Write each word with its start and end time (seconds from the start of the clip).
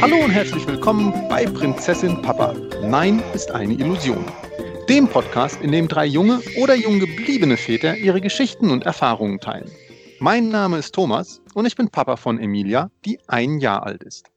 Hallo 0.00 0.16
und 0.16 0.30
herzlich 0.30 0.66
willkommen 0.66 1.12
bei 1.28 1.44
Prinzessin 1.44 2.22
Papa. 2.22 2.54
Nein 2.82 3.22
ist 3.34 3.50
eine 3.50 3.74
Illusion. 3.74 4.24
Dem 4.88 5.06
Podcast, 5.06 5.60
in 5.60 5.72
dem 5.72 5.88
drei 5.88 6.06
junge 6.06 6.40
oder 6.56 6.74
jung 6.74 7.00
gebliebene 7.00 7.58
Väter 7.58 7.94
ihre 7.98 8.22
Geschichten 8.22 8.70
und 8.70 8.86
Erfahrungen 8.86 9.40
teilen. 9.40 9.70
Mein 10.18 10.48
Name 10.48 10.78
ist 10.78 10.94
Thomas 10.94 11.42
und 11.52 11.66
ich 11.66 11.76
bin 11.76 11.90
Papa 11.90 12.16
von 12.16 12.38
Emilia, 12.40 12.90
die 13.04 13.20
ein 13.26 13.58
Jahr 13.58 13.84
alt 13.84 14.02
ist. 14.02 14.30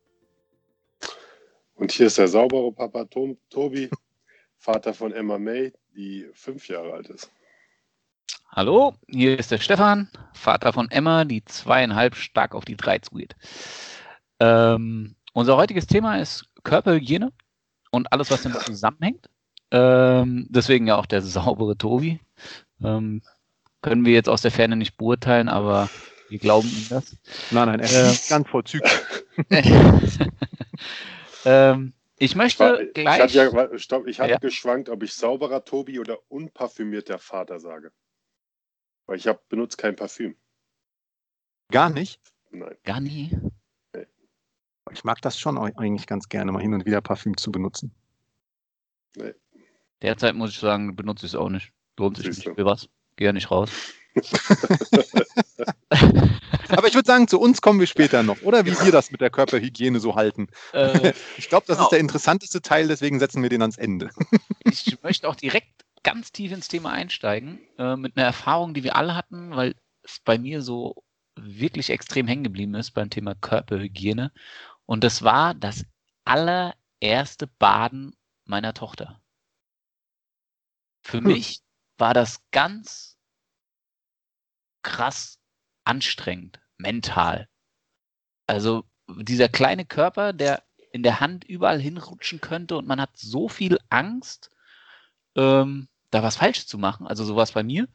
Und 1.76 1.94
hier 1.94 2.08
ist 2.08 2.18
der 2.18 2.28
saubere 2.28 2.74
Papa 2.74 3.06
Tom, 3.06 3.38
Tobi, 3.50 3.90
Vater 4.58 4.94
von 4.94 5.14
Emma 5.14 5.40
May, 5.40 5.72
die 5.96 6.28
fünf 6.34 6.68
Jahre 6.68 6.92
alt 6.92 7.08
ist. 7.08 7.32
Hallo, 8.52 8.96
hier 9.08 9.40
ist 9.40 9.50
der 9.50 9.60
Stefan, 9.60 10.10
Vater 10.34 10.74
von 10.74 10.92
Emma, 10.92 11.24
die 11.24 11.46
zweieinhalb 11.46 12.16
stark 12.16 12.54
auf 12.54 12.66
die 12.66 12.76
drei 12.76 13.00
zugeht. 13.00 13.38
Ähm, 14.42 15.16
unser 15.34 15.58
heutiges 15.58 15.88
Thema 15.88 16.20
ist 16.20 16.46
Körperhygiene 16.64 17.32
und 17.92 18.12
alles, 18.12 18.32
was 18.32 18.44
damit 18.44 18.62
zusammenhängt. 18.62 19.30
Ähm, 19.72 20.48
deswegen 20.50 20.88
ja 20.88 20.98
auch 20.98 21.06
der 21.06 21.22
saubere 21.22 21.78
Tobi. 21.78 22.20
Ähm, 22.84 23.22
können 23.82 24.06
wir 24.06 24.14
jetzt 24.14 24.30
aus 24.30 24.42
der 24.42 24.52
Ferne 24.52 24.76
nicht 24.76 24.98
beurteilen, 24.98 25.50
aber 25.50 25.90
wir 26.30 26.40
glauben 26.40 26.68
ihm 26.68 26.88
das. 26.90 27.18
Nein, 27.52 27.68
nein, 27.68 27.80
er 27.80 27.86
ist 27.86 28.28
äh, 28.28 28.30
ganz 28.30 28.50
vorzüglich. 28.50 28.92
ähm, 31.46 31.94
ich 32.18 32.36
möchte 32.36 32.54
ich 32.54 32.60
war, 32.60 32.86
gleich. 32.86 33.34
Ich 33.34 33.38
hatte, 33.40 33.72
ja, 33.72 33.80
stopp, 33.80 34.08
ich 34.08 34.20
hatte 34.20 34.32
ja. 34.32 34.38
geschwankt, 34.38 34.90
ob 34.90 35.04
ich 35.04 35.14
sauberer 35.14 35.66
Tobi 35.66 36.00
oder 36.00 36.18
unparfümierter 36.30 37.20
Vater 37.20 37.60
sage. 37.60 37.92
Weil 39.06 39.18
ich 39.18 39.28
hab, 39.28 39.48
benutze 39.50 39.78
kein 39.78 39.96
Parfüm. 39.96 40.38
Gar 41.70 41.90
nicht? 41.90 42.22
Nein. 42.52 42.76
Gar 42.84 43.02
nie? 43.02 43.32
Ich 44.92 45.04
mag 45.04 45.22
das 45.22 45.40
schon 45.40 45.58
eigentlich 45.58 46.08
ganz 46.08 46.30
gerne, 46.30 46.52
mal 46.52 46.62
hin 46.62 46.74
und 46.74 46.86
wieder 46.86 47.02
Parfüm 47.02 47.38
zu 47.38 47.52
benutzen. 47.52 47.92
Nee. 49.16 49.34
Derzeit 50.02 50.36
muss 50.36 50.52
ich 50.52 50.60
sagen, 50.60 50.96
benutze 50.96 51.26
ich 51.26 51.32
es 51.32 51.36
auch 51.36 51.50
nicht. 51.50 51.72
Lohnt 51.98 52.18
sich 52.18 52.28
nicht. 52.28 52.44
Für 52.44 52.66
was? 52.66 52.90
Geh 53.16 53.26
ja 53.26 53.34
nicht 53.34 53.52
raus. 53.52 53.70
Aber 56.70 56.88
ich 56.88 56.94
würde 56.96 57.08
sagen, 57.08 57.28
zu 57.28 57.40
uns 57.40 57.62
kommen 57.62 57.80
wir 57.80 57.88
später 57.88 58.24
noch, 58.24 58.42
oder? 58.42 58.66
Wie 58.66 58.72
wir 58.72 58.92
das 58.92 59.12
mit 59.12 59.22
der 59.22 59.30
Körperhygiene 59.30 60.00
so 60.00 60.16
halten. 60.16 60.48
Äh, 60.74 61.14
ich 61.38 61.50
glaube, 61.50 61.66
das 61.68 61.78
genau. 61.78 61.88
ist 61.88 61.92
der 61.92 62.00
interessanteste 62.00 62.62
Teil, 62.62 62.88
deswegen 62.88 63.20
setzen 63.20 63.42
wir 63.42 63.50
den 63.50 63.62
ans 63.62 63.78
Ende. 63.78 64.10
ich 64.66 65.02
möchte 65.04 65.30
auch 65.30 65.36
direkt 65.36 65.86
ganz 66.04 66.32
tief 66.32 66.52
ins 66.52 66.68
Thema 66.68 66.92
einsteigen, 66.92 67.60
äh, 67.78 67.96
mit 67.96 68.18
einer 68.18 68.26
Erfahrung, 68.26 68.74
die 68.74 68.84
wir 68.84 68.96
alle 68.96 69.16
hatten, 69.16 69.56
weil 69.56 69.76
es 70.04 70.20
bei 70.20 70.38
mir 70.38 70.62
so 70.62 71.04
wirklich 71.36 71.90
extrem 71.90 72.28
hängen 72.28 72.44
geblieben 72.44 72.76
ist 72.76 72.92
beim 72.92 73.10
Thema 73.10 73.36
Körperhygiene. 73.36 74.32
Und 74.86 75.04
das 75.04 75.24
war 75.24 75.54
das 75.54 75.86
allererste 76.26 77.48
Baden 77.60 78.16
meiner 78.46 78.74
Tochter. 78.74 79.22
Für 81.02 81.18
hm. 81.18 81.28
mich 81.28 81.62
war 81.98 82.14
das 82.14 82.40
ganz 82.52 83.18
krass 84.82 85.40
anstrengend, 85.86 86.60
mental. 86.78 87.48
Also 88.48 88.86
dieser 89.08 89.50
kleine 89.50 89.86
Körper, 89.86 90.34
der 90.34 90.64
in 90.92 91.04
der 91.04 91.20
Hand 91.20 91.44
überall 91.44 91.80
hinrutschen 91.80 92.40
könnte 92.40 92.78
und 92.78 92.88
man 92.88 93.02
hat 93.02 93.18
so 93.18 93.50
viel 93.50 93.80
Angst, 93.90 94.52
ähm, 95.36 95.88
da 96.12 96.22
was 96.22 96.38
falsch 96.38 96.68
zu 96.68 96.78
machen. 96.78 97.08
Also 97.08 97.26
sowas 97.26 97.52
bei 97.54 97.64
mir. 97.64 97.88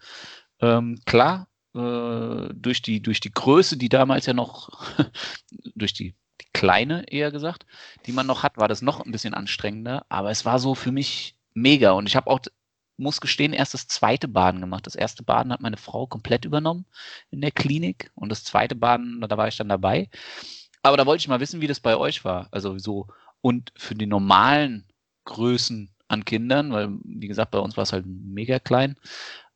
Ähm, 0.60 1.00
klar, 1.06 1.48
äh, 1.74 2.52
durch, 2.54 2.82
die, 2.82 3.00
durch 3.00 3.20
die 3.20 3.30
Größe, 3.30 3.76
die 3.76 3.88
damals 3.88 4.26
ja 4.26 4.32
noch, 4.32 4.70
durch 5.76 5.92
die, 5.92 6.16
die 6.40 6.48
kleine 6.52 7.04
eher 7.10 7.30
gesagt, 7.30 7.66
die 8.06 8.12
man 8.12 8.26
noch 8.26 8.42
hat, 8.42 8.56
war 8.58 8.68
das 8.68 8.82
noch 8.82 9.04
ein 9.04 9.12
bisschen 9.12 9.34
anstrengender. 9.34 10.06
Aber 10.08 10.30
es 10.30 10.44
war 10.44 10.58
so 10.58 10.74
für 10.74 10.92
mich 10.92 11.36
mega. 11.54 11.92
Und 11.92 12.06
ich 12.06 12.16
habe 12.16 12.30
auch 12.30 12.40
muss 12.98 13.20
gestehen, 13.20 13.52
erst 13.52 13.74
das 13.74 13.86
zweite 13.86 14.28
Baden 14.28 14.60
gemacht. 14.60 14.86
Das 14.86 14.94
erste 14.94 15.22
Baden 15.22 15.52
hat 15.52 15.60
meine 15.60 15.76
Frau 15.76 16.06
komplett 16.06 16.44
übernommen 16.44 16.84
in 17.30 17.40
der 17.40 17.52
Klinik 17.52 18.10
und 18.14 18.28
das 18.28 18.44
zweite 18.44 18.74
Baden, 18.74 19.20
da 19.20 19.36
war 19.36 19.48
ich 19.48 19.56
dann 19.56 19.68
dabei. 19.68 20.10
Aber 20.82 20.96
da 20.96 21.06
wollte 21.06 21.20
ich 21.20 21.28
mal 21.28 21.40
wissen, 21.40 21.60
wie 21.60 21.66
das 21.66 21.80
bei 21.80 21.96
euch 21.96 22.24
war. 22.24 22.48
Also 22.50 22.78
so 22.78 23.06
und 23.40 23.72
für 23.76 23.94
die 23.94 24.06
normalen 24.06 24.84
Größen 25.24 25.94
an 26.08 26.24
Kindern, 26.24 26.72
weil 26.72 26.88
wie 27.04 27.28
gesagt, 27.28 27.50
bei 27.52 27.58
uns 27.58 27.76
war 27.76 27.82
es 27.82 27.92
halt 27.92 28.04
mega 28.06 28.58
klein. 28.58 28.96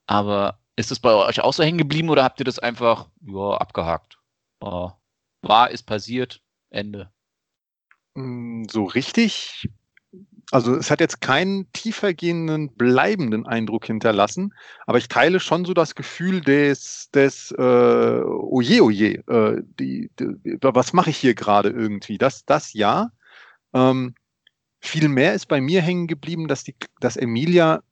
Aber 0.07 0.59
ist 0.77 0.91
das 0.91 1.01
bei 1.01 1.13
euch 1.13 1.41
auch 1.41 1.53
so 1.53 1.63
hängen 1.63 1.79
geblieben 1.79 2.11
oder 2.11 2.25
habt 2.25 2.41
ihr 2.41 2.45
das 2.45 2.59
einfach 2.59 3.09
ja, 3.27 3.57
abgehakt? 3.57 4.19
War, 4.61 5.01
war 5.43 5.71
ist 5.71 5.85
passiert, 5.85 6.41
Ende. 6.73 7.11
Mm, 8.15 8.65
so 8.71 8.85
richtig 8.85 9.69
also 10.53 10.77
es 10.77 10.91
hat 10.91 11.01
jetzt 11.01 11.23
keinen 11.23 11.73
tiefergehenden, 11.73 12.75
bleibenden 12.75 13.47
Eindruck 13.47 13.87
hinterlassen, 13.87 14.55
aber 14.87 14.99
ich 14.99 15.09
teile 15.09 15.41
schon 15.41 15.65
so 15.65 15.73
das 15.73 15.95
Gefühl 15.95 16.43
des, 16.43 17.11
des 17.13 17.53
äh, 17.53 17.63
oje, 18.23 18.85
oje, 18.85 19.27
äh, 19.29 19.63
die, 19.81 20.11
die, 20.21 20.59
was 20.61 20.93
mache 20.93 21.09
ich 21.09 21.17
hier 21.17 21.35
gerade 21.35 21.71
irgendwie? 21.71 22.19
Das, 22.19 22.45
das 22.45 22.75
ja. 22.75 23.11
Ähm, 23.73 24.15
viel 24.81 25.09
mehr 25.09 25.33
ist 25.33 25.47
bei 25.47 25.63
mir 25.63 25.81
hängen 25.81 26.07
geblieben, 26.07 26.49
dass, 26.49 26.65
die, 26.65 26.77
dass 27.01 27.17
Emilia 27.17 27.83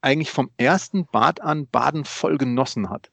eigentlich 0.00 0.30
vom 0.32 0.50
ersten 0.56 1.06
Bad 1.06 1.40
an 1.40 1.68
Baden 1.68 2.04
voll 2.04 2.36
genossen 2.36 2.90
hat. 2.90 3.12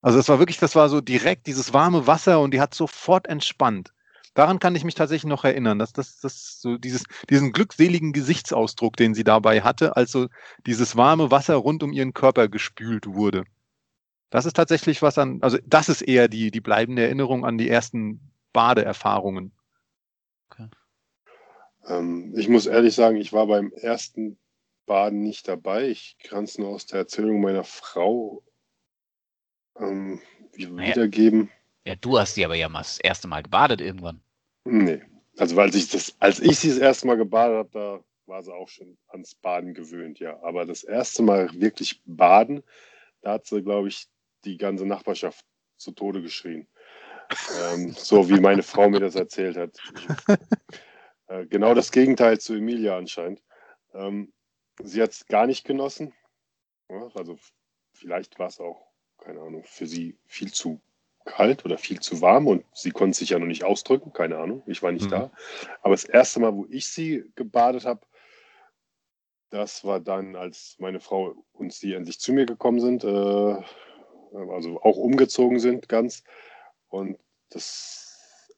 Also 0.00 0.18
es 0.18 0.28
war 0.30 0.38
wirklich, 0.38 0.58
das 0.58 0.74
war 0.74 0.88
so 0.88 1.02
direkt 1.02 1.46
dieses 1.46 1.74
warme 1.74 2.06
Wasser 2.06 2.40
und 2.40 2.54
die 2.54 2.60
hat 2.60 2.74
sofort 2.74 3.26
entspannt 3.26 3.92
daran 4.36 4.58
kann 4.58 4.76
ich 4.76 4.84
mich 4.84 4.94
tatsächlich 4.94 5.28
noch 5.28 5.44
erinnern, 5.44 5.78
dass 5.78 5.92
das, 5.92 6.20
das 6.20 6.60
so 6.60 6.76
dieses, 6.76 7.04
diesen 7.28 7.52
glückseligen 7.52 8.12
Gesichtsausdruck, 8.12 8.96
den 8.96 9.14
sie 9.14 9.24
dabei 9.24 9.62
hatte, 9.62 9.96
als 9.96 10.12
so 10.12 10.28
dieses 10.66 10.96
warme 10.96 11.30
Wasser 11.30 11.56
rund 11.56 11.82
um 11.82 11.92
ihren 11.92 12.14
Körper 12.14 12.48
gespült 12.48 13.06
wurde. 13.06 13.44
Das 14.30 14.44
ist 14.44 14.54
tatsächlich 14.54 15.02
was 15.02 15.18
an, 15.18 15.38
also 15.42 15.58
das 15.64 15.88
ist 15.88 16.02
eher 16.02 16.28
die, 16.28 16.50
die 16.50 16.60
bleibende 16.60 17.02
Erinnerung 17.02 17.44
an 17.44 17.58
die 17.58 17.68
ersten 17.68 18.20
Badeerfahrungen. 18.52 19.52
Okay. 20.50 20.68
Ähm, 21.88 22.34
ich 22.36 22.48
muss 22.48 22.66
ehrlich 22.66 22.94
sagen, 22.94 23.16
ich 23.16 23.32
war 23.32 23.46
beim 23.46 23.72
ersten 23.72 24.38
Baden 24.84 25.22
nicht 25.22 25.48
dabei. 25.48 25.88
Ich 25.88 26.18
kann 26.22 26.44
es 26.44 26.58
nur 26.58 26.68
aus 26.68 26.86
der 26.86 27.00
Erzählung 27.00 27.40
meiner 27.40 27.64
Frau 27.64 28.42
ähm, 29.78 30.20
wiedergeben. 30.52 31.50
Ja, 31.84 31.94
du 31.94 32.18
hast 32.18 32.34
sie 32.34 32.44
aber 32.44 32.56
ja 32.56 32.68
mal 32.68 32.80
das 32.80 32.98
erste 32.98 33.28
Mal 33.28 33.42
gebadet 33.42 33.80
irgendwann. 33.80 34.20
Nee. 34.66 35.02
Also 35.38 35.56
weil 35.56 35.74
ich 35.74 35.90
das, 35.90 36.16
als 36.18 36.40
ich 36.40 36.58
sie 36.58 36.70
das 36.70 36.78
erste 36.78 37.06
Mal 37.06 37.16
gebadet 37.16 37.56
habe, 37.56 37.70
da 37.72 38.04
war 38.26 38.42
sie 38.42 38.52
auch 38.52 38.68
schon 38.68 38.96
ans 39.08 39.34
Baden 39.34 39.74
gewöhnt, 39.74 40.18
ja. 40.18 40.40
Aber 40.42 40.64
das 40.64 40.82
erste 40.82 41.22
Mal 41.22 41.48
wirklich 41.52 42.02
baden, 42.04 42.62
da 43.22 43.32
hat 43.32 43.46
sie, 43.46 43.62
glaube 43.62 43.88
ich, 43.88 44.08
die 44.44 44.56
ganze 44.56 44.86
Nachbarschaft 44.86 45.44
zu 45.76 45.92
Tode 45.92 46.22
geschrien. 46.22 46.66
ähm, 47.60 47.92
so 47.92 48.28
wie 48.28 48.40
meine 48.40 48.62
Frau 48.62 48.88
mir 48.88 49.00
das 49.00 49.14
erzählt 49.14 49.56
hat. 49.56 49.78
äh, 51.28 51.46
genau 51.46 51.74
das 51.74 51.90
Gegenteil 51.90 52.38
zu 52.40 52.54
Emilia 52.54 52.96
anscheinend. 52.96 53.42
Ähm, 53.94 54.32
sie 54.82 55.02
hat 55.02 55.10
es 55.10 55.26
gar 55.26 55.46
nicht 55.46 55.64
genossen. 55.64 56.12
Ja, 56.88 57.08
also 57.14 57.36
vielleicht 57.92 58.38
war 58.38 58.48
es 58.48 58.60
auch, 58.60 58.86
keine 59.18 59.40
Ahnung, 59.40 59.64
für 59.64 59.86
sie 59.86 60.18
viel 60.26 60.52
zu 60.52 60.80
kalt 61.26 61.64
oder 61.64 61.76
viel 61.76 62.00
zu 62.00 62.22
warm 62.22 62.46
und 62.46 62.64
sie 62.72 62.90
konnte 62.90 63.18
sich 63.18 63.30
ja 63.30 63.38
noch 63.38 63.46
nicht 63.46 63.64
ausdrücken, 63.64 64.12
keine 64.12 64.38
Ahnung, 64.38 64.62
ich 64.66 64.82
war 64.82 64.92
nicht 64.92 65.06
mhm. 65.06 65.10
da. 65.10 65.30
Aber 65.82 65.94
das 65.94 66.04
erste 66.04 66.40
Mal, 66.40 66.54
wo 66.54 66.66
ich 66.70 66.86
sie 66.86 67.30
gebadet 67.34 67.84
habe, 67.84 68.00
das 69.50 69.84
war 69.84 70.00
dann, 70.00 70.36
als 70.36 70.76
meine 70.78 71.00
Frau 71.00 71.34
und 71.52 71.72
sie 71.72 71.92
endlich 71.94 72.18
zu 72.18 72.32
mir 72.32 72.46
gekommen 72.46 72.80
sind, 72.80 73.04
äh, 73.04 73.56
also 74.50 74.80
auch 74.82 74.96
umgezogen 74.96 75.60
sind 75.60 75.88
ganz. 75.88 76.24
Und 76.88 77.18
das 77.50 78.50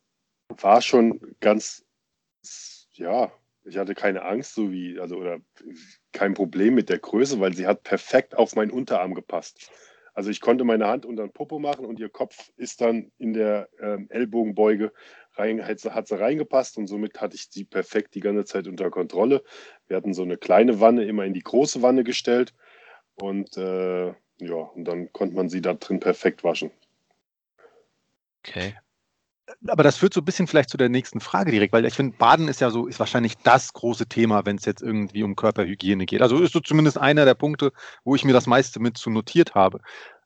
war 0.49 0.81
schon 0.81 1.37
ganz, 1.41 1.85
ja, 2.93 3.33
ich 3.65 3.77
hatte 3.77 3.95
keine 3.95 4.25
Angst, 4.25 4.55
so 4.55 4.73
wie, 4.73 4.99
also 4.99 5.17
oder 5.17 5.41
kein 6.13 6.35
Problem 6.35 6.75
mit 6.75 6.89
der 6.89 6.99
Größe, 6.99 7.39
weil 7.39 7.55
sie 7.55 7.67
hat 7.67 7.83
perfekt 7.83 8.37
auf 8.37 8.57
meinen 8.57 8.71
Unterarm 8.71 9.15
gepasst. 9.15 9.71
Also 10.19 10.31
ich 10.31 10.41
konnte 10.41 10.65
meine 10.65 10.89
Hand 10.89 11.07
unter 11.07 11.23
den 11.23 11.31
Popo 11.33 11.61
machen 11.61 11.85
und 11.85 12.01
ihr 12.01 12.09
Kopf 12.09 12.51
ist 12.57 12.81
dann 12.81 13.13
in 13.19 13.35
der 13.35 13.69
ähm, 13.81 14.09
Ellbogenbeuge 14.11 14.93
rein, 15.35 15.65
hat, 15.65 15.85
hat 15.85 16.09
sie 16.09 16.19
reingepasst 16.19 16.77
und 16.77 16.89
somit 16.89 17.21
hatte 17.21 17.37
ich 17.37 17.47
sie 17.53 17.65
perfekt 17.65 18.17
die 18.17 18.21
ganze 18.21 18.45
Zeit 18.45 18.67
unter 18.67 18.91
Kontrolle. 18.91 19.45
Wir 19.87 19.97
hatten 19.97 20.15
so 20.15 20.23
eine 20.23 20.37
kleine 20.37 20.81
Wanne 20.81 21.05
immer 21.05 21.25
in 21.25 21.35
die 21.35 21.45
große 21.45 21.83
Wanne 21.83 22.03
gestellt 22.03 22.53
und 23.15 23.57
äh, 23.59 24.09
ja, 24.09 24.57
und 24.75 24.87
dann 24.87 25.13
konnte 25.13 25.37
man 25.37 25.49
sie 25.49 25.61
da 25.61 25.75
drin 25.75 26.01
perfekt 26.01 26.43
waschen. 26.43 26.73
Okay. 28.41 28.75
Aber 29.67 29.83
das 29.83 29.97
führt 29.97 30.15
so 30.15 30.21
ein 30.21 30.25
bisschen 30.25 30.47
vielleicht 30.47 30.71
zu 30.71 30.77
der 30.77 30.89
nächsten 30.89 31.21
Frage 31.21 31.51
direkt, 31.51 31.73
weil 31.73 31.85
ich 31.85 31.95
finde, 31.95 32.17
Baden 32.17 32.49
ist 32.49 32.61
ja 32.61 32.71
so, 32.71 32.87
ist 32.87 33.01
wahrscheinlich 33.01 33.37
das 33.39 33.73
große 33.73 34.07
Thema, 34.07 34.45
wenn 34.47 34.57
es 34.57 34.65
jetzt 34.65 34.83
irgendwie 34.83 35.23
um 35.23 35.37
Körperhygiene 35.37 36.07
geht. 36.07 36.23
Also 36.23 36.39
ist 36.39 36.53
so 36.53 36.61
zumindest 36.61 36.99
einer 36.99 37.25
der 37.25 37.35
Punkte, 37.35 37.73
wo 38.05 38.15
ich 38.15 38.25
mir 38.25 38.33
das 38.33 38.47
meiste 38.47 38.81
mit 38.81 38.99
zu 38.99 39.11
notiert 39.11 39.55
habe. 39.55 39.81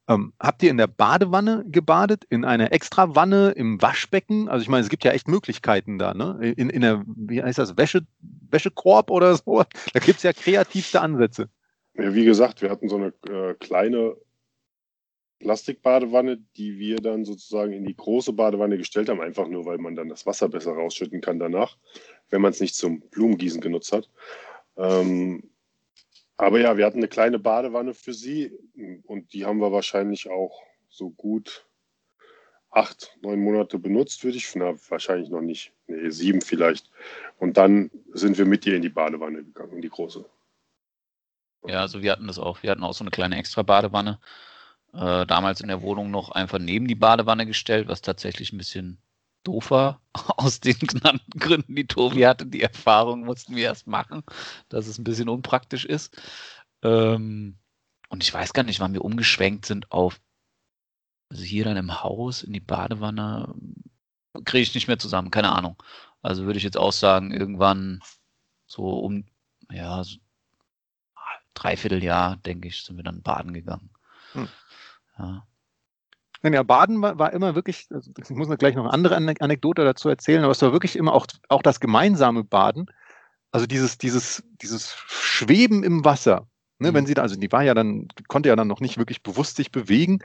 Ähm, 0.08 0.32
habt 0.40 0.62
ihr 0.62 0.70
in 0.70 0.78
der 0.78 0.88
Badewanne 0.88 1.64
gebadet, 1.68 2.24
in 2.28 2.44
einer 2.44 2.72
Extrawanne, 2.72 3.50
im 3.50 3.80
Waschbecken? 3.80 4.48
Also 4.48 4.62
ich 4.62 4.68
meine, 4.68 4.82
es 4.82 4.88
gibt 4.88 5.04
ja 5.04 5.12
echt 5.12 5.28
Möglichkeiten 5.28 5.98
da, 5.98 6.12
ne? 6.12 6.38
In, 6.56 6.70
in 6.70 6.80
der, 6.82 7.04
wie 7.06 7.42
heißt 7.42 7.58
das, 7.58 7.76
Wäsche, 7.76 8.02
Wäschekorb 8.50 9.10
oder 9.10 9.36
so? 9.36 9.62
Da 9.92 10.00
gibt 10.00 10.18
es 10.18 10.22
ja 10.24 10.32
kreativste 10.32 11.00
Ansätze. 11.00 11.48
Ja, 11.94 12.14
wie 12.14 12.24
gesagt, 12.24 12.62
wir 12.62 12.70
hatten 12.70 12.88
so 12.88 12.96
eine 12.96 13.12
äh, 13.28 13.54
kleine 13.54 14.16
Plastikbadewanne, 15.42 16.38
die 16.56 16.78
wir 16.78 16.96
dann 16.96 17.24
sozusagen 17.24 17.72
in 17.72 17.84
die 17.84 17.96
große 17.96 18.32
Badewanne 18.32 18.78
gestellt 18.78 19.08
haben, 19.08 19.20
einfach 19.20 19.48
nur, 19.48 19.66
weil 19.66 19.78
man 19.78 19.96
dann 19.96 20.08
das 20.08 20.24
Wasser 20.24 20.48
besser 20.48 20.72
rausschütten 20.72 21.20
kann 21.20 21.38
danach, 21.38 21.76
wenn 22.30 22.40
man 22.40 22.52
es 22.52 22.60
nicht 22.60 22.74
zum 22.74 23.00
Blumengießen 23.00 23.60
genutzt 23.60 23.92
hat. 23.92 24.08
Ähm, 24.76 25.50
aber 26.36 26.60
ja, 26.60 26.76
wir 26.76 26.86
hatten 26.86 26.98
eine 26.98 27.08
kleine 27.08 27.38
Badewanne 27.38 27.92
für 27.92 28.14
sie 28.14 28.52
und 29.04 29.32
die 29.32 29.44
haben 29.44 29.58
wir 29.58 29.72
wahrscheinlich 29.72 30.30
auch 30.30 30.62
so 30.88 31.10
gut 31.10 31.66
acht, 32.70 33.16
neun 33.20 33.40
Monate 33.40 33.78
benutzt, 33.78 34.24
würde 34.24 34.38
ich, 34.38 34.54
na, 34.54 34.74
wahrscheinlich 34.88 35.28
noch 35.28 35.42
nicht, 35.42 35.72
nee, 35.88 36.08
sieben 36.08 36.40
vielleicht. 36.40 36.90
Und 37.38 37.56
dann 37.56 37.90
sind 38.12 38.38
wir 38.38 38.46
mit 38.46 38.64
ihr 38.66 38.76
in 38.76 38.82
die 38.82 38.88
Badewanne 38.88 39.44
gegangen, 39.44 39.74
in 39.74 39.82
die 39.82 39.90
große. 39.90 40.24
Ja, 41.66 41.80
also 41.80 42.02
wir 42.02 42.10
hatten 42.12 42.26
das 42.26 42.38
auch. 42.38 42.62
Wir 42.62 42.70
hatten 42.70 42.82
auch 42.82 42.94
so 42.94 43.04
eine 43.04 43.10
kleine 43.10 43.36
Extra-Badewanne. 43.36 44.18
Äh, 44.92 45.26
damals 45.26 45.60
in 45.60 45.68
der 45.68 45.82
Wohnung 45.82 46.10
noch 46.10 46.30
einfach 46.30 46.58
neben 46.58 46.86
die 46.86 46.94
Badewanne 46.94 47.46
gestellt, 47.46 47.88
was 47.88 48.02
tatsächlich 48.02 48.52
ein 48.52 48.58
bisschen 48.58 48.98
doof 49.44 49.70
war. 49.70 50.00
Aus 50.14 50.60
den 50.60 50.78
genannten 50.78 51.38
Gründen, 51.38 51.74
die 51.74 51.86
Tobi 51.86 52.26
hatte. 52.26 52.46
Die 52.46 52.62
Erfahrung 52.62 53.24
mussten 53.24 53.56
wir 53.56 53.64
erst 53.64 53.86
machen, 53.86 54.22
dass 54.68 54.86
es 54.86 54.98
ein 54.98 55.04
bisschen 55.04 55.28
unpraktisch 55.28 55.84
ist. 55.84 56.20
Ähm, 56.82 57.58
und 58.08 58.22
ich 58.22 58.32
weiß 58.32 58.52
gar 58.52 58.64
nicht, 58.64 58.80
wann 58.80 58.92
wir 58.92 59.04
umgeschwenkt 59.04 59.64
sind 59.64 59.90
auf, 59.90 60.20
also 61.30 61.42
hier 61.42 61.64
dann 61.64 61.78
im 61.78 62.02
Haus 62.02 62.42
in 62.42 62.52
die 62.52 62.60
Badewanne, 62.60 63.54
kriege 64.44 64.62
ich 64.62 64.74
nicht 64.74 64.88
mehr 64.88 64.98
zusammen, 64.98 65.30
keine 65.30 65.52
Ahnung. 65.52 65.82
Also 66.20 66.44
würde 66.44 66.58
ich 66.58 66.64
jetzt 66.64 66.76
auch 66.76 66.92
sagen, 66.92 67.32
irgendwann 67.32 68.00
so 68.66 68.98
um, 68.98 69.24
ja, 69.70 70.04
so 70.04 70.18
Dreivierteljahr, 71.54 72.36
denke 72.36 72.68
ich, 72.68 72.82
sind 72.82 72.96
wir 72.96 73.04
dann 73.04 73.22
baden 73.22 73.52
gegangen. 73.52 73.90
Hm. 74.32 74.48
Ja. 75.18 75.46
Ja, 76.44 76.62
Baden 76.64 77.00
war, 77.02 77.18
war 77.18 77.32
immer 77.32 77.54
wirklich, 77.54 77.86
also 77.90 78.10
ich 78.18 78.30
muss 78.30 78.48
gleich 78.58 78.74
noch 78.74 78.84
eine 78.84 78.92
andere 78.92 79.16
Ane- 79.16 79.40
Anekdote 79.40 79.84
dazu 79.84 80.08
erzählen, 80.08 80.42
aber 80.42 80.50
es 80.50 80.60
war 80.62 80.72
wirklich 80.72 80.96
immer 80.96 81.12
auch, 81.12 81.26
auch 81.48 81.62
das 81.62 81.78
gemeinsame 81.78 82.42
Baden, 82.42 82.86
also 83.52 83.66
dieses, 83.66 83.98
dieses, 83.98 84.42
dieses 84.60 84.94
Schweben 85.06 85.84
im 85.84 86.04
Wasser. 86.04 86.48
Ne, 86.78 86.90
Mhm. 86.90 86.94
Wenn 86.94 87.06
sie 87.06 87.14
da, 87.14 87.22
also 87.22 87.36
die 87.36 87.52
war 87.52 87.62
ja 87.62 87.74
dann, 87.74 88.08
konnte 88.26 88.48
ja 88.48 88.56
dann 88.56 88.66
noch 88.66 88.80
nicht 88.80 88.98
wirklich 88.98 89.22
bewusst 89.22 89.56
sich 89.56 89.70
bewegen. 89.70 90.18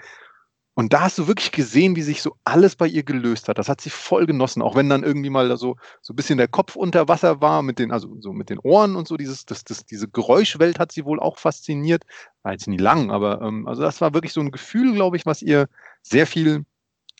Und 0.78 0.94
da 0.94 1.02
hast 1.02 1.18
du 1.18 1.26
wirklich 1.26 1.52
gesehen, 1.52 1.96
wie 1.96 2.04
sich 2.04 2.22
so 2.22 2.36
alles 2.44 2.76
bei 2.76 2.86
ihr 2.86 3.02
gelöst 3.02 3.48
hat. 3.48 3.58
Das 3.58 3.68
hat 3.68 3.82
sie 3.82 3.90
voll 3.90 4.28
genossen, 4.28 4.62
auch 4.62 4.76
wenn 4.76 4.90
dann 4.90 5.02
irgendwie 5.02 5.32
mal 5.32 5.58
so, 5.58 5.76
so 6.04 6.14
ein 6.14 6.16
bisschen 6.16 6.38
der 6.38 6.48
Kopf 6.48 6.76
unter 6.76 7.08
Wasser 7.08 7.42
war, 7.42 7.64
mit 7.64 7.80
den, 7.80 7.92
also 7.92 8.16
so 8.20 8.32
mit 8.32 8.52
den 8.52 8.60
Ohren 8.60 8.96
und 8.96 9.08
so, 9.08 9.18
dieses, 9.18 9.48
das, 9.48 9.64
das, 9.64 9.88
diese 9.88 10.08
Geräuschwelt 10.08 10.78
hat 10.78 10.92
sie 10.92 11.04
wohl 11.04 11.20
auch 11.20 11.40
fasziniert. 11.40 12.04
War 12.44 12.52
jetzt 12.52 12.68
nie 12.68 12.78
lang, 12.78 13.10
aber 13.10 13.42
ähm, 13.42 13.68
also 13.68 13.82
das 13.82 14.02
war 14.02 14.14
wirklich 14.14 14.34
so 14.34 14.40
ein 14.40 14.52
Gefühl, 14.52 14.94
glaube 14.94 15.18
ich, 15.18 15.26
was 15.26 15.42
ihr 15.42 15.68
sehr 16.04 16.28
viel 16.28 16.64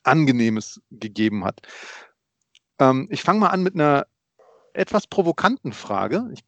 Angenehmes 0.04 0.80
gegeben 0.92 1.44
hat. 1.44 1.62
Ähm, 2.78 3.08
ich 3.10 3.24
fange 3.24 3.40
mal 3.40 3.48
an 3.48 3.64
mit 3.64 3.74
einer 3.74 4.06
etwas 4.74 5.08
provokanten 5.08 5.74
Frage. 5.74 6.30
Ich 6.32 6.44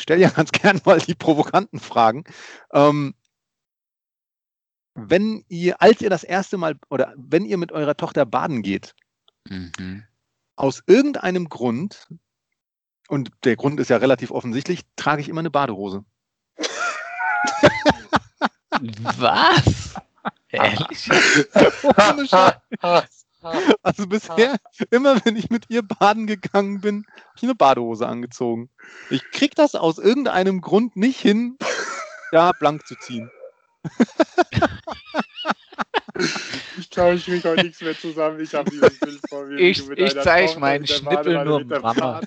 stelle 0.00 0.22
ja 0.22 0.30
ganz 0.36 0.50
gern 0.50 0.80
mal 0.84 0.98
die 0.98 1.14
provokanten 1.14 1.78
Fragen. 1.78 2.24
Ähm, 2.72 3.14
wenn 5.00 5.44
ihr, 5.48 5.80
als 5.80 6.00
ihr 6.00 6.10
das 6.10 6.24
erste 6.24 6.56
Mal 6.58 6.76
oder 6.90 7.14
wenn 7.16 7.44
ihr 7.44 7.56
mit 7.58 7.72
eurer 7.72 7.96
Tochter 7.96 8.26
baden 8.26 8.62
geht, 8.62 8.94
Mhm. 9.48 10.04
aus 10.56 10.82
irgendeinem 10.86 11.48
Grund, 11.48 12.08
und 13.08 13.30
der 13.44 13.56
Grund 13.56 13.80
ist 13.80 13.88
ja 13.88 13.96
relativ 13.96 14.30
offensichtlich, 14.30 14.82
trage 14.96 15.22
ich 15.22 15.28
immer 15.28 15.40
eine 15.40 15.50
Badehose. 15.50 16.04
Was? 19.16 19.94
Ehrlich? 20.50 21.08
Also 23.82 24.06
bisher, 24.08 24.56
immer 24.90 25.24
wenn 25.24 25.36
ich 25.36 25.48
mit 25.48 25.66
ihr 25.70 25.82
baden 25.82 26.26
gegangen 26.26 26.80
bin, 26.80 27.06
habe 27.06 27.36
ich 27.36 27.42
eine 27.44 27.54
Badehose 27.54 28.06
angezogen. 28.06 28.68
Ich 29.10 29.22
krieg 29.30 29.54
das 29.54 29.74
aus 29.76 29.98
irgendeinem 29.98 30.60
Grund 30.60 30.96
nicht 30.96 31.20
hin, 31.20 31.56
da 32.32 32.50
blank 32.52 32.86
zu 32.86 32.96
ziehen. 32.96 33.30
Ich 36.98 37.04
tausche 37.04 37.30
mich 37.30 37.44
heute 37.44 37.62
nichts 37.62 37.80
mehr 37.80 37.96
zusammen. 37.96 38.40
Ich 38.40 38.52
habe 38.54 38.68
dieses 38.70 38.98
Bild 38.98 39.20
vor 39.28 39.46
mir. 39.46 39.56
Ich- 39.60 39.86
mit 39.86 40.00
ich 40.00 40.14
deiner 40.14 40.24
zeig 40.24 40.46
Tochter 40.46 40.60
meinen 40.60 40.84
Schnippel 40.84 41.44
nur 41.44 41.64
Mama. 41.64 42.20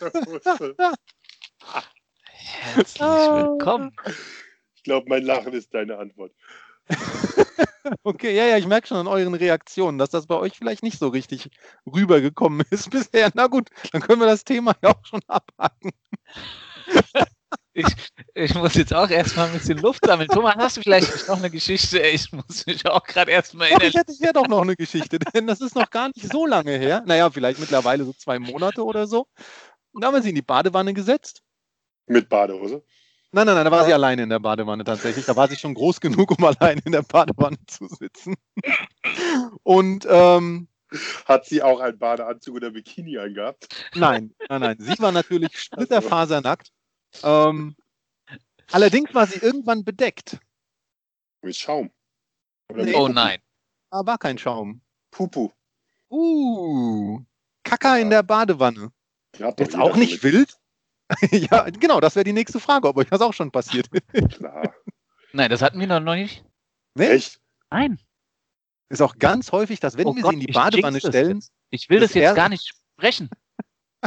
Herzlich 2.29 3.01
willkommen. 3.33 3.91
Ich 4.73 4.83
glaube, 4.83 5.09
mein 5.09 5.23
Lachen 5.25 5.51
ist 5.51 5.73
deine 5.73 5.97
Antwort. 5.97 6.31
Okay, 8.03 8.33
ja, 8.33 8.45
ja, 8.45 8.57
ich 8.57 8.67
merke 8.67 8.87
schon 8.87 8.97
an 8.97 9.07
euren 9.07 9.33
Reaktionen, 9.33 9.97
dass 9.97 10.11
das 10.11 10.27
bei 10.27 10.35
euch 10.35 10.55
vielleicht 10.55 10.83
nicht 10.83 10.99
so 10.99 11.07
richtig 11.07 11.49
rübergekommen 11.85 12.63
ist 12.69 12.89
bisher. 12.91 13.31
Na 13.33 13.47
gut, 13.47 13.69
dann 13.91 14.01
können 14.01 14.21
wir 14.21 14.27
das 14.27 14.45
Thema 14.45 14.75
ja 14.83 14.91
auch 14.91 15.05
schon 15.05 15.21
abhaken. 15.27 15.91
Ich, 17.73 17.85
ich 18.33 18.53
muss 18.55 18.73
jetzt 18.75 18.93
auch 18.93 19.09
erstmal 19.09 19.47
ein 19.47 19.53
bisschen 19.53 19.77
Luft 19.77 20.05
sammeln. 20.05 20.27
Thomas, 20.27 20.55
hast 20.57 20.77
du 20.77 20.81
vielleicht 20.81 21.27
noch 21.27 21.37
eine 21.37 21.49
Geschichte? 21.49 21.99
Ich 21.99 22.31
muss 22.33 22.65
mich 22.65 22.85
auch 22.85 23.03
gerade 23.03 23.31
erstmal 23.31 23.69
Doch, 23.69 23.77
ich 23.81 23.95
erinnern. 23.95 24.03
hätte 24.07 24.23
ja 24.23 24.33
doch 24.33 24.47
noch 24.47 24.61
eine 24.61 24.75
Geschichte, 24.75 25.19
denn 25.19 25.47
das 25.47 25.61
ist 25.61 25.75
noch 25.75 25.89
gar 25.89 26.07
nicht 26.13 26.29
so 26.31 26.45
lange 26.45 26.77
her. 26.77 27.01
Naja, 27.05 27.29
vielleicht 27.29 27.59
mittlerweile 27.59 28.03
so 28.03 28.13
zwei 28.13 28.39
Monate 28.39 28.83
oder 28.83 29.07
so. 29.07 29.27
Und 29.93 30.01
da 30.01 30.07
haben 30.07 30.15
wir 30.15 30.21
sie 30.21 30.29
in 30.29 30.35
die 30.35 30.41
Badewanne 30.41 30.93
gesetzt. 30.93 31.41
Mit 32.07 32.27
Badehose. 32.27 32.83
Nein, 33.33 33.45
nein, 33.45 33.55
nein, 33.55 33.63
da 33.65 33.71
war 33.71 33.85
sie 33.85 33.93
alleine 33.93 34.23
in 34.23 34.29
der 34.29 34.39
Badewanne 34.39 34.83
tatsächlich. 34.83 35.25
Da 35.25 35.35
war 35.37 35.47
sie 35.47 35.55
schon 35.55 35.73
groß 35.73 36.01
genug, 36.01 36.31
um 36.37 36.43
alleine 36.43 36.81
in 36.83 36.91
der 36.91 37.03
Badewanne 37.03 37.57
zu 37.67 37.87
sitzen. 37.87 38.35
Und 39.63 40.05
ähm, 40.09 40.67
Hat 41.25 41.45
sie 41.45 41.63
auch 41.63 41.79
einen 41.79 41.97
Badeanzug 41.97 42.55
oder 42.55 42.71
Bikini 42.71 43.17
angehabt? 43.17 43.67
nein, 43.95 44.33
nein, 44.49 44.61
nein. 44.61 44.75
Sie 44.79 44.99
war 44.99 45.13
natürlich 45.13 45.57
splitterfasernackt. 45.57 46.71
Ähm, 47.23 47.75
allerdings 48.71 49.13
war 49.13 49.27
sie 49.27 49.39
irgendwann 49.39 49.83
bedeckt. 49.83 50.39
Mit 51.41 51.55
Schaum. 51.55 51.91
Oder 52.69 52.83
Nee. 52.83 52.91
mit 52.91 52.95
Oh 52.99 53.07
nein. 53.07 53.39
Da 53.89 54.05
war 54.05 54.17
kein 54.17 54.37
Schaum. 54.37 54.81
Pupu. 55.11 55.51
Uh, 56.09 57.21
Kaka 57.63 57.97
in 57.97 58.09
der 58.09 58.23
Badewanne. 58.23 58.91
Jetzt 59.37 59.75
auch 59.77 59.95
nicht 59.95 60.21
schon 60.21 60.31
wild? 60.31 60.57
ja, 61.31 61.69
genau, 61.69 61.99
das 61.99 62.15
wäre 62.15 62.23
die 62.23 62.33
nächste 62.33 62.59
Frage, 62.59 62.87
ob 62.87 62.97
euch 62.97 63.09
das 63.09 63.21
auch 63.21 63.33
schon 63.33 63.51
passiert. 63.51 63.91
mit- 63.91 64.05
Klar. 64.33 64.73
Nein, 65.33 65.49
das 65.49 65.61
hatten 65.61 65.79
wir 65.79 65.87
noch 65.87 65.99
nicht. 66.15 66.43
ne? 66.95 67.09
Echt? 67.09 67.41
Nein. 67.69 67.99
Ist 68.89 69.01
auch 69.01 69.17
ganz 69.17 69.51
häufig, 69.53 69.79
dass 69.79 69.97
wenn 69.97 70.07
Oh 70.07 70.15
wir 70.15 70.21
Gott, 70.23 70.31
sie 70.33 70.39
in 70.41 70.45
die 70.47 70.51
Badewanne 70.51 70.99
stellen, 70.99 71.37
jetzt. 71.37 71.51
Ich 71.69 71.89
will 71.89 72.01
Das 72.01 72.13
jetzt 72.13 72.35
gar 72.35 72.49
nicht 72.49 72.67
sprechen. 72.97 73.29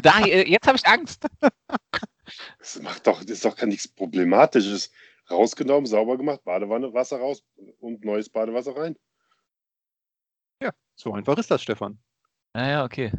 Da, 0.02 0.20
äh, 0.20 0.46
jetzt 0.50 0.66
habe 0.66 0.76
ich 0.76 0.86
Angst. 0.86 1.26
Das 2.58 2.80
macht 2.80 3.06
doch, 3.06 3.20
das 3.20 3.30
ist 3.30 3.44
doch 3.44 3.56
gar 3.56 3.66
nichts 3.66 3.88
Problematisches. 3.88 4.90
Rausgenommen, 5.30 5.86
sauber 5.86 6.18
gemacht, 6.18 6.44
Badewanne, 6.44 6.92
Wasser 6.92 7.18
raus 7.18 7.42
und 7.80 8.04
neues 8.04 8.28
Badewasser 8.28 8.76
rein. 8.76 8.96
so 10.96 11.12
einfach 11.12 11.36
ist 11.38 11.50
das, 11.50 11.62
Stefan. 11.62 11.98
Naja, 12.52 12.84
okay. 12.84 13.10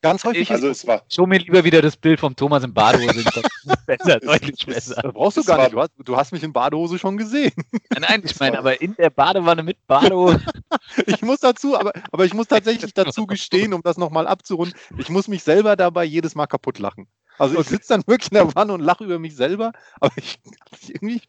Ganz 0.00 0.24
häufig 0.24 0.42
Ich- 0.42 0.50
Also 0.50 0.68
ist 0.68 0.78
es 0.78 0.86
war, 0.86 1.04
Show 1.12 1.26
mir 1.26 1.38
lieber 1.38 1.64
wieder 1.64 1.82
das 1.82 1.96
Bild 1.96 2.20
vom 2.20 2.34
Thomas 2.36 2.62
in 2.62 2.72
Badehose. 2.72 3.24
besser, 3.86 4.20
deutlich 4.20 4.64
besser. 4.64 5.02
das 5.02 5.12
brauchst 5.12 5.36
du 5.36 5.42
gar 5.44 5.58
nicht. 5.58 5.72
Du 5.72 5.80
hast, 5.80 5.90
du 5.98 6.16
hast 6.16 6.32
mich 6.32 6.42
in 6.42 6.52
Badehose 6.52 6.98
schon 6.98 7.16
gesehen. 7.16 7.52
Nein, 7.98 8.22
ich 8.24 8.38
meine, 8.38 8.58
aber 8.58 8.80
in 8.80 8.94
der 8.94 9.10
Badewanne 9.10 9.62
mit 9.62 9.84
Badehose. 9.86 10.40
Ich 11.06 11.22
muss 11.22 11.40
dazu, 11.40 11.76
aber, 11.78 11.92
aber 12.12 12.24
ich 12.24 12.34
muss 12.34 12.46
tatsächlich 12.48 12.94
dazu 12.94 13.26
gestehen, 13.26 13.74
um 13.74 13.82
das 13.82 13.98
nochmal 13.98 14.26
abzurunden, 14.26 14.78
ich 14.96 15.08
muss 15.10 15.28
mich 15.28 15.42
selber 15.42 15.76
dabei 15.76 16.04
jedes 16.04 16.34
Mal 16.34 16.46
kaputt 16.46 16.78
lachen. 16.78 17.08
Also 17.38 17.60
ich 17.60 17.66
sitze 17.68 17.94
dann 17.94 18.02
wirklich 18.06 18.30
in 18.32 18.36
der 18.36 18.54
Wanne 18.54 18.72
und 18.72 18.80
lache 18.80 19.04
über 19.04 19.18
mich 19.18 19.36
selber, 19.36 19.72
aber 20.00 20.12
ich 20.16 20.40
irgendwie, 20.88 21.22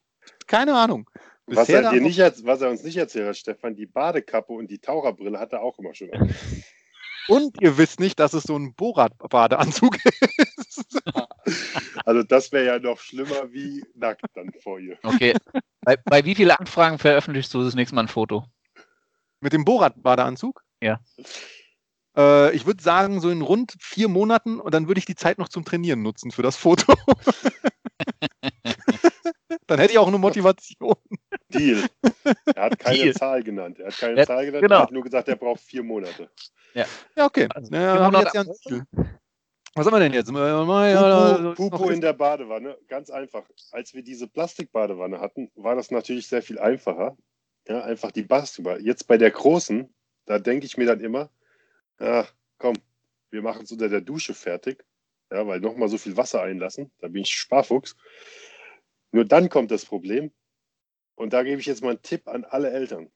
keine 0.48 0.76
Ahnung. 0.76 1.10
Was 1.46 1.70
er, 1.70 1.90
dir 1.90 2.02
nicht, 2.02 2.20
was 2.46 2.62
er 2.62 2.70
uns 2.70 2.84
nicht 2.84 2.98
erzählt 2.98 3.28
hat, 3.28 3.38
Stefan, 3.38 3.76
die 3.76 3.88
Badekappe 3.88 4.54
und 4.54 4.70
die 4.70 4.80
Taucherbrille 4.80 5.40
hat 5.40 5.52
er 5.52 5.62
auch 5.64 5.80
immer 5.80 5.96
schon. 5.96 6.14
an. 6.14 6.34
Und 7.28 7.62
ihr 7.62 7.78
wisst 7.78 8.00
nicht, 8.00 8.20
dass 8.20 8.34
es 8.34 8.42
so 8.42 8.58
ein 8.58 8.74
Borat-Badeanzug 8.74 9.98
ist. 10.04 11.00
Also 12.04 12.24
das 12.24 12.52
wäre 12.52 12.66
ja 12.66 12.80
noch 12.80 13.00
schlimmer 13.00 13.54
wie 13.54 13.86
nackt 13.94 14.26
dann 14.34 14.52
vor 14.64 14.80
ihr. 14.80 14.98
Okay. 15.04 15.36
bei, 15.82 15.96
bei 15.98 16.26
wie 16.26 16.34
vielen 16.34 16.50
Anfragen 16.50 16.98
veröffentlichst 16.98 17.54
du 17.54 17.64
das 17.64 17.76
nächste 17.76 17.94
Mal 17.94 18.06
ein 18.06 18.08
Foto? 18.08 18.46
Mit 19.42 19.54
dem 19.54 19.64
Borat-Badeanzug? 19.64 20.64
Ja. 20.82 21.00
Äh, 22.18 22.56
ich 22.56 22.66
würde 22.66 22.82
sagen, 22.82 23.22
so 23.22 23.30
in 23.30 23.42
rund 23.42 23.76
vier 23.80 24.08
Monaten 24.08 24.60
und 24.60 24.74
dann 24.74 24.88
würde 24.88 25.00
ich 25.00 25.06
die 25.06 25.16
Zeit 25.16 25.38
noch 25.38 25.50
zum 25.50 25.66
Trainieren 25.66 26.02
nutzen 26.02 26.32
für 26.32 26.42
das 26.42 26.56
Foto. 26.58 26.94
dann 29.68 29.80
hätte 29.80 29.92
ich 29.94 30.00
auch 30.00 30.08
eine 30.08 30.18
Motivation. 30.18 30.96
Deal. 31.50 31.84
Er 32.56 32.64
hat 32.64 32.80
keine 32.80 32.98
Deal. 32.98 33.14
Zahl 33.14 33.44
genannt. 33.44 33.80
Er 33.80 33.88
hat 33.88 33.98
keine 33.98 34.18
Ja, 34.20 34.26
Zahl 34.26 34.46
genannt, 34.46 34.62
genau. 34.64 34.76
er 34.78 34.82
hat 34.84 34.92
nur 34.92 35.04
gesagt, 35.04 35.28
er 35.28 35.36
braucht 35.36 35.62
vier 35.62 35.84
Monate. 35.84 36.30
Ja, 36.74 36.86
okay. 37.18 37.48
Also, 37.54 37.74
Ja, 37.74 38.00
haben 38.00 38.14
wir 38.14 38.22
jetzt 38.22 38.36
ja 38.36 38.42
ein 38.42 38.54
Ziel. 38.54 38.84
Was 39.76 39.86
haben 39.86 39.94
wir 39.94 40.00
denn 40.00 40.14
jetzt? 40.14 40.30
Oder- 40.30 41.54
Pupo 41.56 41.90
in 41.90 42.02
der 42.02 42.14
Badewanne, 42.14 42.78
ganz 42.88 43.10
einfach. 43.10 43.44
Als 43.72 43.94
wir 43.94 44.04
diese 44.04 44.28
Plastikbadewanne 44.28 45.20
hatten, 45.20 45.52
war 45.56 45.76
das 45.76 45.92
natürlich 45.92 46.28
sehr 46.28 46.42
viel 46.42 46.60
einfacher. 46.60 47.16
Ja, 47.68 47.84
einfach 47.84 48.12
die 48.12 48.24
Basketball. 48.24 48.82
Jetzt 48.82 49.08
bei 49.08 49.18
der 49.18 49.32
großen, 49.32 49.94
da 50.26 50.40
denke 50.40 50.66
ich 50.66 50.78
mir 50.78 50.86
dann 50.88 51.00
immer, 51.02 51.30
ja, 52.00 52.28
komm, 52.58 52.76
wir 53.32 53.42
machen 53.42 53.64
es 53.64 53.72
unter 53.72 53.90
der 53.90 54.02
Dusche 54.02 54.34
fertig. 54.34 54.86
Ja, 55.32 55.46
weil 55.46 55.60
nochmal 55.60 55.90
so 55.90 55.98
viel 55.98 56.18
Wasser 56.18 56.42
einlassen, 56.42 56.92
da 57.00 57.08
bin 57.08 57.22
ich 57.22 57.32
Sparfuchs. 57.32 57.96
Nur 59.12 59.26
dann 59.26 59.50
kommt 59.50 59.70
das 59.72 59.86
Problem. 59.86 60.32
Und 61.16 61.34
da 61.34 61.44
gebe 61.44 61.60
ich 61.60 61.68
jetzt 61.68 61.84
mal 61.84 61.90
einen 61.92 62.02
Tipp 62.02 62.28
an 62.28 62.46
alle 62.46 62.72
Eltern. 62.72 63.12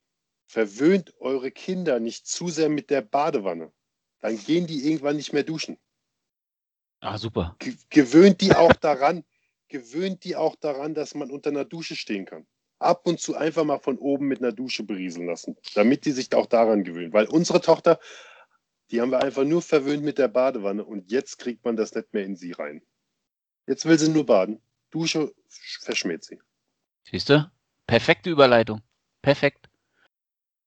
Verwöhnt 0.46 1.14
eure 1.18 1.50
Kinder 1.50 1.98
nicht 2.00 2.26
zu 2.26 2.48
sehr 2.48 2.68
mit 2.68 2.90
der 2.90 3.00
Badewanne. 3.00 3.72
Dann 4.20 4.38
gehen 4.38 4.66
die 4.66 4.86
irgendwann 4.86 5.16
nicht 5.16 5.32
mehr 5.32 5.42
duschen. 5.42 5.78
Ah, 7.00 7.18
super. 7.18 7.56
Ge- 7.58 7.76
gewöhnt 7.90 8.40
die 8.40 8.52
auch 8.52 8.76
daran, 8.76 9.24
gewöhnt 9.68 10.24
die 10.24 10.36
auch 10.36 10.54
daran, 10.56 10.94
dass 10.94 11.14
man 11.14 11.30
unter 11.30 11.50
einer 11.50 11.64
Dusche 11.64 11.96
stehen 11.96 12.26
kann. 12.26 12.46
Ab 12.78 13.06
und 13.06 13.20
zu 13.20 13.36
einfach 13.36 13.64
mal 13.64 13.78
von 13.78 13.98
oben 13.98 14.26
mit 14.26 14.40
einer 14.40 14.52
Dusche 14.52 14.84
berieseln 14.84 15.26
lassen, 15.26 15.56
damit 15.74 16.04
die 16.04 16.12
sich 16.12 16.32
auch 16.34 16.46
daran 16.46 16.84
gewöhnen. 16.84 17.12
Weil 17.12 17.26
unsere 17.26 17.60
Tochter, 17.60 17.98
die 18.90 19.00
haben 19.00 19.10
wir 19.10 19.22
einfach 19.22 19.44
nur 19.44 19.62
verwöhnt 19.62 20.02
mit 20.04 20.18
der 20.18 20.28
Badewanne 20.28 20.84
und 20.84 21.10
jetzt 21.10 21.38
kriegt 21.38 21.64
man 21.64 21.76
das 21.76 21.94
nicht 21.94 22.12
mehr 22.12 22.24
in 22.24 22.36
sie 22.36 22.52
rein. 22.52 22.82
Jetzt 23.66 23.86
will 23.86 23.98
sie 23.98 24.10
nur 24.10 24.26
baden. 24.26 24.60
Dusche 24.90 25.32
verschmäht 25.80 26.24
sie. 26.24 26.38
Siehst 27.10 27.28
du? 27.30 27.50
Perfekte 27.86 28.30
Überleitung. 28.30 28.82
Perfekt. 29.22 29.68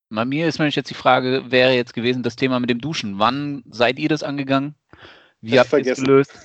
Bei 0.10 0.26
mir 0.26 0.48
ist 0.48 0.58
nämlich 0.60 0.76
jetzt 0.76 0.90
die 0.90 0.94
Frage, 0.96 1.52
wäre 1.52 1.74
jetzt 1.74 1.94
gewesen 1.94 2.24
das 2.24 2.36
Thema 2.36 2.60
mit 2.60 2.70
dem 2.70 2.80
Duschen. 2.80 3.20
Wann 3.20 3.64
seid 3.70 4.00
ihr 4.00 4.10
das 4.10 4.24
angegangen? 4.24 4.76
Wie 5.42 5.60
Hab 5.60 5.72
habt 5.72 5.86
ihr 5.86 5.92
es 5.94 6.00
vergessen. 6.00 6.06
gelöst? 6.06 6.40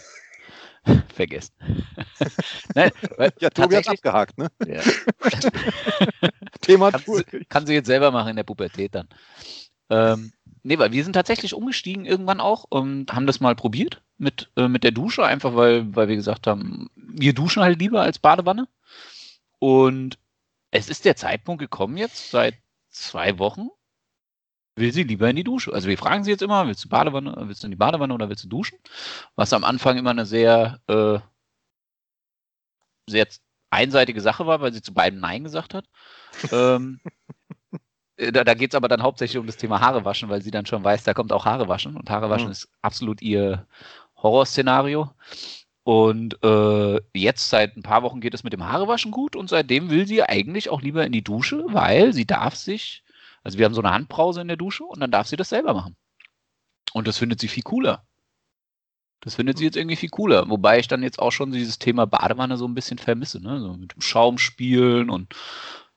Vergessen. 1.15 1.55
Nein, 2.75 2.91
weil 3.17 3.33
Ja, 3.39 3.51
Tobi 3.51 3.77
hat 3.77 3.85
tatsächlich- 3.85 3.89
abgehakt, 4.05 4.37
ne? 4.39 4.51
Ja. 4.67 4.83
Thema 6.61 6.91
du, 6.91 7.23
kann 7.49 7.67
sie 7.67 7.75
jetzt 7.75 7.87
selber 7.87 8.11
machen 8.11 8.31
in 8.31 8.37
der 8.37 8.43
Pubertät 8.45 8.95
dann. 8.95 9.09
Ähm, 9.91 10.33
nee, 10.63 10.79
weil 10.79 10.93
wir 10.93 11.05
sind 11.05 11.15
tatsächlich 11.15 11.55
umgestiegen 11.55 12.05
irgendwann 12.05 12.41
auch 12.41 12.65
und 12.69 13.13
haben 13.13 13.27
das 13.27 13.41
mal 13.41 13.55
probiert 13.55 14.03
mit, 14.19 14.51
äh, 14.57 14.69
mit 14.69 14.85
der 14.85 14.93
Dusche, 14.93 15.25
einfach 15.25 15.55
weil, 15.57 15.95
weil 15.95 16.09
wir 16.09 16.17
gesagt 16.17 16.47
haben, 16.47 16.91
wir 16.97 17.35
duschen 17.35 17.63
halt 17.63 17.79
lieber 17.81 18.03
als 18.03 18.19
Badewanne. 18.19 18.69
Und 19.59 20.19
es 20.71 20.89
ist 20.89 21.05
der 21.05 21.17
Zeitpunkt 21.17 21.61
gekommen 21.61 21.97
jetzt, 21.97 22.31
seit 22.31 22.55
zwei 22.91 23.39
Wochen, 23.39 23.69
will 24.77 24.93
sie 24.93 25.03
lieber 25.03 25.29
in 25.29 25.37
die 25.37 25.45
Dusche. 25.45 25.73
Also 25.73 25.89
wir 25.89 25.99
fragen 25.99 26.25
sie 26.25 26.31
jetzt 26.31 26.43
immer, 26.43 26.67
willst 26.67 26.85
du 26.85 26.89
Badewanne, 26.89 27.35
willst 27.47 27.63
du 27.63 27.67
in 27.67 27.73
die 27.73 27.77
Badewanne 27.77 28.15
oder 28.15 28.29
willst 28.29 28.45
du 28.45 28.49
duschen? 28.49 28.79
Was 29.37 29.53
am 29.53 29.65
Anfang 29.65 29.99
immer 29.99 30.11
eine 30.11 30.27
sehr, 30.27 30.81
äh, 30.89 31.19
sehr 33.09 33.29
einseitige 33.71 34.21
Sache 34.21 34.47
war, 34.47 34.61
weil 34.61 34.73
sie 34.73 34.83
zu 34.83 34.95
beidem 34.95 35.21
Nein 35.21 35.45
gesagt 35.45 35.75
hat. 35.75 35.87
ähm, 36.53 37.01
äh, 37.05 37.55
da 38.31 38.45
da 38.45 38.55
geht 38.55 38.73
es 38.73 38.75
aber 38.77 38.89
dann 38.89 39.03
hauptsächlich 39.03 39.39
um 39.39 39.47
das 39.47 39.57
Thema 39.57 39.81
Haare 39.81 40.05
waschen, 40.05 40.29
weil 40.29 40.43
sie 40.43 40.51
dann 40.51 40.67
schon 40.67 40.85
weiß, 40.85 41.05
da 41.05 41.15
kommt 41.15 41.33
auch 41.33 41.45
Haare 41.47 41.69
waschen. 41.69 41.97
Und 41.97 42.11
Haare 42.11 42.31
waschen 42.31 42.47
Mhm. 42.47 42.53
ist 42.53 42.69
absolut 42.83 43.23
ihr 43.23 43.67
Horrorszenario. 44.17 45.11
Und 45.85 46.39
äh, 46.45 47.01
jetzt 47.15 47.51
seit 47.51 47.77
ein 47.77 47.83
paar 47.83 48.03
Wochen 48.05 48.21
geht 48.21 48.35
es 48.35 48.45
mit 48.45 48.53
dem 48.53 48.65
Haarewaschen 48.65 49.11
gut 49.11 49.35
und 49.35 49.49
seitdem 49.49 49.91
will 49.91 50.07
sie 50.07 50.23
eigentlich 50.23 50.71
auch 50.71 50.81
lieber 50.81 51.05
in 51.05 51.13
die 51.13 51.25
Dusche, 51.25 51.65
weil 51.69 52.13
sie 52.13 52.25
darf 52.27 52.55
sich, 52.55 53.03
also 53.43 53.59
wir 53.59 53.65
haben 53.65 53.75
so 53.75 53.83
eine 53.83 53.91
Handbrause 53.93 54.41
in 54.41 54.49
der 54.49 54.57
Dusche 54.57 54.85
und 54.85 55.01
dann 55.01 55.11
darf 55.11 55.27
sie 55.27 55.37
das 55.37 55.49
selber 55.49 55.75
machen. 55.75 55.97
Und 56.93 57.09
das 57.09 57.19
findet 57.19 57.41
sie 57.41 57.49
viel 57.49 57.65
cooler. 57.65 58.05
Das 59.21 59.37
findet 59.37 59.59
sie 59.59 59.65
jetzt 59.65 59.77
irgendwie 59.77 59.97
viel 59.97 60.09
cooler. 60.09 60.49
Wobei 60.51 60.79
ich 60.79 60.89
dann 60.89 61.03
jetzt 61.03 61.19
auch 61.21 61.31
schon 61.33 61.53
dieses 61.53 61.79
Thema 61.79 62.07
Badewanne 62.07 62.57
so 62.57 62.67
ein 62.67 62.75
bisschen 62.75 62.99
vermisse, 62.99 63.41
ne? 63.43 63.61
So 63.61 63.75
mit 63.75 63.95
dem 63.95 64.01
Schaum 64.03 64.39
spielen 64.39 65.11
und 65.11 65.35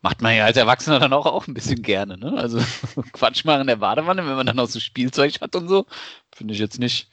macht 0.05 0.21
man 0.21 0.35
ja 0.35 0.45
als 0.45 0.55
Erwachsener 0.55 0.99
dann 0.99 1.13
auch, 1.13 1.25
auch 1.25 1.47
ein 1.47 1.55
bisschen 1.55 1.81
gerne, 1.81 2.15
ne? 2.19 2.31
Also 2.37 2.59
Quatsch 3.13 3.43
machen 3.43 3.61
in 3.61 3.67
der 3.67 3.77
Badewanne, 3.77 4.23
wenn 4.23 4.35
man 4.35 4.45
dann 4.45 4.59
auch 4.59 4.67
so 4.67 4.79
Spielzeug 4.79 5.41
hat 5.41 5.55
und 5.55 5.67
so, 5.67 5.87
finde 6.31 6.53
ich 6.53 6.59
jetzt 6.59 6.77
nicht 6.77 7.09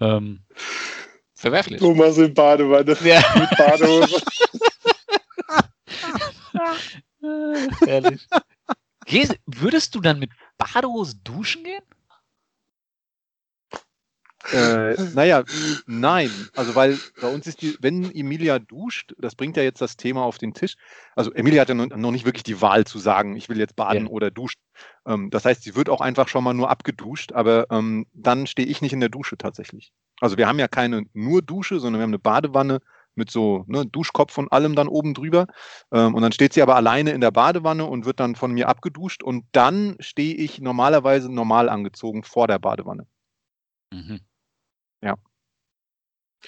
ähm, 0.00 0.40
verwerflich. 1.34 1.80
Thomas 1.80 2.16
in 2.16 2.32
Badewanne 2.32 2.96
Ja. 3.04 3.22
mit 3.38 3.50
Badehose. 3.58 4.22
Gehst- 9.06 9.38
Würdest 9.44 9.94
du 9.94 10.00
dann 10.00 10.18
mit 10.18 10.30
Badehose 10.56 11.16
duschen 11.24 11.62
gehen? 11.64 11.82
Äh, 14.52 14.94
naja, 15.14 15.42
nein. 15.86 16.30
Also, 16.54 16.74
weil 16.74 16.98
bei 17.20 17.28
uns 17.28 17.46
ist 17.46 17.62
die, 17.62 17.76
wenn 17.80 18.14
Emilia 18.14 18.58
duscht, 18.58 19.14
das 19.18 19.34
bringt 19.34 19.56
ja 19.56 19.62
jetzt 19.62 19.80
das 19.80 19.96
Thema 19.96 20.22
auf 20.24 20.38
den 20.38 20.52
Tisch. 20.52 20.76
Also, 21.16 21.32
Emilia 21.32 21.62
hat 21.62 21.68
ja 21.70 21.74
noch, 21.74 22.10
nicht 22.10 22.26
wirklich 22.26 22.42
die 22.42 22.60
Wahl 22.60 22.84
zu 22.84 22.98
sagen, 22.98 23.36
ich 23.36 23.48
will 23.48 23.58
jetzt 23.58 23.76
baden 23.76 24.06
Ja. 24.06 24.10
oder 24.10 24.30
duschen. 24.30 24.60
Ähm, 25.06 25.30
das 25.30 25.44
heißt, 25.44 25.62
sie 25.62 25.74
wird 25.76 25.88
auch 25.88 26.00
einfach 26.00 26.28
schon 26.28 26.44
mal 26.44 26.54
nur 26.54 26.70
abgeduscht, 26.70 27.32
aber 27.32 27.66
ähm, 27.70 28.06
dann 28.12 28.46
stehe 28.46 28.68
ich 28.68 28.82
nicht 28.82 28.92
in 28.92 29.00
der 29.00 29.08
Dusche 29.08 29.38
tatsächlich. 29.38 29.92
Also, 30.20 30.36
wir 30.36 30.46
haben 30.46 30.58
ja 30.58 30.68
keine 30.68 31.06
nur 31.14 31.40
Dusche, 31.40 31.80
sondern 31.80 32.00
wir 32.00 32.04
haben 32.04 32.10
eine 32.10 32.18
Badewanne 32.18 32.80
mit 33.14 33.30
so 33.30 33.64
ne, 33.66 33.86
Duschkopf 33.86 34.36
und 34.38 34.52
allem 34.52 34.74
dann 34.74 34.88
oben 34.88 35.14
drüber. 35.14 35.46
Ähm, 35.92 36.14
und 36.14 36.22
dann 36.22 36.32
steht 36.32 36.52
sie 36.52 36.62
aber 36.62 36.76
alleine 36.76 37.12
in 37.12 37.20
der 37.20 37.30
Badewanne 37.30 37.86
und 37.86 38.04
wird 38.04 38.20
dann 38.20 38.34
von 38.34 38.52
mir 38.52 38.68
abgeduscht. 38.68 39.22
Und 39.22 39.46
dann 39.52 39.96
stehe 40.00 40.34
ich 40.34 40.60
normalerweise 40.60 41.32
normal 41.32 41.68
angezogen 41.68 42.24
vor 42.24 42.46
der 42.46 42.58
Badewanne. 42.58 43.06
Mhm. 43.92 44.20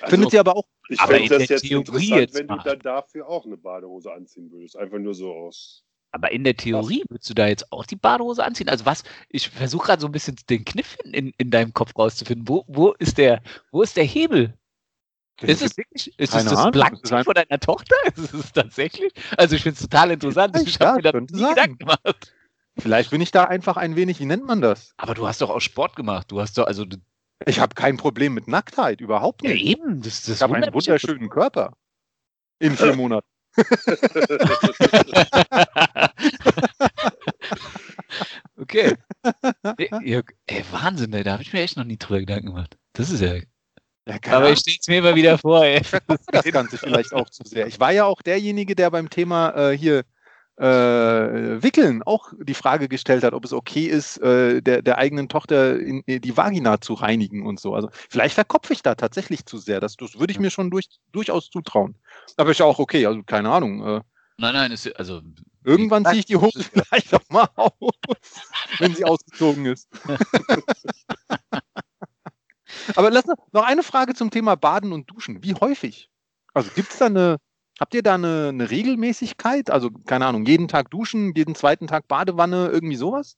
Findet 0.07 0.31
sie 0.31 0.39
aber 0.39 0.57
auch 0.57 0.65
Ich 0.89 1.01
Aber 1.01 1.13
fände 1.15 1.25
in 1.25 1.29
das 1.31 1.47
der 1.47 1.57
jetzt 1.57 1.63
Theorie 1.63 1.81
interessant, 1.81 2.21
jetzt 2.21 2.35
wenn 2.35 2.49
du 2.49 2.55
mal. 2.57 2.63
dann 2.63 2.79
dafür 2.81 3.29
auch 3.29 3.45
eine 3.47 3.57
Badehose 3.57 4.13
anziehen 4.13 4.51
würdest. 4.51 4.77
Einfach 4.77 4.99
nur 4.99 5.15
so 5.15 5.33
aus. 5.33 5.85
Aber 6.13 6.33
in 6.33 6.45
der 6.45 6.57
Theorie 6.57 7.03
würdest 7.09 7.29
du 7.29 7.35
da 7.35 7.47
jetzt 7.47 7.73
auch 7.73 7.85
die 7.85 7.97
Badehose 7.97 8.45
anziehen? 8.45 8.69
Also 8.69 8.87
was, 8.87 9.03
ich 9.29 9.49
versuche 9.51 9.87
gerade 9.87 10.01
so 10.01 10.09
ein 10.09 10.13
bisschen 10.13 10.37
den 10.49 10.65
Kniff 10.65 10.97
in, 11.05 11.13
in, 11.13 11.33
in 11.39 11.51
deinem 11.51 11.75
Kopf 11.75 11.97
rauszufinden. 11.97 12.47
Wo, 12.49 12.65
wo, 12.69 12.93
ist 12.93 13.19
der, 13.19 13.43
wo 13.71 13.83
ist 13.83 13.97
der 13.97 14.05
Hebel? 14.05 14.55
Ist 15.43 15.61
es 15.63 15.77
wirklich, 15.77 16.19
ist 16.19 16.35
es 16.35 16.45
das 16.45 16.59
Ahnung, 16.59 16.73
Blank 16.73 17.01
es 17.03 17.11
ist 17.11 17.25
von 17.25 17.35
deiner 17.35 17.61
Tochter? 17.61 17.95
Ist 18.17 18.33
es 18.33 18.53
tatsächlich? 18.53 19.13
Also 19.37 19.57
ich 19.57 19.63
finde 19.63 19.75
es 19.75 19.83
total 19.83 20.13
interessant. 20.13 20.53
Vielleicht, 20.55 20.69
Ich 20.69 20.81
habe 20.81 21.03
ja, 21.03 21.13
mir 21.13 21.13
da 21.13 21.21
nie 21.21 21.43
sein. 21.43 21.51
Gedanken 21.51 21.79
gemacht. 21.79 22.35
Vielleicht 22.79 23.11
bin 23.11 23.21
ich 23.21 23.33
da 23.33 23.45
einfach 23.45 23.77
ein 23.77 23.97
wenig, 23.97 24.19
wie 24.19 24.25
nennt 24.25 24.47
man 24.47 24.63
das? 24.63 24.95
Aber 24.97 25.13
du 25.13 25.27
hast 25.27 25.43
doch 25.43 25.51
auch 25.51 25.61
Sport 25.61 25.95
gemacht. 25.95 26.31
Du 26.31 26.41
hast 26.41 26.57
doch, 26.57 26.67
also 26.67 26.87
du- 26.87 26.97
Ich 27.45 27.61
habe 27.61 27.75
kein 27.75 27.97
Problem 27.97 28.35
mit 28.35 28.49
Nacktheit, 28.49 29.01
überhaupt 29.01 29.43
ja 29.43 29.51
nicht. 29.51 29.65
eben, 29.65 30.01
das, 30.01 30.23
das 30.23 30.37
ich 30.37 30.43
habe 30.43 30.55
einen 30.57 30.73
wunderschönen 30.73 31.29
Körper. 31.29 31.77
In 32.59 32.77
vier 32.77 32.97
Monaten. 32.97 33.29
Okay. 38.59 38.97
Ey, 39.79 39.91
ja, 40.05 40.23
ey, 40.47 40.65
Wahnsinn, 40.71 41.13
ey, 41.13 41.23
da 41.23 41.33
habe 41.33 41.43
ich 41.43 41.53
mir 41.53 41.61
echt 41.61 41.77
noch 41.77 41.85
nie 41.85 41.99
drüber 41.99 42.21
Gedanken 42.21 42.47
gemacht. 42.47 42.79
Das 42.95 43.11
ist 43.11 43.21
ja. 43.21 43.35
Ja, 44.09 44.19
Aber 44.31 44.51
ich 44.51 44.61
stehe 44.61 44.79
es 44.81 44.87
mir 44.87 44.99
immer 44.99 45.15
wieder 45.15 45.37
vor, 45.37 45.65
ey. 45.65 45.81
ich 45.81 45.91
das 45.91 46.45
Ganze 46.45 46.79
vielleicht 46.79 47.13
auch 47.13 47.29
zu 47.29 47.43
sehr. 47.45 47.67
Ich 47.67 47.81
war 47.81 47.91
ja 47.93 48.05
auch 48.05 48.23
derjenige, 48.23 48.75
der 48.77 48.91
beim 48.91 49.11
Thema 49.11 49.51
äh, 49.51 49.77
hier 49.77 50.05
äh, 50.59 51.63
Wickeln 51.63 52.03
auch 52.03 52.33
die 52.39 52.55
Frage 52.55 52.89
gestellt 52.89 53.25
hat, 53.25 53.35
ob 53.35 53.45
es 53.45 53.53
okay 53.53 53.87
ist, 53.87 54.19
äh, 54.19 54.63
der, 54.63 54.83
der 54.83 54.99
eigenen 54.99 55.29
Tochter 55.29 55.79
in, 55.79 56.03
in 56.07 56.23
die 56.23 56.37
Vagina 56.37 56.81
zu 56.81 56.95
reinigen 56.95 57.47
und 57.47 57.61
so. 57.61 57.75
Also 57.75 57.89
vielleicht 58.09 58.35
verkopfe 58.35 58.73
ich 58.73 58.83
da 58.83 58.95
tatsächlich 58.95 59.47
zu 59.47 59.59
sehr. 59.59 59.81
Das, 59.81 59.97
das 59.97 60.19
würde 60.19 60.33
ich 60.33 60.39
mir 60.39 60.51
schon 60.51 60.71
durch, 60.71 60.87
durchaus 61.13 61.51
zutrauen. 61.51 61.97
Aber 62.37 62.51
ist 62.51 62.59
ja 62.59 62.67
auch 62.67 62.79
okay, 62.79 63.07
also 63.07 63.23
keine 63.23 63.51
Ahnung. 63.51 63.87
Äh, 63.87 64.01
Nein, 64.39 64.53
nein, 64.53 64.71
ist, 64.71 64.95
also 64.97 65.23
irgendwann 65.65 66.05
ziehe 66.05 66.19
ich 66.19 66.27
die 66.27 66.37
Hose 66.37 66.63
vielleicht 66.63 67.15
auch 67.15 67.27
mal 67.31 67.49
aus, 67.57 67.73
wenn 68.79 68.95
sie 68.95 69.05
ausgezogen 69.05 69.65
ist. 69.67 69.89
Aber 72.97 73.11
lass 73.11 73.25
noch, 73.25 73.37
noch 73.53 73.65
eine 73.65 73.83
Frage 73.83 74.15
zum 74.15 74.31
Thema 74.31 74.57
Baden 74.57 74.93
und 74.93 75.11
Duschen. 75.11 75.43
Wie 75.43 75.55
häufig? 75.55 76.11
Also 76.53 76.71
gibt 76.75 76.93
es 76.93 76.99
da 76.99 77.07
eine 77.07 77.39
Habt 77.79 77.95
ihr 77.95 78.03
da 78.03 78.15
eine, 78.15 78.49
eine 78.49 78.71
Regelmäßigkeit? 78.71 79.71
Also, 79.71 79.91
keine 79.91 80.27
Ahnung, 80.27 80.47
jeden 80.47 80.69
Tag 80.69 80.91
duschen, 80.91 81.35
jeden 81.35 81.55
zweiten 81.55 81.87
Tag 81.87 82.09
Badewanne, 82.09 82.69
irgendwie 82.69 82.97
sowas? 82.97 83.37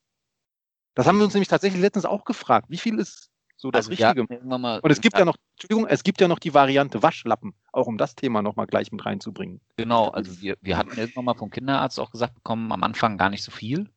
Das 0.95 1.07
haben 1.07 1.19
wir 1.19 1.25
uns 1.25 1.35
nämlich 1.35 1.49
tatsächlich 1.49 1.81
letztens 1.81 2.05
auch 2.05 2.25
gefragt. 2.25 2.67
Wie 2.71 2.77
viel 2.77 2.99
ist 2.99 3.31
so 3.57 3.71
das 3.71 3.89
Also 3.89 3.91
Richtige? 3.91 4.27
mal 4.45 4.81
Und 4.81 4.91
es 4.91 5.01
gibt 5.01 5.19
ja 5.19 5.25
noch, 5.25 5.37
Entschuldigung, 5.53 5.87
es 5.89 6.05
gibt 6.05 6.21
ja 6.21 6.29
noch 6.29 6.39
die 6.39 6.55
Variante 6.55 7.03
Waschlappen, 7.03 7.55
auch 7.73 7.87
um 7.87 7.99
das 7.99 8.15
Thema 8.15 8.43
nochmal 8.43 8.67
gleich 8.67 8.93
mit 8.93 9.05
reinzubringen. 9.05 9.61
Genau, 9.77 10.09
also 10.09 10.41
wir, 10.41 10.57
wir 10.61 10.77
hatten 10.77 10.97
irgendwann 10.97 11.25
mal 11.25 11.35
vom 11.35 11.51
Kinderarzt 11.51 11.99
auch 11.99 12.11
gesagt 12.11 12.35
bekommen, 12.35 12.71
am 12.73 12.85
Anfang 12.85 13.19
gar 13.19 13.31
nicht 13.31 13.43
so 13.43 13.51
viel. 13.51 13.91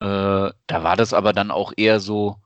Äh, 0.00 0.50
da 0.66 0.82
war 0.82 0.96
das 0.96 1.12
aber 1.12 1.32
dann 1.32 1.52
auch 1.52 1.72
eher 1.76 2.00
so, 2.00 2.36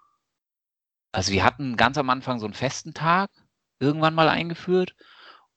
also 1.13 1.33
wir 1.33 1.45
hatten 1.45 1.77
ganz 1.77 1.97
am 1.97 2.11
Anfang 2.11 2.39
so 2.39 2.47
einen 2.47 2.55
festen 2.55 2.93
Tag 2.93 3.31
irgendwann 3.81 4.15
mal 4.15 4.29
eingeführt 4.29 4.95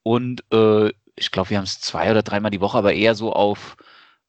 und 0.03 0.43
äh, 0.51 0.91
ich 1.15 1.31
glaube, 1.31 1.51
wir 1.51 1.57
haben 1.57 1.65
es 1.65 1.79
zwei 1.79 2.09
oder 2.11 2.23
dreimal 2.23 2.51
die 2.51 2.61
Woche, 2.61 2.77
aber 2.77 2.93
eher 2.93 3.15
so 3.15 3.33
auf, 3.33 3.77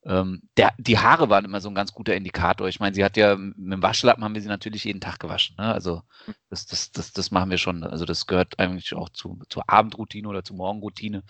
ähm, 0.04 0.42
der, 0.56 0.72
die 0.78 0.98
Haare 0.98 1.30
waren 1.30 1.44
immer 1.44 1.60
so 1.60 1.68
ein 1.68 1.74
ganz 1.74 1.92
guter 1.92 2.14
Indikator. 2.14 2.68
Ich 2.68 2.80
meine, 2.80 2.94
sie 2.94 3.04
hat 3.04 3.16
ja, 3.16 3.36
mit 3.36 3.72
dem 3.72 3.82
Waschlappen 3.82 4.24
haben 4.24 4.34
wir 4.34 4.42
sie 4.42 4.48
natürlich 4.48 4.84
jeden 4.84 5.00
Tag 5.00 5.20
gewaschen. 5.20 5.56
Ne? 5.58 5.72
Also 5.72 6.02
das, 6.50 6.66
das, 6.66 6.90
das, 6.90 7.12
das 7.12 7.30
machen 7.30 7.50
wir 7.50 7.58
schon. 7.58 7.84
Also 7.84 8.04
das 8.04 8.26
gehört 8.26 8.58
eigentlich 8.58 8.94
auch 8.94 9.10
zu, 9.10 9.40
zur 9.48 9.68
Abendroutine 9.68 10.28
oder 10.28 10.44
zur 10.44 10.56
Morgenroutine 10.56 11.22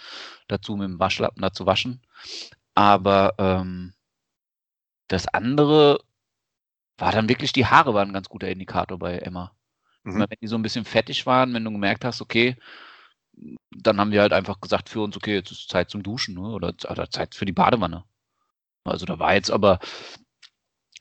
dazu, 0.48 0.76
mit 0.76 0.88
dem 0.88 0.98
Waschlappen 0.98 1.42
da 1.42 1.52
zu 1.52 1.66
waschen. 1.66 2.00
Aber 2.74 3.34
ähm, 3.38 3.92
das 5.08 5.28
andere 5.28 6.00
war 6.96 7.12
dann 7.12 7.28
wirklich, 7.28 7.52
die 7.52 7.66
Haare 7.66 7.92
waren 7.92 8.08
ein 8.08 8.14
ganz 8.14 8.28
guter 8.28 8.48
Indikator 8.48 8.98
bei 8.98 9.18
Emma. 9.18 9.52
Mhm. 10.04 10.20
Wenn 10.20 10.38
die 10.40 10.46
so 10.46 10.56
ein 10.56 10.62
bisschen 10.62 10.86
fettig 10.86 11.26
waren, 11.26 11.52
wenn 11.52 11.64
du 11.64 11.70
gemerkt 11.70 12.04
hast, 12.04 12.22
okay, 12.22 12.56
dann 13.70 14.00
haben 14.00 14.12
wir 14.12 14.20
halt 14.20 14.32
einfach 14.32 14.60
gesagt 14.60 14.88
für 14.88 15.00
uns, 15.00 15.16
okay, 15.16 15.34
jetzt 15.34 15.50
ist 15.50 15.68
Zeit 15.68 15.90
zum 15.90 16.02
Duschen 16.02 16.34
ne? 16.34 16.42
oder, 16.42 16.74
oder 16.88 17.10
Zeit 17.10 17.34
für 17.34 17.44
die 17.44 17.52
Badewanne. 17.52 18.04
Also 18.84 19.06
da 19.06 19.18
war 19.18 19.34
jetzt 19.34 19.50
aber 19.50 19.78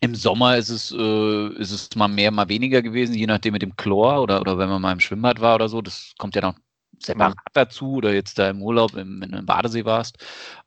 im 0.01 0.15
Sommer 0.15 0.57
ist 0.57 0.69
es, 0.69 0.91
äh, 0.91 1.47
ist 1.59 1.71
es 1.71 1.95
mal 1.95 2.07
mehr, 2.07 2.31
mal 2.31 2.49
weniger 2.49 2.81
gewesen, 2.81 3.13
je 3.13 3.27
nachdem 3.27 3.53
mit 3.53 3.61
dem 3.61 3.75
Chlor 3.75 4.21
oder, 4.21 4.41
oder 4.41 4.57
wenn 4.57 4.69
man 4.69 4.81
mal 4.81 4.93
im 4.93 4.99
Schwimmbad 4.99 5.41
war 5.41 5.55
oder 5.55 5.69
so. 5.69 5.81
Das 5.81 6.13
kommt 6.17 6.35
ja 6.35 6.41
noch 6.41 6.55
separat 6.99 7.35
dazu 7.53 7.93
oder 7.93 8.13
jetzt 8.13 8.39
da 8.39 8.49
im 8.49 8.61
Urlaub, 8.63 8.95
im, 8.95 9.21
wenn 9.21 9.31
du 9.31 9.37
im 9.37 9.45
Badesee 9.45 9.85
warst. 9.85 10.17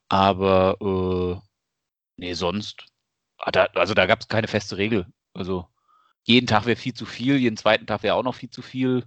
Aber 0.09 0.77
äh, 0.81 1.41
nee, 2.17 2.35
sonst, 2.35 2.87
ah, 3.39 3.51
also 3.75 3.95
da 3.95 4.07
gab 4.07 4.21
es 4.21 4.29
keine 4.29 4.49
feste 4.49 4.77
Regel. 4.77 5.07
Also 5.35 5.69
jeden 6.23 6.47
Tag 6.47 6.67
wäre 6.67 6.77
viel 6.77 6.95
zu 6.95 7.07
viel, 7.07 7.37
jeden 7.37 7.57
zweiten 7.57 7.87
Tag 7.87 8.05
wäre 8.05 8.15
auch 8.15 8.23
noch 8.23 8.37
viel 8.37 8.51
zu 8.51 8.63
viel. 8.63 9.05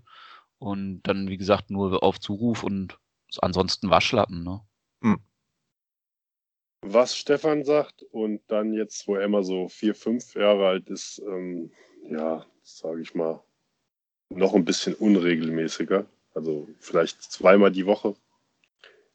Und 0.59 1.01
dann, 1.03 1.27
wie 1.27 1.37
gesagt, 1.37 1.69
nur 1.69 2.03
auf 2.03 2.19
Zuruf 2.19 2.63
und 2.63 2.97
ansonsten 3.41 3.89
Waschlappen. 3.89 4.43
Ne? 4.43 4.61
was 6.93 7.15
Stefan 7.15 7.63
sagt 7.63 8.03
und 8.11 8.41
dann 8.47 8.73
jetzt, 8.73 9.07
wo 9.07 9.15
er 9.15 9.23
immer 9.23 9.43
so 9.43 9.67
vier, 9.67 9.95
fünf 9.95 10.35
Jahre 10.35 10.67
alt 10.67 10.89
ist, 10.89 11.21
ähm, 11.27 11.71
ja, 12.09 12.45
sage 12.63 13.01
ich 13.01 13.15
mal, 13.15 13.41
noch 14.29 14.53
ein 14.53 14.65
bisschen 14.65 14.93
unregelmäßiger. 14.93 16.05
Also 16.33 16.67
vielleicht 16.79 17.21
zweimal 17.23 17.71
die 17.71 17.85
Woche, 17.85 18.15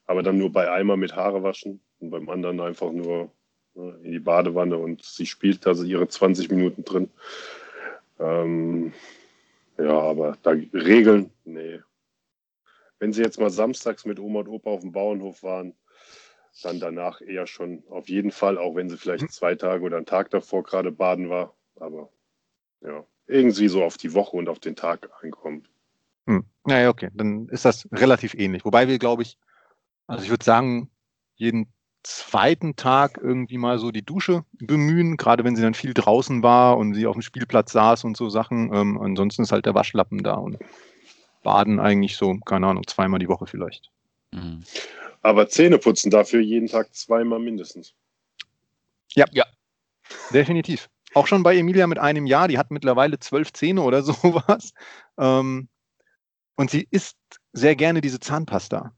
aber 0.06 0.22
dann 0.22 0.38
nur 0.38 0.50
bei 0.50 0.70
einmal 0.70 0.96
mit 0.96 1.14
Haare 1.14 1.42
waschen 1.42 1.80
und 2.00 2.10
beim 2.10 2.28
anderen 2.28 2.60
einfach 2.60 2.90
nur 2.90 3.30
ne, 3.74 3.98
in 4.02 4.12
die 4.12 4.18
Badewanne 4.18 4.76
und 4.76 5.04
sie 5.04 5.26
spielt 5.26 5.64
da 5.64 5.74
so 5.74 5.84
ihre 5.84 6.08
20 6.08 6.50
Minuten 6.50 6.84
drin. 6.84 7.10
Ähm, 8.18 8.92
ja, 9.78 9.98
aber 9.98 10.36
da 10.42 10.50
Regeln, 10.50 11.30
nee. 11.44 11.80
Wenn 12.98 13.12
sie 13.12 13.22
jetzt 13.22 13.40
mal 13.40 13.50
samstags 13.50 14.04
mit 14.04 14.20
Oma 14.20 14.40
und 14.40 14.48
Opa 14.48 14.70
auf 14.70 14.80
dem 14.82 14.92
Bauernhof 14.92 15.42
waren, 15.42 15.74
dann 16.62 16.78
danach 16.78 17.20
eher 17.20 17.46
schon 17.46 17.82
auf 17.88 18.08
jeden 18.08 18.30
Fall, 18.30 18.58
auch 18.58 18.74
wenn 18.74 18.90
sie 18.90 18.96
vielleicht 18.96 19.30
zwei 19.32 19.54
Tage 19.54 19.84
oder 19.84 19.96
einen 19.96 20.06
Tag 20.06 20.30
davor 20.30 20.62
gerade 20.62 20.92
baden 20.92 21.30
war. 21.30 21.54
Aber 21.76 22.10
ja, 22.82 23.04
irgendwie 23.26 23.68
so 23.68 23.82
auf 23.82 23.96
die 23.96 24.14
Woche 24.14 24.36
und 24.36 24.48
auf 24.48 24.60
den 24.60 24.76
Tag 24.76 25.10
einkommt. 25.22 25.70
Hm. 26.26 26.44
Naja, 26.64 26.90
okay, 26.90 27.10
dann 27.14 27.48
ist 27.48 27.64
das 27.64 27.88
relativ 27.92 28.34
ähnlich. 28.34 28.64
Wobei 28.64 28.86
wir, 28.86 28.98
glaube 28.98 29.22
ich, 29.22 29.38
also 30.06 30.22
ich 30.22 30.30
würde 30.30 30.44
sagen, 30.44 30.90
jeden 31.36 31.72
zweiten 32.02 32.76
Tag 32.76 33.18
irgendwie 33.22 33.58
mal 33.58 33.78
so 33.78 33.90
die 33.90 34.04
Dusche 34.04 34.44
bemühen, 34.52 35.16
gerade 35.16 35.44
wenn 35.44 35.56
sie 35.56 35.62
dann 35.62 35.74
viel 35.74 35.94
draußen 35.94 36.42
war 36.42 36.76
und 36.76 36.94
sie 36.94 37.06
auf 37.06 37.14
dem 37.14 37.22
Spielplatz 37.22 37.72
saß 37.72 38.04
und 38.04 38.16
so 38.16 38.28
Sachen. 38.28 38.74
Ähm, 38.74 39.00
ansonsten 39.00 39.42
ist 39.42 39.52
halt 39.52 39.66
der 39.66 39.74
Waschlappen 39.74 40.22
da 40.22 40.34
und 40.34 40.58
baden 41.42 41.80
eigentlich 41.80 42.16
so, 42.16 42.36
keine 42.44 42.66
Ahnung, 42.66 42.86
zweimal 42.86 43.20
die 43.20 43.28
Woche 43.28 43.46
vielleicht. 43.46 43.90
Mhm. 44.32 44.62
Aber 45.22 45.48
Zähne 45.48 45.78
putzen 45.78 46.10
dafür 46.10 46.40
jeden 46.40 46.68
Tag 46.68 46.94
zweimal 46.94 47.38
mindestens. 47.38 47.94
Definitiv. 50.32 50.88
Auch 51.14 51.26
schon 51.26 51.42
bei 51.42 51.56
Emilia 51.56 51.86
mit 51.86 51.98
einem 51.98 52.26
Jahr, 52.26 52.48
die 52.48 52.58
hat 52.58 52.70
mittlerweile 52.70 53.18
zwölf 53.18 53.52
Zähne 53.52 53.82
oder 53.82 54.02
sowas. 54.02 54.72
Ähm, 55.18 55.68
und 56.56 56.70
sie 56.70 56.86
isst 56.90 57.16
sehr 57.52 57.76
gerne 57.76 58.00
diese 58.00 58.20
Zahnpasta. 58.20 58.92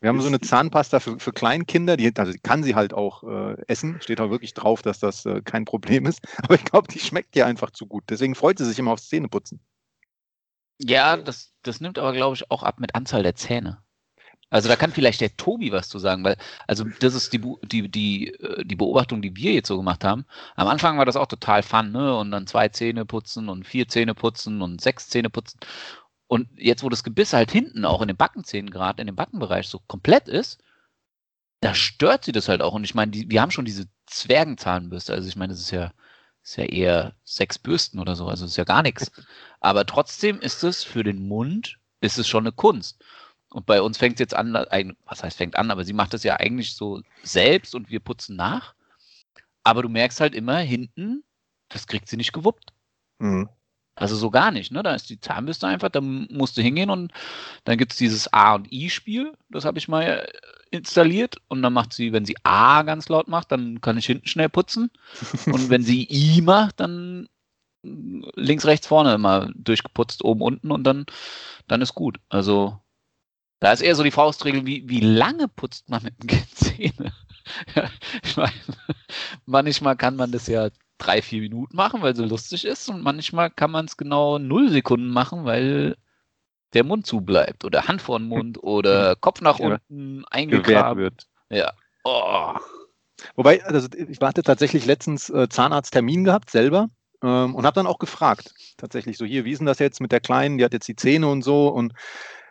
Wir 0.00 0.08
haben 0.08 0.20
so 0.20 0.28
eine 0.28 0.40
Zahnpasta 0.40 0.98
für, 0.98 1.18
für 1.18 1.32
Kleinkinder, 1.32 1.96
die, 1.96 2.10
also 2.16 2.32
die 2.32 2.38
kann 2.38 2.62
sie 2.62 2.74
halt 2.74 2.94
auch 2.94 3.22
äh, 3.22 3.56
essen. 3.68 4.00
Steht 4.00 4.20
auch 4.20 4.30
wirklich 4.30 4.54
drauf, 4.54 4.80
dass 4.80 4.98
das 4.98 5.26
äh, 5.26 5.42
kein 5.42 5.66
Problem 5.66 6.06
ist. 6.06 6.20
Aber 6.42 6.54
ich 6.54 6.64
glaube, 6.64 6.88
die 6.88 6.98
schmeckt 6.98 7.36
ihr 7.36 7.46
einfach 7.46 7.70
zu 7.70 7.86
gut. 7.86 8.04
Deswegen 8.08 8.34
freut 8.34 8.58
sie 8.58 8.64
sich 8.64 8.78
immer 8.78 8.92
aufs 8.92 9.08
Zähneputzen. 9.08 9.60
Ja, 10.78 11.18
das, 11.18 11.52
das 11.62 11.82
nimmt 11.82 11.98
aber, 11.98 12.14
glaube 12.14 12.34
ich, 12.34 12.50
auch 12.50 12.62
ab 12.62 12.80
mit 12.80 12.94
Anzahl 12.94 13.22
der 13.22 13.34
Zähne. 13.34 13.82
Also 14.48 14.68
da 14.68 14.76
kann 14.76 14.90
vielleicht 14.92 15.20
der 15.20 15.36
Tobi 15.36 15.70
was 15.70 15.88
zu 15.88 15.98
sagen, 15.98 16.24
weil, 16.24 16.36
also 16.66 16.84
das 17.00 17.14
ist 17.14 17.32
die, 17.32 17.40
die, 17.62 17.88
die, 17.88 18.28
äh, 18.34 18.64
die 18.64 18.76
Beobachtung, 18.76 19.22
die 19.22 19.36
wir 19.36 19.52
jetzt 19.52 19.68
so 19.68 19.76
gemacht 19.76 20.02
haben. 20.04 20.24
Am 20.56 20.66
Anfang 20.66 20.98
war 20.98 21.04
das 21.04 21.16
auch 21.16 21.26
total 21.26 21.62
fun, 21.62 21.92
ne? 21.92 22.16
Und 22.16 22.32
dann 22.32 22.48
zwei 22.48 22.68
Zähne 22.68 23.04
putzen 23.04 23.48
und 23.48 23.64
vier 23.66 23.86
Zähne 23.88 24.14
putzen 24.14 24.62
und 24.62 24.80
sechs 24.80 25.08
Zähne 25.08 25.30
putzen. 25.30 25.60
Und 26.30 26.48
jetzt, 26.56 26.84
wo 26.84 26.88
das 26.88 27.02
Gebiss 27.02 27.32
halt 27.32 27.50
hinten 27.50 27.84
auch 27.84 28.02
in 28.02 28.06
den 28.06 28.16
Backenzähnen 28.16 28.70
gerade, 28.70 29.00
in 29.00 29.08
dem 29.08 29.16
Backenbereich 29.16 29.66
so 29.66 29.80
komplett 29.88 30.28
ist, 30.28 30.62
da 31.58 31.74
stört 31.74 32.24
sie 32.24 32.30
das 32.30 32.48
halt 32.48 32.62
auch. 32.62 32.72
Und 32.72 32.84
ich 32.84 32.94
meine, 32.94 33.10
die, 33.10 33.28
wir 33.28 33.42
haben 33.42 33.50
schon 33.50 33.64
diese 33.64 33.88
Zwergenzahnbürste. 34.06 35.12
Also 35.12 35.28
ich 35.28 35.34
meine, 35.34 35.52
das 35.52 35.58
ist 35.58 35.72
ja, 35.72 35.92
ist 36.44 36.56
ja 36.56 36.66
eher 36.66 37.14
sechs 37.24 37.58
Bürsten 37.58 37.98
oder 37.98 38.14
so, 38.14 38.28
also 38.28 38.44
ist 38.44 38.56
ja 38.56 38.62
gar 38.62 38.82
nichts. 38.82 39.10
Aber 39.60 39.84
trotzdem 39.86 40.40
ist 40.40 40.62
es 40.62 40.84
für 40.84 41.02
den 41.02 41.26
Mund, 41.26 41.80
ist 42.00 42.16
es 42.16 42.28
schon 42.28 42.44
eine 42.44 42.52
Kunst. 42.52 43.04
Und 43.48 43.66
bei 43.66 43.82
uns 43.82 43.98
fängt 43.98 44.14
es 44.14 44.20
jetzt 44.20 44.34
an, 44.34 44.54
was 45.06 45.24
heißt 45.24 45.36
fängt 45.36 45.56
an, 45.56 45.72
aber 45.72 45.84
sie 45.84 45.92
macht 45.92 46.14
das 46.14 46.22
ja 46.22 46.36
eigentlich 46.36 46.76
so 46.76 47.02
selbst 47.24 47.74
und 47.74 47.90
wir 47.90 47.98
putzen 47.98 48.36
nach. 48.36 48.76
Aber 49.64 49.82
du 49.82 49.88
merkst 49.88 50.20
halt 50.20 50.36
immer 50.36 50.58
hinten, 50.58 51.24
das 51.68 51.88
kriegt 51.88 52.08
sie 52.08 52.16
nicht 52.16 52.32
gewuppt. 52.32 52.72
Mhm. 53.18 53.48
Also 54.00 54.16
so 54.16 54.30
gar 54.30 54.50
nicht, 54.50 54.72
ne? 54.72 54.82
Da 54.82 54.94
ist 54.94 55.10
die 55.10 55.20
Zahnbürste 55.20 55.66
einfach, 55.66 55.90
da 55.90 56.00
musst 56.00 56.56
du 56.56 56.62
hingehen 56.62 56.88
und 56.88 57.12
dann 57.64 57.76
gibt 57.76 57.92
es 57.92 57.98
dieses 57.98 58.32
A 58.32 58.54
und 58.54 58.72
I-Spiel, 58.72 59.34
das 59.50 59.66
habe 59.66 59.78
ich 59.78 59.88
mal 59.88 60.02
äh, 60.02 60.26
installiert 60.70 61.36
und 61.48 61.60
dann 61.60 61.74
macht 61.74 61.92
sie, 61.92 62.10
wenn 62.14 62.24
sie 62.24 62.36
A 62.42 62.80
ganz 62.82 63.10
laut 63.10 63.28
macht, 63.28 63.52
dann 63.52 63.82
kann 63.82 63.98
ich 63.98 64.06
hinten 64.06 64.26
schnell 64.26 64.48
putzen 64.48 64.90
und 65.46 65.68
wenn 65.68 65.82
sie 65.82 66.08
I 66.10 66.40
macht, 66.40 66.80
dann 66.80 67.28
links, 67.82 68.64
rechts, 68.64 68.86
vorne 68.86 69.12
immer 69.12 69.50
durchgeputzt, 69.54 70.24
oben, 70.24 70.40
unten 70.40 70.70
und 70.70 70.84
dann, 70.84 71.04
dann 71.68 71.82
ist 71.82 71.94
gut. 71.94 72.20
Also 72.30 72.80
da 73.60 73.70
ist 73.70 73.82
eher 73.82 73.96
so 73.96 74.02
die 74.02 74.10
Faustregel, 74.10 74.64
wie, 74.64 74.88
wie 74.88 75.00
lange 75.00 75.46
putzt 75.46 75.90
man 75.90 76.02
mit 76.02 76.22
dem 76.22 76.26
Kind 76.26 76.50
Zähne? 76.54 77.12
Ich 78.22 78.36
meine, 78.38 78.52
manchmal 79.44 79.96
kann 79.96 80.16
man 80.16 80.32
das 80.32 80.46
ja 80.46 80.70
drei, 81.00 81.22
vier 81.22 81.40
Minuten 81.40 81.76
machen, 81.76 82.02
weil 82.02 82.14
so 82.14 82.24
lustig 82.24 82.64
ist 82.64 82.88
und 82.88 83.02
manchmal 83.02 83.50
kann 83.50 83.70
man 83.70 83.86
es 83.86 83.96
genau 83.96 84.38
null 84.38 84.70
Sekunden 84.70 85.08
machen, 85.08 85.44
weil 85.44 85.96
der 86.74 86.84
Mund 86.84 87.06
zu 87.06 87.20
bleibt 87.20 87.64
oder 87.64 87.88
Hand 87.88 88.00
vor 88.02 88.18
den 88.18 88.28
Mund 88.28 88.58
oder 88.62 89.16
Kopf 89.16 89.40
nach 89.40 89.58
Ja. 89.58 89.66
unten 89.66 90.22
Gewährt 90.22 90.32
eingegraben. 90.32 91.02
wird. 91.02 91.26
Ja. 91.50 91.72
Oh. 92.04 92.54
Wobei, 93.34 93.62
also 93.64 93.88
ich 94.08 94.20
hatte 94.20 94.42
tatsächlich 94.42 94.86
letztens 94.86 95.28
äh, 95.30 95.48
Zahnarzttermin 95.48 96.24
gehabt, 96.24 96.50
selber, 96.50 96.88
ähm, 97.22 97.54
und 97.54 97.66
habe 97.66 97.74
dann 97.74 97.86
auch 97.86 97.98
gefragt, 97.98 98.54
tatsächlich 98.78 99.18
so, 99.18 99.24
hier, 99.24 99.44
wie 99.44 99.52
ist 99.52 99.58
denn 99.58 99.66
das 99.66 99.78
jetzt 99.78 100.00
mit 100.00 100.12
der 100.12 100.20
Kleinen, 100.20 100.58
die 100.58 100.64
hat 100.64 100.72
jetzt 100.72 100.88
die 100.88 100.96
Zähne 100.96 101.28
und 101.28 101.42
so. 101.42 101.68
Und 101.68 101.92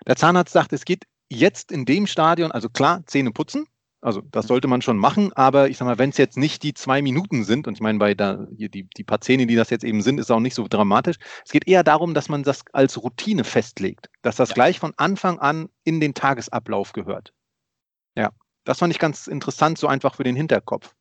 der 0.06 0.16
Zahnarzt 0.16 0.54
sagt, 0.54 0.74
es 0.74 0.86
geht 0.86 1.06
jetzt 1.30 1.72
in 1.72 1.86
dem 1.86 2.06
Stadion, 2.08 2.52
also 2.52 2.70
klar, 2.70 3.02
Zähne 3.08 3.32
putzen, 3.32 3.66
also 4.02 4.22
das 4.32 4.48
sollte 4.48 4.68
man 4.68 4.82
schon 4.82 4.98
machen, 4.98 5.34
aber 5.34 5.70
ich 5.70 5.78
sag 5.78 5.86
mal, 5.86 5.98
wenn 5.98 6.10
es 6.12 6.18
jetzt 6.18 6.38
nicht 6.38 6.64
die 6.64 6.74
zwei 6.74 7.02
Minuten 7.02 7.44
sind, 7.44 7.68
und 7.68 7.74
ich 7.74 7.82
meine, 7.82 8.00
bei 8.00 8.14
da, 8.16 8.48
hier 8.56 8.70
die, 8.70 8.84
die 8.96 9.04
paar 9.04 9.22
Zähne, 9.22 9.46
die 9.48 9.56
das 9.56 9.70
jetzt 9.70 9.84
eben 9.84 10.02
sind, 10.02 10.20
ist 10.20 10.32
auch 10.32 10.40
nicht 10.40 10.56
so 10.56 10.68
dramatisch. 10.70 11.18
Es 11.46 11.52
geht 11.52 11.68
eher 11.68 11.84
darum, 11.84 12.14
dass 12.14 12.30
man 12.30 12.44
das 12.44 12.64
als 12.74 13.02
Routine 13.02 13.44
festlegt, 13.44 14.10
dass 14.22 14.38
das 14.38 14.50
Ja. 14.50 14.54
gleich 14.54 14.80
von 14.80 14.94
Anfang 14.98 15.40
an 15.40 15.70
in 15.84 16.00
den 16.00 16.14
Tagesablauf 16.14 16.94
gehört. 16.94 17.34
Ja, 18.16 18.32
das 18.66 18.80
fand 18.80 18.94
ich 18.94 19.00
ganz 19.00 19.28
interessant, 19.28 19.78
so 19.80 19.88
einfach 19.88 20.16
für 20.16 20.24
den 20.24 20.36
Hinterkopf. 20.36 20.96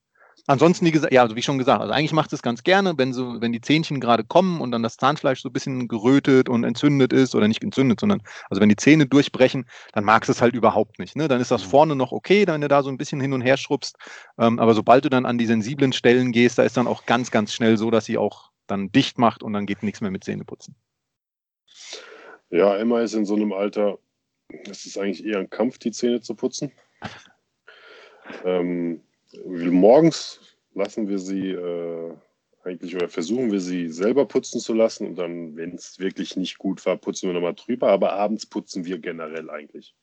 Ansonsten, 0.48 0.84
wie 0.87 0.90
gesagt, 0.90 1.12
ja, 1.12 1.22
also 1.22 1.37
wie 1.37 1.42
schon 1.42 1.58
gesagt, 1.58 1.80
also 1.80 1.92
eigentlich 1.92 2.12
macht 2.12 2.32
es 2.32 2.42
ganz 2.42 2.64
gerne, 2.64 2.94
wenn 2.96 3.12
so, 3.12 3.40
wenn 3.40 3.52
die 3.52 3.61
Zähnchen 3.61 4.00
gerade 4.00 4.24
kommen 4.24 4.61
und 4.61 4.72
dann 4.72 4.82
das 4.82 4.96
Zahnfleisch 4.96 5.40
so 5.42 5.48
ein 5.48 5.52
bisschen 5.52 5.87
gerötet 5.87 6.48
und 6.48 6.64
entzündet 6.64 7.12
ist 7.12 7.34
oder 7.34 7.46
nicht 7.46 7.62
entzündet, 7.62 8.00
sondern 8.00 8.22
also 8.50 8.61
wenn 8.61 8.68
die 8.68 8.76
Zähne 8.76 9.06
durchbrechen, 9.06 9.66
dann 9.92 10.04
magst 10.04 10.28
du 10.28 10.32
es 10.32 10.42
halt 10.42 10.54
überhaupt 10.54 10.98
nicht. 10.98 11.14
Ne? 11.14 11.28
Dann 11.28 11.40
ist 11.40 11.50
das 11.50 11.64
Mhm. 11.64 11.70
vorne 11.70 11.96
noch 11.96 12.11
okay, 12.11 12.46
wenn 12.46 12.61
du 12.61 12.68
da 12.68 12.82
so 12.82 12.90
ein 12.90 12.98
bisschen 12.98 13.20
hin 13.20 13.32
und 13.32 13.42
her 13.42 13.56
schrubbst. 13.56 13.96
Ähm, 14.38 14.58
aber 14.58 14.74
sobald 14.74 15.04
du 15.04 15.11
dann 15.11 15.26
an 15.26 15.38
die 15.38 15.46
sensiblen 15.46 15.92
Stellen 15.92 16.32
gehst, 16.32 16.58
da 16.58 16.64
ist 16.64 16.76
dann 16.76 16.88
auch 16.88 17.06
ganz, 17.06 17.30
ganz 17.30 17.52
schnell 17.52 17.76
so, 17.76 17.90
dass 17.90 18.06
sie 18.06 18.18
auch 18.18 18.50
dann 18.66 18.90
dicht 18.90 19.18
macht 19.18 19.42
und 19.42 19.52
dann 19.52 19.66
geht 19.66 19.82
nichts 19.82 20.00
mehr 20.00 20.11
mit 20.11 20.24
Zähneputzen. 20.24 20.74
Ja, 22.50 22.76
Emma 22.76 23.00
ist 23.00 23.14
in 23.14 23.26
so 23.26 23.37
einem 23.37 23.52
Alter, 23.52 23.98
es 24.70 24.87
ist 24.87 24.98
eigentlich 24.98 25.24
eher 25.24 25.38
ein 25.38 25.50
Kampf, 25.50 25.78
die 25.78 25.90
Zähne 25.90 26.20
zu 26.20 26.34
putzen. 26.34 26.72
Ähm, 28.44 29.02
morgens 29.44 30.40
lassen 30.74 31.08
wir 31.08 31.18
sie 31.18 31.50
äh, 31.50 32.14
eigentlich 32.64 32.94
oder 32.94 33.08
versuchen 33.08 33.50
wir 33.50 33.60
sie 33.60 33.88
selber 33.88 34.26
putzen 34.26 34.60
zu 34.60 34.74
lassen 34.74 35.06
und 35.06 35.16
dann, 35.16 35.56
wenn 35.56 35.74
es 35.74 35.98
wirklich 35.98 36.36
nicht 36.36 36.58
gut 36.58 36.84
war, 36.86 36.96
putzen 36.96 37.28
wir 37.28 37.34
nochmal 37.34 37.54
drüber, 37.54 37.88
aber 37.88 38.12
abends 38.12 38.46
putzen 38.46 38.84
wir 38.84 38.98
generell 38.98 39.50
eigentlich. 39.50 39.94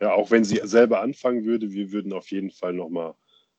Ja, 0.00 0.12
auch 0.12 0.30
wenn 0.30 0.44
sie 0.44 0.60
selber 0.64 1.00
anfangen 1.00 1.44
würde, 1.44 1.72
wir 1.72 1.92
würden 1.92 2.12
auf 2.12 2.30
jeden 2.30 2.50
Fall 2.50 2.72
nochmal 2.72 3.14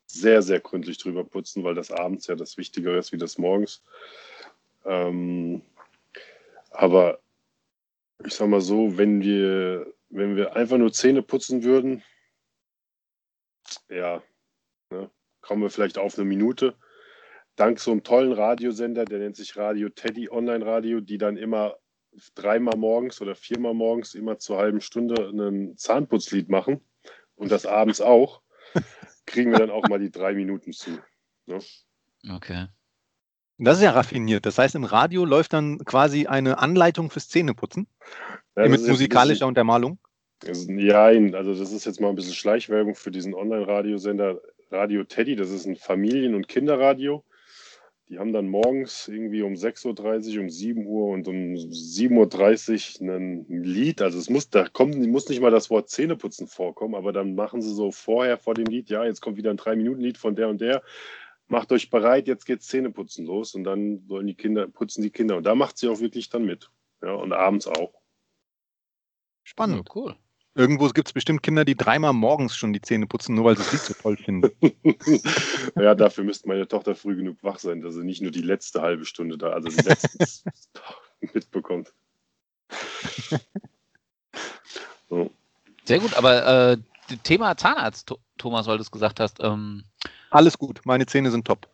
sehr, 0.06 0.42
sehr 0.42 0.60
gründlich 0.60 0.98
drüber 0.98 1.24
putzen, 1.24 1.64
weil 1.64 1.76
das 1.76 1.92
abends 1.92 2.28
ja 2.28 2.36
das 2.36 2.58
Wichtigere 2.58 2.98
ist 2.98 3.12
wie 3.12 3.18
das 3.18 3.38
morgens. 3.38 3.84
Ähm, 4.86 5.62
aber 6.72 7.20
ich 8.26 8.34
sag 8.34 8.48
mal 8.48 8.62
so, 8.62 8.98
wenn 8.98 9.22
wir, 9.22 9.92
wenn 10.10 10.36
wir 10.36 10.56
einfach 10.56 10.78
nur 10.78 10.94
Zähne 10.94 11.22
putzen 11.24 11.64
würden, 11.64 12.04
ja, 13.90 14.22
ne, 14.92 15.10
kommen 15.42 15.62
wir 15.62 15.70
vielleicht 15.70 15.98
auf 15.98 16.18
eine 16.18 16.26
Minute. 16.26 16.76
Dank 17.56 17.80
so 17.80 17.92
einem 17.92 18.04
tollen 18.04 18.34
Radiosender, 18.34 19.06
der 19.06 19.20
nennt 19.20 19.36
sich 19.36 19.58
Radio 19.58 19.90
Teddy 19.90 20.30
Online 20.30 20.66
Radio, 20.66 21.00
die 21.00 21.18
dann 21.18 21.38
immer 21.38 21.76
dreimal 22.36 22.78
morgens 22.78 23.22
oder 23.22 23.36
viermal 23.36 23.74
morgens 23.74 24.16
immer 24.16 24.38
zur 24.38 24.58
halben 24.58 24.82
Stunde 24.82 25.30
ein 25.30 25.76
Zahnputzlied 25.78 26.50
machen 26.50 26.82
und 27.36 27.52
das 27.52 27.66
abends 27.66 28.02
auch, 28.02 28.42
kriegen 29.26 29.52
wir 29.52 29.60
dann 29.60 29.70
auch 29.72 29.88
mal 29.88 30.00
die 30.00 30.12
drei 30.12 30.34
Minuten 30.34 30.72
zu. 30.72 31.00
Ne? 31.46 31.60
Okay. 32.32 32.68
Das 33.60 33.78
ist 33.78 33.84
ja 33.84 33.92
raffiniert. 33.92 34.46
Das 34.46 34.60
heißt, 34.60 34.76
im 34.76 34.84
Radio 34.84 35.26
läuft 35.26 35.54
dann 35.54 35.80
quasi 35.80 36.28
eine 36.28 36.60
Anleitung 36.60 37.10
fürs 37.10 37.28
Zähneputzen 37.28 37.88
Ja, 38.56 38.68
mit 38.68 38.86
musikalischer 38.88 39.34
bisschen- 39.34 39.48
Untermalung. 39.48 40.00
Nein, 40.68 41.34
also 41.34 41.56
das 41.56 41.72
ist 41.72 41.86
jetzt 41.86 42.00
mal 42.00 42.10
ein 42.10 42.16
bisschen 42.16 42.36
Schleichwerbung 42.36 42.94
für 42.94 43.10
diesen 43.10 43.34
Online-Radiosender 43.34 44.40
Radio 44.72 45.04
Teddy. 45.04 45.36
Das 45.36 45.50
ist 45.50 45.66
ein 45.66 45.76
Familien- 45.76 46.36
und 46.36 46.48
Kinderradio. 46.48 47.24
Die 48.10 48.20
haben 48.20 48.32
dann 48.32 48.48
morgens 48.48 49.10
irgendwie 49.10 49.42
um 49.42 49.54
6.30 49.54 50.36
Uhr, 50.36 50.42
um 50.44 50.50
7 50.50 50.86
Uhr 50.86 51.10
und 51.10 51.28
um 51.28 51.56
7.30 51.56 53.02
Uhr 53.02 53.16
ein 53.16 53.46
Lied. 53.50 54.02
Also 54.02 54.18
es 54.18 54.30
muss, 54.30 54.50
da 54.50 54.70
kommt, 54.70 54.96
muss 55.08 55.28
nicht 55.28 55.42
mal 55.42 55.52
das 55.52 55.70
Wort 55.70 55.90
Zähneputzen 55.90 56.48
vorkommen, 56.48 56.96
aber 56.96 57.12
dann 57.12 57.36
machen 57.36 57.62
sie 57.62 57.74
so 57.74 57.92
vorher 57.92 58.38
vor 58.38 58.54
dem 58.54 58.66
Lied, 58.66 58.90
ja, 58.90 59.04
jetzt 59.04 59.20
kommt 59.20 59.36
wieder 59.36 59.52
ein 59.52 59.58
3-Minuten-Lied 59.58 60.18
von 60.18 60.36
der 60.36 60.48
und 60.48 60.62
der. 60.62 60.84
Macht 61.50 61.72
euch 61.74 61.90
bereit, 61.90 62.28
jetzt 62.28 62.46
geht's 62.46 62.68
Zähneputzen 62.68 63.26
los 63.26 63.56
und 63.56 63.66
dann 63.66 64.06
sollen 64.08 64.28
die 64.28 64.36
Kinder, 64.36 64.68
putzen 64.68 65.02
die 65.02 65.12
Kinder. 65.12 65.36
Und 65.36 65.44
da 65.44 65.56
macht 65.56 65.78
sie 65.78 65.90
auch 65.90 66.00
wirklich 66.00 66.30
dann 66.30 66.46
mit. 66.46 66.70
Ja, 67.02 67.14
und 67.14 67.34
abends 67.34 67.68
auch. 67.68 67.94
Spannend. 69.44 69.90
Cool. 69.94 70.16
Irgendwo 70.58 70.88
gibt 70.90 71.08
es 71.08 71.14
bestimmt 71.14 71.44
Kinder, 71.44 71.64
die 71.66 71.76
dreimal 71.76 72.14
morgens 72.14 72.56
schon 72.56 72.74
die 72.74 72.82
Zähne 72.82 73.06
putzen, 73.06 73.36
nur 73.36 73.46
weil 73.46 73.56
sie 73.58 73.64
das 73.64 73.72
Lied 73.74 73.82
so 73.82 73.94
toll 73.94 74.18
finden. 74.18 74.52
ja, 75.80 75.94
dafür 75.94 76.24
müsste 76.24 76.48
meine 76.48 76.68
Tochter 76.68 76.96
früh 76.96 77.16
genug 77.16 77.38
wach 77.44 77.60
sein, 77.60 77.82
dass 77.82 77.94
sie 77.94 78.04
nicht 78.04 78.22
nur 78.24 78.32
die 78.32 78.42
letzte 78.42 78.82
halbe 78.82 79.06
Stunde 79.06 79.38
da, 79.38 79.52
also 79.52 79.70
die 79.70 79.76
letzte 79.84 80.18
mitbekommt. 81.34 81.94
So. 85.10 85.32
Sehr 85.86 86.00
gut, 86.00 86.14
aber 86.16 86.74
äh, 86.74 86.78
Thema 87.24 87.56
Zahnarzt, 87.56 88.10
Tho- 88.10 88.20
Thomas, 88.38 88.68
weil 88.68 88.76
du 88.78 88.82
es 88.82 88.92
gesagt 88.92 89.22
hast. 89.22 89.40
Ähm, 89.42 89.84
Alles 90.32 90.58
gut, 90.58 90.82
meine 90.84 91.06
Zähne 91.06 91.32
sind 91.32 91.48
top. 91.48 91.68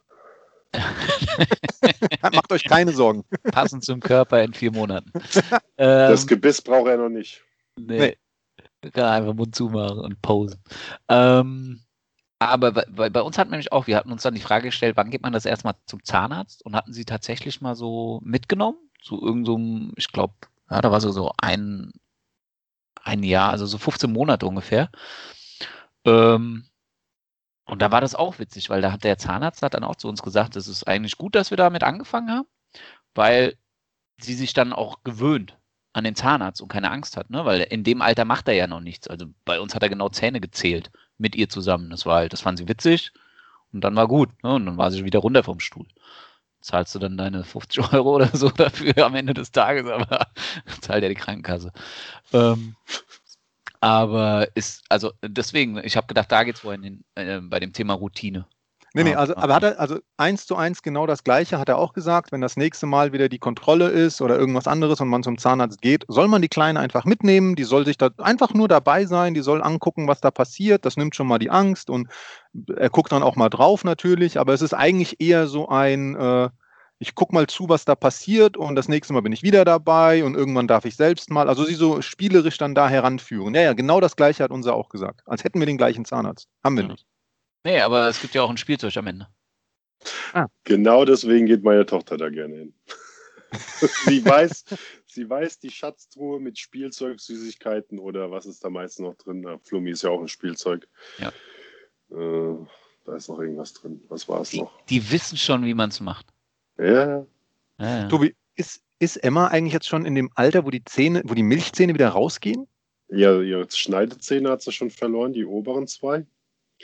Macht 2.22 2.52
euch 2.52 2.64
keine 2.64 2.92
Sorgen. 2.92 3.24
passend 3.52 3.84
zum 3.84 4.00
Körper 4.00 4.44
in 4.44 4.54
vier 4.54 4.72
Monaten. 4.72 5.12
Ähm, 5.78 6.10
Das 6.12 6.28
Gebiss 6.28 6.62
braucht 6.62 6.88
er 6.90 6.98
noch 6.98 7.10
nicht. 7.10 7.42
nee. 7.76 8.16
Kann 8.92 9.06
einfach 9.06 9.34
Mund 9.34 9.56
zumachen 9.56 10.00
und 10.00 10.22
posen. 10.22 10.62
Ähm, 11.10 11.82
aber 12.40 12.72
bei, 12.74 12.86
bei, 12.90 13.10
bei 13.10 13.22
uns 13.22 13.38
hatten 13.38 13.52
wir 13.52 13.56
nämlich 13.56 13.72
auch, 13.72 13.88
wir 13.88 13.96
hatten 13.96 14.12
uns 14.12 14.24
dann 14.24 14.36
die 14.36 14.42
Frage 14.42 14.66
gestellt, 14.66 14.98
wann 14.98 15.10
geht 15.10 15.22
man 15.22 15.34
das 15.34 15.46
erstmal 15.46 15.76
zum 15.86 16.04
Zahnarzt 16.04 16.66
und 16.66 16.76
hatten 16.76 16.94
sie 16.94 17.06
tatsächlich 17.06 17.62
mal 17.62 17.76
so 17.76 18.20
mitgenommen 18.24 18.78
zu 19.02 19.22
irgendeinem, 19.22 19.90
so 19.90 19.94
ich 19.98 20.12
glaube, 20.12 20.34
ja, 20.70 20.82
da 20.82 20.92
war 20.92 21.00
so, 21.02 21.12
so 21.12 21.32
ein, 21.38 21.94
ein 23.02 23.24
Jahr, 23.24 23.52
also 23.52 23.66
so 23.66 23.78
15 23.78 24.12
Monate 24.12 24.46
ungefähr. 24.46 24.90
Ähm, 26.06 26.66
und 27.66 27.82
da 27.82 27.92
war 27.92 28.02
das 28.02 28.16
auch 28.16 28.40
witzig, 28.40 28.70
weil 28.70 28.82
da 28.82 28.92
hat 28.92 29.04
der 29.04 29.18
Zahnarzt 29.18 29.62
hat 29.62 29.74
dann 29.74 29.84
auch 29.86 29.96
zu 29.96 30.10
uns 30.10 30.22
gesagt, 30.22 30.56
es 30.56 30.68
ist 30.68 30.86
eigentlich 30.88 31.18
gut, 31.18 31.36
dass 31.36 31.50
wir 31.50 31.58
damit 31.58 31.84
angefangen 31.84 32.30
haben, 32.30 32.48
weil 33.16 33.58
sie 34.20 34.34
sich 34.34 34.54
dann 34.54 34.74
auch 34.74 35.04
gewöhnt 35.04 35.58
an 35.94 36.04
den 36.04 36.16
Zahnarzt 36.16 36.62
und 36.62 36.68
keine 36.68 36.92
Angst 36.92 37.18
hat, 37.18 37.30
ne? 37.30 37.46
Weil 37.46 37.62
in 37.62 37.84
dem 37.84 38.02
Alter 38.02 38.26
macht 38.26 38.48
er 38.48 38.56
ja 38.56 38.68
noch 38.68 38.80
nichts. 38.82 39.08
Also 39.08 39.28
bei 39.46 39.60
uns 39.60 39.76
hat 39.76 39.84
er 39.84 39.90
genau 39.90 40.10
Zähne 40.10 40.42
gezählt 40.42 40.92
mit 41.18 41.36
ihr 41.36 41.50
zusammen. 41.50 41.90
Das 41.92 42.06
war 42.06 42.18
halt, 42.18 42.34
das 42.34 42.42
fand 42.42 42.58
sie 42.58 42.68
witzig 42.68 43.12
und 43.72 43.82
dann 43.82 43.96
war 43.96 44.08
gut, 44.08 44.30
ne? 44.44 44.56
Und 44.56 44.66
dann 44.66 44.78
war 44.78 44.92
sie 44.92 45.06
wieder 45.06 45.20
runter 45.20 45.44
vom 45.44 45.60
Stuhl. 45.60 45.88
Zahlst 46.62 46.96
du 46.96 47.00
dann 47.00 47.18
deine 47.18 47.44
50 47.44 47.94
Euro 47.94 48.16
oder 48.16 48.28
so 48.36 48.50
dafür 48.58 49.06
am 49.06 49.16
Ende 49.16 49.34
des 49.34 49.52
Tages, 49.52 49.88
aber 49.88 50.28
zahlt 50.82 51.04
ja 51.04 51.10
die 51.10 51.16
Krankenkasse. 51.16 51.72
Ähm, 52.34 52.76
aber 53.80 54.48
ist, 54.56 54.84
also 54.90 55.12
deswegen, 55.22 55.78
ich 55.84 55.98
habe 55.98 56.08
gedacht, 56.08 56.32
da 56.32 56.44
geht 56.44 56.56
es 56.56 56.62
vorhin 56.62 56.84
hin, 56.84 57.04
äh, 57.16 57.40
bei 57.42 57.60
dem 57.60 57.74
Thema 57.74 57.94
Routine. 57.94 58.48
Nee, 58.96 59.04
nee, 59.04 59.12
Ja, 59.12 59.18
also, 59.18 59.34
ja. 59.34 59.40
aber 59.40 59.56
hat 59.56 59.64
er, 59.64 59.80
also 59.80 59.98
eins 60.18 60.46
zu 60.46 60.56
eins 60.56 60.84
genau 60.84 61.08
das 61.08 61.24
Gleiche 61.24 61.58
hat 61.58 61.68
er 61.68 61.80
auch 61.80 61.94
gesagt. 61.94 62.32
Wenn 62.32 62.42
das 62.42 62.58
nächste 62.58 62.86
Mal 62.86 63.12
wieder 63.12 63.28
die 63.28 63.40
Kontrolle 63.40 63.88
ist 63.90 64.22
oder 64.22 64.38
irgendwas 64.38 64.68
anderes 64.68 65.02
und 65.02 65.08
man 65.10 65.24
zum 65.24 65.38
Zahnarzt 65.40 65.82
geht, 65.82 66.06
soll 66.08 66.28
man 66.28 66.44
die 66.44 66.48
Kleine 66.48 66.80
einfach 66.80 67.04
mitnehmen. 67.06 67.56
Die 67.56 67.64
soll 67.64 67.86
sich 67.86 67.98
da 67.98 68.12
einfach 68.20 68.54
nur 68.54 68.68
dabei 68.68 69.06
sein. 69.06 69.34
Die 69.34 69.42
soll 69.42 69.64
angucken, 69.64 70.08
was 70.08 70.22
da 70.22 70.30
passiert. 70.30 70.86
Das 70.86 70.96
nimmt 70.96 71.16
schon 71.16 71.26
mal 71.28 71.40
die 71.40 71.50
Angst 71.50 71.90
und 71.90 72.08
er 72.76 72.90
guckt 72.92 73.12
dann 73.12 73.24
auch 73.24 73.36
mal 73.36 73.50
drauf 73.50 73.84
natürlich. 73.84 74.40
Aber 74.40 74.54
es 74.54 74.62
ist 74.62 74.74
eigentlich 74.76 75.20
eher 75.20 75.48
so 75.48 75.70
ein, 75.70 76.16
äh, 76.16 76.50
ich 77.00 77.16
guck 77.16 77.34
mal 77.34 77.48
zu, 77.48 77.70
was 77.70 77.86
da 77.86 77.96
passiert 77.96 78.58
und 78.58 78.76
das 78.76 78.88
nächste 78.88 79.14
Mal 79.14 79.22
bin 79.24 79.34
ich 79.34 79.42
wieder 79.44 79.66
dabei 79.66 80.24
und 80.24 80.36
irgendwann 80.36 80.68
darf 80.68 80.86
ich 80.86 80.96
selbst 80.96 81.32
mal. 81.32 81.50
Also 81.50 81.64
sie 81.66 81.74
so 81.76 82.02
spielerisch 82.04 82.58
dann 82.60 82.76
da 82.76 82.88
heranführen. 82.90 83.56
Ja, 83.56 83.62
ja, 83.62 83.74
genau 83.74 84.00
das 84.00 84.16
Gleiche 84.16 84.44
hat 84.44 84.52
unser 84.52 84.76
auch 84.76 84.90
gesagt. 84.90 85.22
Als 85.26 85.44
hätten 85.44 85.60
wir 85.60 85.66
den 85.66 85.78
gleichen 85.78 86.06
Zahnarzt. 86.06 86.48
Haben 86.64 86.76
wir 86.78 86.84
Ja. 86.84 86.90
nicht. 86.92 87.06
Nee, 87.64 87.80
aber 87.80 88.08
es 88.10 88.22
gibt 88.22 88.34
ja 88.36 88.42
auch 88.42 88.50
ein 88.50 88.58
Spielzeug 88.58 88.96
am 88.98 89.08
Ende. 89.08 89.28
Genau 90.64 91.06
deswegen 91.06 91.46
geht 91.46 91.64
meine 91.64 91.86
Tochter 91.86 92.18
da 92.18 92.30
gerne 92.30 92.56
hin. 92.56 92.74
sie, 94.06 94.26
weiß, 94.26 94.66
sie 95.06 95.30
weiß 95.30 95.60
die 95.60 95.70
Schatztruhe 95.70 96.40
mit 96.40 96.58
Spielzeug, 96.58 97.22
Süßigkeiten 97.22 98.00
oder 98.00 98.32
was 98.32 98.46
ist 98.46 98.64
da 98.64 98.70
meist 98.70 99.00
noch 99.00 99.16
drin? 99.16 99.42
Na, 99.42 99.60
Flummi 99.60 99.92
ist 99.92 100.04
ja 100.04 100.10
auch 100.10 100.20
ein 100.20 100.28
Spielzeug. 100.28 100.88
Ja. 101.20 101.30
Äh, 102.12 102.58
da 103.06 103.16
ist 103.16 103.30
noch 103.30 103.40
irgendwas 103.40 103.74
drin. 103.74 104.02
Was 104.10 104.28
war 104.28 104.42
es 104.42 104.50
Die, 104.50 104.62
noch? 104.62 104.82
die 104.86 105.12
wissen 105.12 105.38
schon, 105.38 105.64
wie 105.66 105.74
man 105.74 105.90
es 105.90 106.00
macht. 106.00 106.26
Ja, 106.78 107.26
Ja, 107.80 108.00
ja. 108.00 108.08
Tobi, 108.08 108.36
ist, 108.56 108.82
ist 109.00 109.18
Emma 109.18 109.48
eigentlich 109.48 109.74
jetzt 109.74 109.88
schon 109.88 110.06
in 110.06 110.16
dem 110.16 110.32
Alter, 110.36 110.66
wo 110.66 110.70
die 110.72 110.84
Zähne, 110.84 111.22
wo 111.26 111.34
die 111.34 111.44
Milchzähne 111.44 111.94
wieder 111.94 112.10
rausgehen? 112.10 112.68
ja, 113.10 113.40
ihre 113.40 113.68
Schneidezähne 113.70 114.50
hat 114.50 114.62
sie 114.62 114.72
schon 114.72 114.90
verloren, 114.90 115.34
die 115.34 115.46
oberen 115.46 115.88
zwei. 115.88 116.26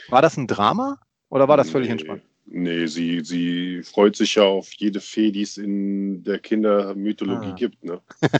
War 0.08 0.22
das 0.22 0.36
ein 0.36 0.46
Drama 0.46 0.98
oder 1.28 1.48
war 1.48 1.56
das 1.56 1.70
völlig 1.70 1.88
nee, 1.88 1.92
entspannt? 1.92 2.22
Nee, 2.46 2.86
sie, 2.86 3.20
sie 3.24 3.82
freut 3.82 4.16
sich 4.16 4.34
ja 4.34 4.42
auf 4.42 4.72
jede 4.74 5.00
Fee, 5.00 5.30
die 5.30 5.42
es 5.42 5.56
in 5.56 6.22
der 6.24 6.38
Kindermythologie 6.40 7.50
Ah. 7.50 7.54
gibt. 7.54 7.84
Ne? 7.84 8.00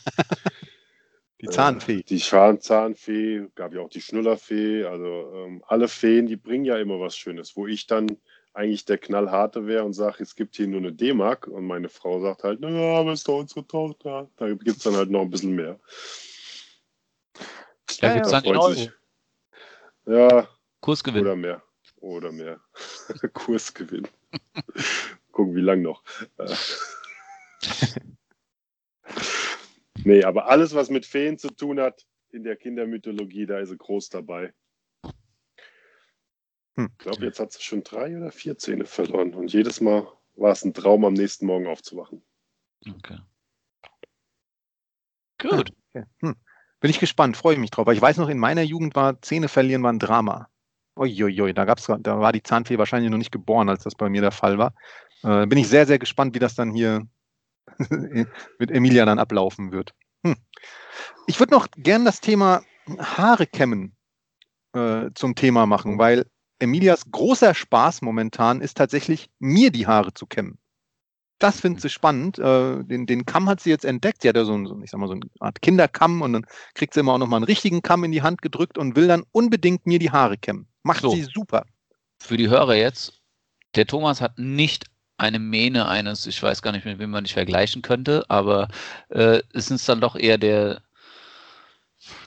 Die 1.40 1.48
Zahnfee. 1.48 2.00
Äh, 2.00 2.02
Die 2.02 2.20
Schahn 2.20 2.60
Zahnfee, 2.60 3.46
gab 3.54 3.72
ja 3.72 3.80
auch 3.80 3.88
die 3.88 4.02
Schnullerfee. 4.02 4.84
Also 4.84 5.32
ähm, 5.34 5.62
alle 5.66 5.88
Feen, 5.88 6.26
die 6.26 6.36
bringen 6.36 6.66
ja 6.66 6.76
immer 6.76 7.00
was 7.00 7.16
Schönes. 7.16 7.56
Wo 7.56 7.66
ich 7.66 7.86
dann 7.86 8.18
eigentlich 8.52 8.84
der 8.84 8.98
Knallharte 8.98 9.66
wäre 9.66 9.84
und 9.84 9.94
sage, 9.94 10.22
es 10.22 10.34
gibt 10.34 10.56
hier 10.56 10.66
nur 10.66 10.80
eine 10.80 10.92
D-Mark. 10.92 11.46
Und 11.46 11.66
meine 11.66 11.88
Frau 11.88 12.20
sagt 12.20 12.42
halt, 12.44 12.58
na, 12.60 12.68
aber 12.68 13.12
ist 13.12 13.26
doch 13.26 13.38
unsere 13.38 13.66
Tochter. 13.66 14.28
Da 14.36 14.48
gibt 14.48 14.66
es 14.68 14.82
dann 14.82 14.96
halt 14.96 15.10
noch 15.10 15.22
ein 15.22 15.30
bisschen 15.30 15.54
mehr. 15.54 15.80
Da 18.00 18.08
Ja, 18.08 18.14
gibt 18.14 18.26
es 18.26 18.32
ja, 18.32 18.40
dann 18.42 18.74
sich. 18.74 18.90
Ja, 20.06 20.48
Kursgewinn. 20.80 21.22
oder 21.22 21.36
mehr. 21.36 21.62
Oder 21.96 22.32
mehr. 22.32 22.60
Kursgewinn. 23.34 24.08
Gucken, 25.32 25.54
wie 25.54 25.60
lang 25.60 25.82
noch. 25.82 26.02
Äh. 26.38 26.54
nee, 30.04 30.24
aber 30.24 30.46
alles, 30.48 30.74
was 30.74 30.90
mit 30.90 31.06
Feen 31.06 31.38
zu 31.38 31.48
tun 31.48 31.80
hat, 31.80 32.06
in 32.30 32.44
der 32.44 32.56
Kindermythologie, 32.56 33.46
da 33.46 33.58
ist 33.58 33.70
sie 33.70 33.76
groß 33.76 34.08
dabei. 34.08 34.52
Ich 36.76 36.98
glaube, 36.98 37.24
jetzt 37.26 37.40
hat 37.40 37.52
sie 37.52 37.62
schon 37.62 37.82
drei 37.82 38.16
oder 38.16 38.32
vier 38.32 38.56
Zähne 38.56 38.86
verloren. 38.86 39.34
Und 39.34 39.52
jedes 39.52 39.80
Mal 39.80 40.06
war 40.36 40.52
es 40.52 40.64
ein 40.64 40.72
Traum, 40.72 41.04
am 41.04 41.12
nächsten 41.12 41.46
Morgen 41.46 41.66
aufzuwachen. 41.66 42.22
Okay. 42.88 43.18
Gut. 45.38 45.72
Okay. 45.92 46.06
Hm. 46.20 46.36
Bin 46.80 46.90
ich 46.90 47.00
gespannt, 47.00 47.36
freue 47.36 47.58
mich 47.58 47.70
drauf. 47.70 47.86
Weil 47.86 47.96
ich 47.96 48.02
weiß 48.02 48.16
noch, 48.16 48.28
in 48.28 48.38
meiner 48.38 48.62
Jugend 48.62 48.94
war 48.94 49.20
Zähne 49.20 49.48
verlieren 49.48 49.82
war 49.82 49.92
ein 49.92 49.98
Drama. 49.98 50.48
Uiuiui, 51.00 51.54
da 51.54 51.64
gab's, 51.64 51.86
da 51.86 52.20
war 52.20 52.32
die 52.32 52.42
Zahnfee 52.42 52.78
wahrscheinlich 52.78 53.10
noch 53.10 53.18
nicht 53.18 53.32
geboren, 53.32 53.68
als 53.68 53.84
das 53.84 53.94
bei 53.94 54.08
mir 54.10 54.20
der 54.20 54.32
Fall 54.32 54.58
war. 54.58 54.74
Äh, 55.22 55.46
bin 55.46 55.58
ich 55.58 55.68
sehr, 55.68 55.86
sehr 55.86 55.98
gespannt, 55.98 56.34
wie 56.34 56.38
das 56.38 56.54
dann 56.54 56.72
hier 56.72 57.06
mit 58.58 58.70
Emilia 58.70 59.04
dann 59.06 59.18
ablaufen 59.18 59.72
wird. 59.72 59.94
Hm. 60.24 60.36
Ich 61.26 61.40
würde 61.40 61.54
noch 61.54 61.68
gern 61.76 62.04
das 62.04 62.20
Thema 62.20 62.62
Haare 62.98 63.46
kämmen 63.46 63.96
äh, 64.74 65.10
zum 65.14 65.34
Thema 65.34 65.66
machen, 65.66 65.98
weil 65.98 66.26
Emilias 66.58 67.10
großer 67.10 67.54
Spaß 67.54 68.02
momentan 68.02 68.60
ist 68.60 68.76
tatsächlich, 68.76 69.30
mir 69.38 69.70
die 69.70 69.86
Haare 69.86 70.12
zu 70.12 70.26
kämmen. 70.26 70.58
Das 71.40 71.60
findet 71.60 71.82
sie 71.82 71.88
spannend. 71.88 72.38
Äh, 72.38 72.84
den, 72.84 73.06
den 73.06 73.26
Kamm 73.26 73.48
hat 73.48 73.60
sie 73.60 73.70
jetzt 73.70 73.84
entdeckt. 73.84 74.22
Sie 74.22 74.28
hat 74.28 74.36
ja 74.36 74.44
so, 74.44 74.64
so, 74.66 74.80
ich 74.82 74.90
sag 74.90 75.00
mal, 75.00 75.08
so 75.08 75.14
eine 75.14 75.22
Art 75.40 75.60
Kinderkamm 75.62 76.22
und 76.22 76.34
dann 76.34 76.46
kriegt 76.74 76.94
sie 76.94 77.00
immer 77.00 77.14
auch 77.14 77.18
noch 77.18 77.26
mal 77.26 77.36
einen 77.38 77.46
richtigen 77.46 77.82
Kamm 77.82 78.04
in 78.04 78.12
die 78.12 78.22
Hand 78.22 78.42
gedrückt 78.42 78.78
und 78.78 78.94
will 78.94 79.08
dann 79.08 79.24
unbedingt 79.32 79.86
mir 79.86 79.98
die 79.98 80.12
Haare 80.12 80.36
kämmen. 80.36 80.68
Macht 80.82 81.00
So. 81.00 81.10
sie 81.10 81.22
super. 81.22 81.64
Für 82.22 82.36
die 82.36 82.48
Hörer 82.48 82.74
jetzt, 82.76 83.20
der 83.74 83.86
Thomas 83.86 84.20
hat 84.20 84.38
nicht 84.38 84.84
eine 85.16 85.38
Mähne 85.38 85.88
eines, 85.88 86.26
ich 86.26 86.42
weiß 86.42 86.62
gar 86.62 86.72
nicht, 86.72 86.84
mit 86.84 86.98
wem 86.98 87.10
man 87.10 87.24
dich 87.24 87.34
vergleichen 87.34 87.82
könnte, 87.82 88.24
aber 88.28 88.68
äh, 89.08 89.40
es 89.52 89.70
ist 89.70 89.88
dann 89.88 90.00
doch 90.00 90.16
eher 90.16 90.38
der 90.38 90.82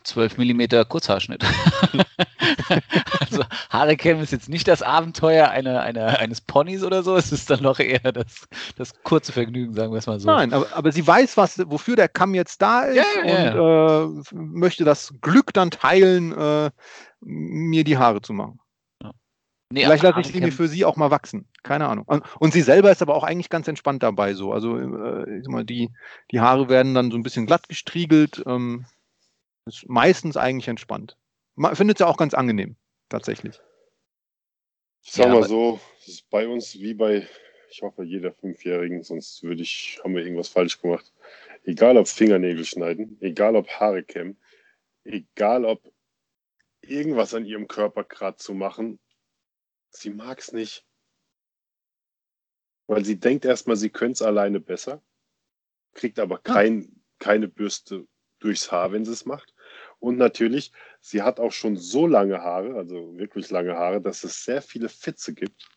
12 0.04 0.38
mm 0.38 0.62
Kurzhaarschnitt. 0.88 1.44
also 3.20 3.44
Haare 3.70 3.98
kämmen 3.98 4.22
ist 4.22 4.32
jetzt 4.32 4.50
nicht 4.50 4.68
das 4.68 4.82
Abenteuer 4.82 5.50
einer, 5.50 5.82
einer, 5.82 6.20
eines 6.20 6.42
Ponys 6.42 6.84
oder 6.84 7.04
so, 7.04 7.16
es 7.16 7.32
ist 7.32 7.50
dann 7.50 7.64
doch 7.64 7.80
eher 7.80 8.12
das, 8.12 8.48
das 8.78 9.02
kurze 9.04 9.32
Vergnügen, 9.32 9.74
sagen 9.74 9.92
wir 9.92 9.98
es 9.98 10.08
mal 10.08 10.20
so. 10.20 10.30
Nein, 10.30 10.54
aber, 10.54 10.68
aber 10.74 10.92
sie 10.92 11.06
weiß, 11.06 11.38
was, 11.38 11.60
wofür 11.70 11.96
der 11.96 12.10
Kamm 12.10 12.36
jetzt 12.36 12.62
da 12.62 12.84
ist 12.84 12.98
Ja, 12.98 13.26
ja, 13.26 13.54
und 13.54 14.32
Äh, 14.32 14.36
möchte 14.36 14.84
das 14.84 15.14
Glück 15.22 15.54
dann 15.54 15.72
teilen, 15.72 16.32
äh, 16.38 16.72
mir 17.22 17.84
die 17.84 17.98
Haare 17.98 18.22
zu 18.22 18.34
machen. 18.34 18.60
Nee, 19.74 19.86
Vielleicht 19.86 20.04
lasse 20.04 20.20
ich 20.20 20.28
sie 20.28 20.40
mir 20.40 20.52
für 20.52 20.68
sie 20.68 20.86
auch 20.86 20.98
mal 20.98 21.10
wachsen. 21.10 21.48
Keine 21.64 21.88
Ahnung. 21.88 22.06
Und, 22.06 22.24
und 22.38 22.54
sie 22.54 22.62
selber 22.62 22.92
ist 22.92 23.02
aber 23.02 23.16
auch 23.16 23.24
eigentlich 23.24 23.50
ganz 23.50 23.68
entspannt 23.68 24.04
dabei 24.04 24.36
so. 24.36 24.54
Also 24.54 24.78
äh, 24.78 25.38
ich 25.40 25.46
sag 25.46 25.52
mal, 25.52 25.66
die, 25.66 25.90
die 26.30 26.42
Haare 26.42 26.70
werden 26.70 26.94
dann 26.94 27.10
so 27.10 27.18
ein 27.18 27.24
bisschen 27.24 27.48
glatt 27.48 27.68
gestriegelt. 27.68 28.44
Ähm, 28.46 28.86
ist 29.66 29.88
meistens 29.88 30.38
eigentlich 30.38 30.68
entspannt. 30.68 31.18
Man 31.56 31.76
findet 31.76 31.98
sie 31.98 32.08
auch 32.08 32.18
ganz 32.18 32.34
angenehm, 32.34 32.76
tatsächlich. 33.10 33.62
Ich 35.04 35.12
sag 35.12 35.28
Ja, 35.28 35.34
mal 35.34 35.44
so, 35.44 35.80
es 36.00 36.08
ist 36.08 36.30
bei 36.30 36.48
uns 36.48 36.76
wie 36.76 36.94
bei, 36.94 37.28
ich 37.70 37.82
hoffe, 37.82 38.04
jeder 38.04 38.34
Fünfjährigen, 38.34 39.04
sonst 39.04 39.44
würde 39.44 39.62
ich, 39.62 40.00
haben 40.04 40.16
wir 40.16 40.24
irgendwas 40.24 40.50
falsch 40.50 40.82
gemacht. 40.82 41.12
Egal 41.64 41.98
ob 41.98 42.08
Fingernägel 42.08 42.66
schneiden, 42.66 43.18
egal 43.22 43.56
ob 43.56 43.68
Haare 43.70 44.04
kämmen, 44.04 44.38
egal 45.04 45.66
ob 45.66 45.94
irgendwas 46.82 47.34
an 47.34 47.46
ihrem 47.46 47.68
Körper 47.68 48.04
gerade 48.04 48.38
zu 48.38 48.54
machen, 48.54 49.00
sie 49.90 50.10
mag 50.10 50.40
es 50.40 50.52
nicht. 50.52 50.86
Weil 52.88 53.06
sie 53.06 53.20
denkt 53.20 53.46
erstmal, 53.46 53.78
sie 53.78 53.90
könnte 53.90 54.14
es 54.14 54.22
alleine 54.22 54.60
besser, 54.60 55.02
kriegt 55.94 56.20
aber 56.20 56.38
kein, 56.38 57.04
keine 57.20 57.48
Bürste 57.48 58.08
durchs 58.40 58.72
Haar, 58.72 58.92
wenn 58.92 59.06
sie 59.06 59.14
es 59.14 59.26
macht. 59.26 59.53
Und 60.04 60.18
natürlich, 60.18 60.74
sie 61.00 61.22
hat 61.22 61.40
auch 61.40 61.54
schon 61.54 61.78
so 61.78 62.08
lange 62.08 62.42
Haare, 62.42 62.76
also 62.76 63.18
wirklich 63.18 63.50
lange 63.52 63.74
Haare, 63.78 64.02
dass 64.02 64.26
es 64.26 64.44
sehr 64.44 64.62
viele 64.62 64.90
Fitze 64.90 65.34
gibt, 65.34 65.70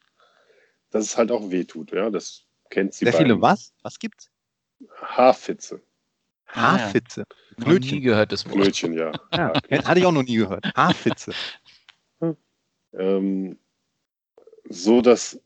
dass 0.91 1.05
es 1.05 1.17
halt 1.17 1.31
auch 1.31 1.49
wehtut. 1.53 1.93
Ja, 1.93 2.11
das 2.11 2.45
kennt 2.69 2.93
sie 2.93 3.05
Sehr 3.05 3.12
bei 3.12 3.19
viele 3.19 3.41
was? 3.41 3.73
Was 3.83 4.01
gibt's? 4.01 4.29
Haarfitze. 5.01 5.81
Ah, 6.49 6.57
ja. 6.57 6.62
Haarfitze. 6.62 7.23
Noch 7.57 7.67
nie 7.67 7.79
Knötchen. 7.79 8.01
gehört 8.03 8.33
das 8.33 8.45
Wort. 8.47 8.55
Knötchen, 8.57 8.95
ja. 8.95 9.12
Ja, 9.33 9.85
hatte 9.85 10.01
ich 10.01 10.07
auch 10.07 10.11
noch 10.12 10.25
nie 10.25 10.37
gehört. 10.37 10.65
Haarfitze. 10.75 11.33
Ähm, 12.93 13.59
so 14.71 15.03
dass, 15.03 15.39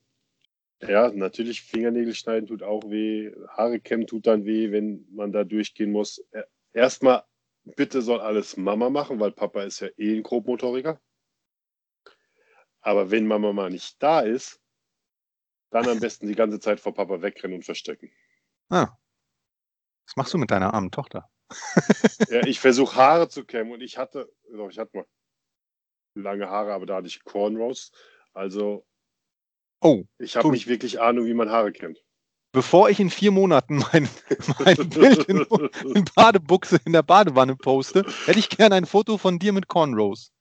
ja, 0.81 1.11
natürlich 1.11 1.63
Fingernägel 1.63 2.15
schneiden 2.15 2.47
tut 2.47 2.63
auch 2.63 2.85
weh, 2.89 3.33
Haare 3.49 3.81
kämmen 3.81 4.07
tut 4.07 4.27
dann 4.29 4.45
weh, 4.45 4.71
wenn 4.71 5.05
man 5.11 5.33
da 5.33 5.43
durchgehen 5.43 5.91
muss. 5.91 6.25
Ä- 6.33 6.45
Erstmal, 6.73 7.25
bitte 7.77 8.03
soll 8.03 8.21
alles 8.21 8.57
Mama 8.57 8.91
machen, 8.91 9.21
weil 9.21 9.33
Papa 9.33 9.63
ist 9.63 9.81
ja 9.81 9.89
eh 9.97 10.17
ein 10.17 10.23
Grobmotoriker. 10.23 11.01
Aber 12.81 13.11
wenn 13.11 13.27
Mama 13.27 13.53
mal 13.53 13.71
nicht 13.71 14.03
da 14.03 14.21
ist, 14.21 14.61
dann 15.71 15.89
am 15.89 16.01
besten 16.01 16.27
die 16.27 16.35
ganze 16.35 16.61
Zeit 16.61 16.81
vor 16.81 16.95
Papa 16.95 17.23
wegrennen 17.23 17.57
und 17.57 17.65
verstecken. 17.65 18.11
Ah. 18.71 18.97
Was 20.07 20.17
machst 20.17 20.35
du 20.35 20.39
mit 20.39 20.51
deiner 20.51 20.75
armen 20.75 20.91
Tochter? 20.91 21.31
Ja, 22.29 22.47
ich 22.47 22.61
versuche 22.61 22.97
Haare 22.97 23.29
zu 23.29 23.45
kämmen 23.45 23.73
und 23.73 23.81
ich 23.81 23.99
hatte, 23.99 24.33
ich 24.71 24.79
hatte 24.79 24.97
mal 24.97 25.07
lange 26.15 26.49
Haare, 26.49 26.73
aber 26.73 26.87
da 26.87 26.97
hatte 26.97 27.09
ich 27.09 27.25
Cornrows. 27.25 27.93
Also 28.33 28.87
Oh, 29.83 30.05
ich 30.19 30.37
habe 30.37 30.51
nicht 30.51 30.67
wirklich 30.67 31.01
Ahnung, 31.01 31.27
wie 31.27 31.35
man 31.35 31.51
Haare 31.51 31.73
kämmt. 31.73 32.05
Bevor 32.53 32.91
ich 32.91 33.01
in 33.01 33.11
vier 33.11 33.31
Monaten 33.31 33.79
mein, 33.93 34.09
mein 34.59 34.89
Bild 34.89 35.25
in, 35.25 35.47
in 35.95 36.05
Badebuchse 36.15 36.81
in 36.85 36.93
der 36.93 37.03
Badewanne 37.03 37.57
poste, 37.57 38.05
hätte 38.27 38.39
ich 38.39 38.49
gerne 38.49 38.75
ein 38.77 38.87
Foto 38.87 39.19
von 39.19 39.39
dir 39.39 39.53
mit 39.53 39.69
Cornrows. 39.69 40.33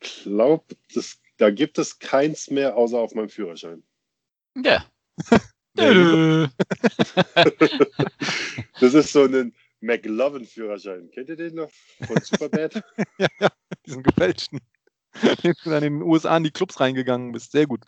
glaub, 0.00 0.66
das, 0.94 1.18
da 1.36 1.50
gibt 1.50 1.78
es 1.78 1.98
keins 1.98 2.50
mehr, 2.50 2.76
außer 2.76 2.98
auf 2.98 3.14
meinem 3.14 3.28
Führerschein. 3.28 3.82
Ja. 4.62 4.84
Das 8.80 8.94
ist 8.94 9.12
so 9.12 9.24
ein 9.24 9.52
McLovin-Führerschein. 9.80 11.10
Kennt 11.10 11.28
ihr 11.28 11.36
den 11.36 11.54
noch? 11.54 11.70
Von 12.06 12.20
Superbad? 12.22 12.74
ja, 13.18 13.28
ja, 13.40 13.48
diesen 13.86 14.02
gefälschten. 14.02 14.60
Den 15.42 15.54
du 15.62 15.70
dann 15.70 15.84
in 15.84 16.00
den 16.00 16.02
USA 16.02 16.36
in 16.36 16.44
die 16.44 16.50
Clubs 16.50 16.80
reingegangen 16.80 17.32
bist. 17.32 17.52
Sehr 17.52 17.66
gut. 17.66 17.82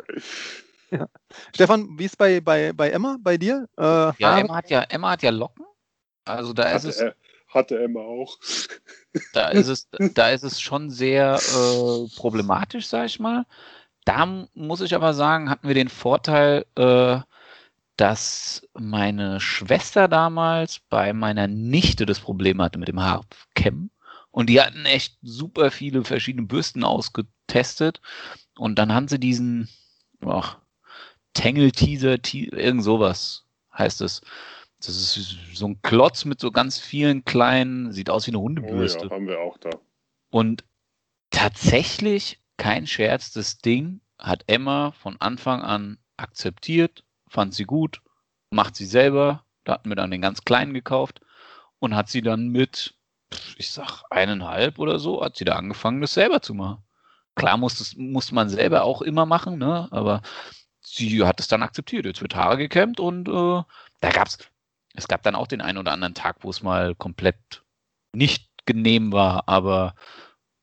Ja. 0.90 1.08
Stefan, 1.54 1.98
wie 1.98 2.04
ist 2.04 2.16
bei, 2.18 2.40
bei, 2.40 2.72
bei 2.72 2.90
Emma, 2.90 3.16
bei 3.20 3.36
dir? 3.36 3.68
Äh, 3.76 3.82
Ja, 3.82 4.14
Haare? 4.20 4.40
Emma 4.40 4.56
hat 4.56 4.70
ja, 4.70 4.82
Emma 4.82 5.10
hat 5.10 5.22
ja 5.22 5.30
Locken. 5.30 5.64
Also 6.24 6.52
da 6.52 6.64
ist 6.64 6.74
Hatte, 6.74 6.88
es, 6.88 6.96
er, 6.98 7.14
hatte 7.48 7.82
Emma 7.82 8.00
auch. 8.00 8.38
da 9.32 9.48
ist 9.48 9.68
es, 9.68 9.88
da 10.14 10.30
ist 10.30 10.42
es 10.42 10.60
schon 10.60 10.90
sehr 10.90 11.34
äh, 11.36 12.08
problematisch, 12.16 12.86
sag 12.88 13.06
ich 13.06 13.18
mal. 13.20 13.46
Da 14.04 14.26
muss 14.54 14.80
ich 14.80 14.94
aber 14.94 15.14
sagen, 15.14 15.50
hatten 15.50 15.66
wir 15.66 15.74
den 15.74 15.88
Vorteil, 15.88 16.64
äh, 16.76 17.18
dass 17.96 18.66
meine 18.74 19.40
Schwester 19.40 20.06
damals 20.06 20.80
bei 20.90 21.12
meiner 21.12 21.48
Nichte 21.48 22.06
das 22.06 22.20
Problem 22.20 22.60
hatte 22.62 22.78
mit 22.78 22.88
dem 22.88 23.02
Haarkämmen. 23.02 23.90
Und 24.30 24.50
die 24.50 24.60
hatten 24.60 24.84
echt 24.84 25.16
super 25.22 25.70
viele 25.70 26.04
verschiedene 26.04 26.46
Bürsten 26.46 26.84
ausgetestet. 26.84 28.00
Und 28.56 28.78
dann 28.78 28.92
haben 28.92 29.08
sie 29.08 29.18
diesen 29.18 29.68
ach, 30.24 30.58
Tangle-Teaser, 31.36 32.22
Te 32.22 32.46
irgend 32.46 32.82
sowas 32.84 33.44
heißt 33.76 34.00
es. 34.02 34.22
Das 34.78 34.88
ist 34.88 35.36
so 35.54 35.66
ein 35.68 35.80
Klotz 35.82 36.24
mit 36.24 36.40
so 36.40 36.50
ganz 36.50 36.78
vielen 36.78 37.24
kleinen, 37.24 37.92
sieht 37.92 38.10
aus 38.10 38.26
wie 38.26 38.30
eine 38.32 38.38
Oh 38.38 38.42
Hundebürste. 38.42 39.08
ja, 39.08 39.10
haben 39.10 39.26
wir 39.28 39.40
auch 39.40 39.58
da. 39.58 39.70
Und 40.30 40.64
tatsächlich, 41.30 42.40
kein 42.56 42.86
Scherz, 42.86 43.32
das 43.32 43.58
Ding 43.58 44.00
hat 44.18 44.44
Emma 44.46 44.92
von 44.92 45.16
Anfang 45.20 45.62
an 45.62 45.98
akzeptiert, 46.16 47.04
fand 47.28 47.54
sie 47.54 47.64
gut, 47.64 48.00
macht 48.50 48.76
sie 48.76 48.86
selber. 48.86 49.44
Da 49.64 49.74
hatten 49.74 49.88
wir 49.88 49.96
dann 49.96 50.10
den 50.10 50.22
ganz 50.22 50.42
kleinen 50.44 50.74
gekauft 50.74 51.20
und 51.78 51.94
hat 51.94 52.08
sie 52.08 52.22
dann 52.22 52.48
mit, 52.48 52.94
ich 53.58 53.70
sag, 53.72 54.02
eineinhalb 54.10 54.78
oder 54.78 54.98
so, 54.98 55.22
hat 55.22 55.36
sie 55.36 55.44
da 55.44 55.56
angefangen, 55.56 56.00
das 56.00 56.14
selber 56.14 56.40
zu 56.42 56.54
machen. 56.54 56.82
Klar 57.34 57.58
musste, 57.58 57.82
es- 57.82 57.96
musste 57.96 58.34
man 58.34 58.48
selber 58.48 58.84
auch 58.84 59.02
immer 59.02 59.26
machen, 59.26 59.58
ne? 59.58 59.88
aber 59.90 60.22
sie 60.96 61.24
hat 61.24 61.40
es 61.40 61.48
dann 61.48 61.62
akzeptiert. 61.62 62.06
Jetzt 62.06 62.22
wird 62.22 62.34
Haare 62.34 62.56
gekämmt 62.56 63.00
und 63.00 63.28
äh, 63.28 63.62
da 64.00 64.10
gab's, 64.12 64.38
es 64.94 65.08
gab 65.08 65.22
dann 65.22 65.34
auch 65.34 65.46
den 65.46 65.60
einen 65.60 65.78
oder 65.78 65.92
anderen 65.92 66.14
Tag, 66.14 66.38
wo 66.40 66.50
es 66.50 66.62
mal 66.62 66.94
komplett 66.94 67.62
nicht 68.12 68.48
genehm 68.64 69.12
war, 69.12 69.48
aber 69.48 69.94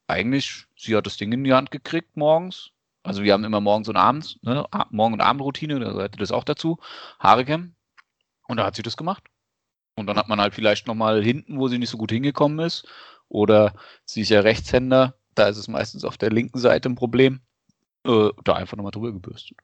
eigentlich, 0.08 0.66
sie 0.76 0.96
hat 0.96 1.06
das 1.06 1.18
Ding 1.18 1.32
in 1.32 1.44
die 1.44 1.54
Hand 1.54 1.72
gekriegt 1.72 2.18
morgens. 2.18 2.72
Also 3.04 3.24
wir 3.24 3.34
haben 3.34 3.44
immer 3.44 3.62
morgens 3.62 3.90
und 3.90 3.98
abends, 3.98 4.40
ne, 4.42 4.66
Morgen- 4.90 5.14
und 5.14 5.22
Abendroutine, 5.22 5.80
da 5.80 5.92
gehörte 5.92 6.20
das 6.20 6.32
auch 6.32 6.44
dazu, 6.44 6.80
Haare 7.20 7.46
kämmen. 7.46 7.76
Und 8.48 8.58
da 8.58 8.66
hat 8.66 8.76
sie 8.76 8.82
das 8.82 8.98
gemacht. 8.98 9.24
Und 9.96 10.08
dann 10.08 10.18
hat 10.18 10.28
man 10.28 10.40
halt 10.40 10.56
vielleicht 10.56 10.88
nochmal 10.88 11.24
hinten, 11.24 11.60
wo 11.60 11.68
sie 11.68 11.78
nicht 11.78 11.90
so 11.90 11.98
gut 11.98 12.12
hingekommen 12.12 12.60
ist, 12.60 12.88
oder 13.28 13.74
sie 14.06 14.22
ist 14.22 14.30
ja 14.30 14.42
Rechtshänder, 14.42 15.16
da 15.36 15.48
ist 15.48 15.58
es 15.58 15.68
meistens 15.68 16.06
auf 16.06 16.18
der 16.18 16.30
linken 16.32 16.60
Seite 16.60 16.90
ein 16.90 16.96
Problem, 16.96 17.42
äh, 18.06 18.30
da 18.44 18.54
einfach 18.54 18.78
nochmal 18.78 18.92
drüber 18.92 19.12
gebürstet. 19.12 19.58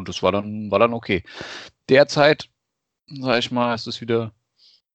Und 0.00 0.08
das 0.08 0.22
war 0.22 0.32
dann, 0.32 0.70
war 0.70 0.78
dann 0.80 0.92
okay. 0.94 1.22
Derzeit, 1.88 2.48
sag 3.08 3.38
ich 3.38 3.50
mal, 3.50 3.74
ist 3.74 3.86
es 3.86 4.00
wieder 4.00 4.32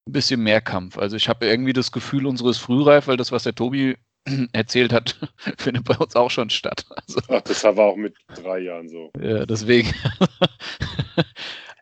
ein 0.08 0.12
bisschen 0.12 0.42
mehr 0.42 0.62
Kampf. 0.62 0.98
Also 0.98 1.16
ich 1.16 1.30
habe 1.30 1.46
irgendwie 1.46 1.74
das 1.74 1.92
Gefühl, 1.92 2.26
unsere 2.28 2.50
ist 2.52 2.58
frühreif, 2.60 3.08
weil 3.08 3.18
das, 3.18 3.32
was 3.32 3.44
der 3.44 3.56
Tobi 3.56 3.98
erzählt 4.54 4.92
hat, 4.94 5.16
findet 5.58 5.86
bei 5.86 5.96
uns 5.98 6.16
auch 6.16 6.30
schon 6.32 6.50
statt. 6.50 6.86
Also, 7.08 7.22
Ach, 7.30 7.42
das 7.42 7.64
war 7.64 7.78
auch 7.80 7.96
mit 7.96 8.16
drei 8.36 8.60
Jahren 8.60 8.90
so. 8.90 9.12
ja, 9.22 9.46
deswegen. 9.46 9.94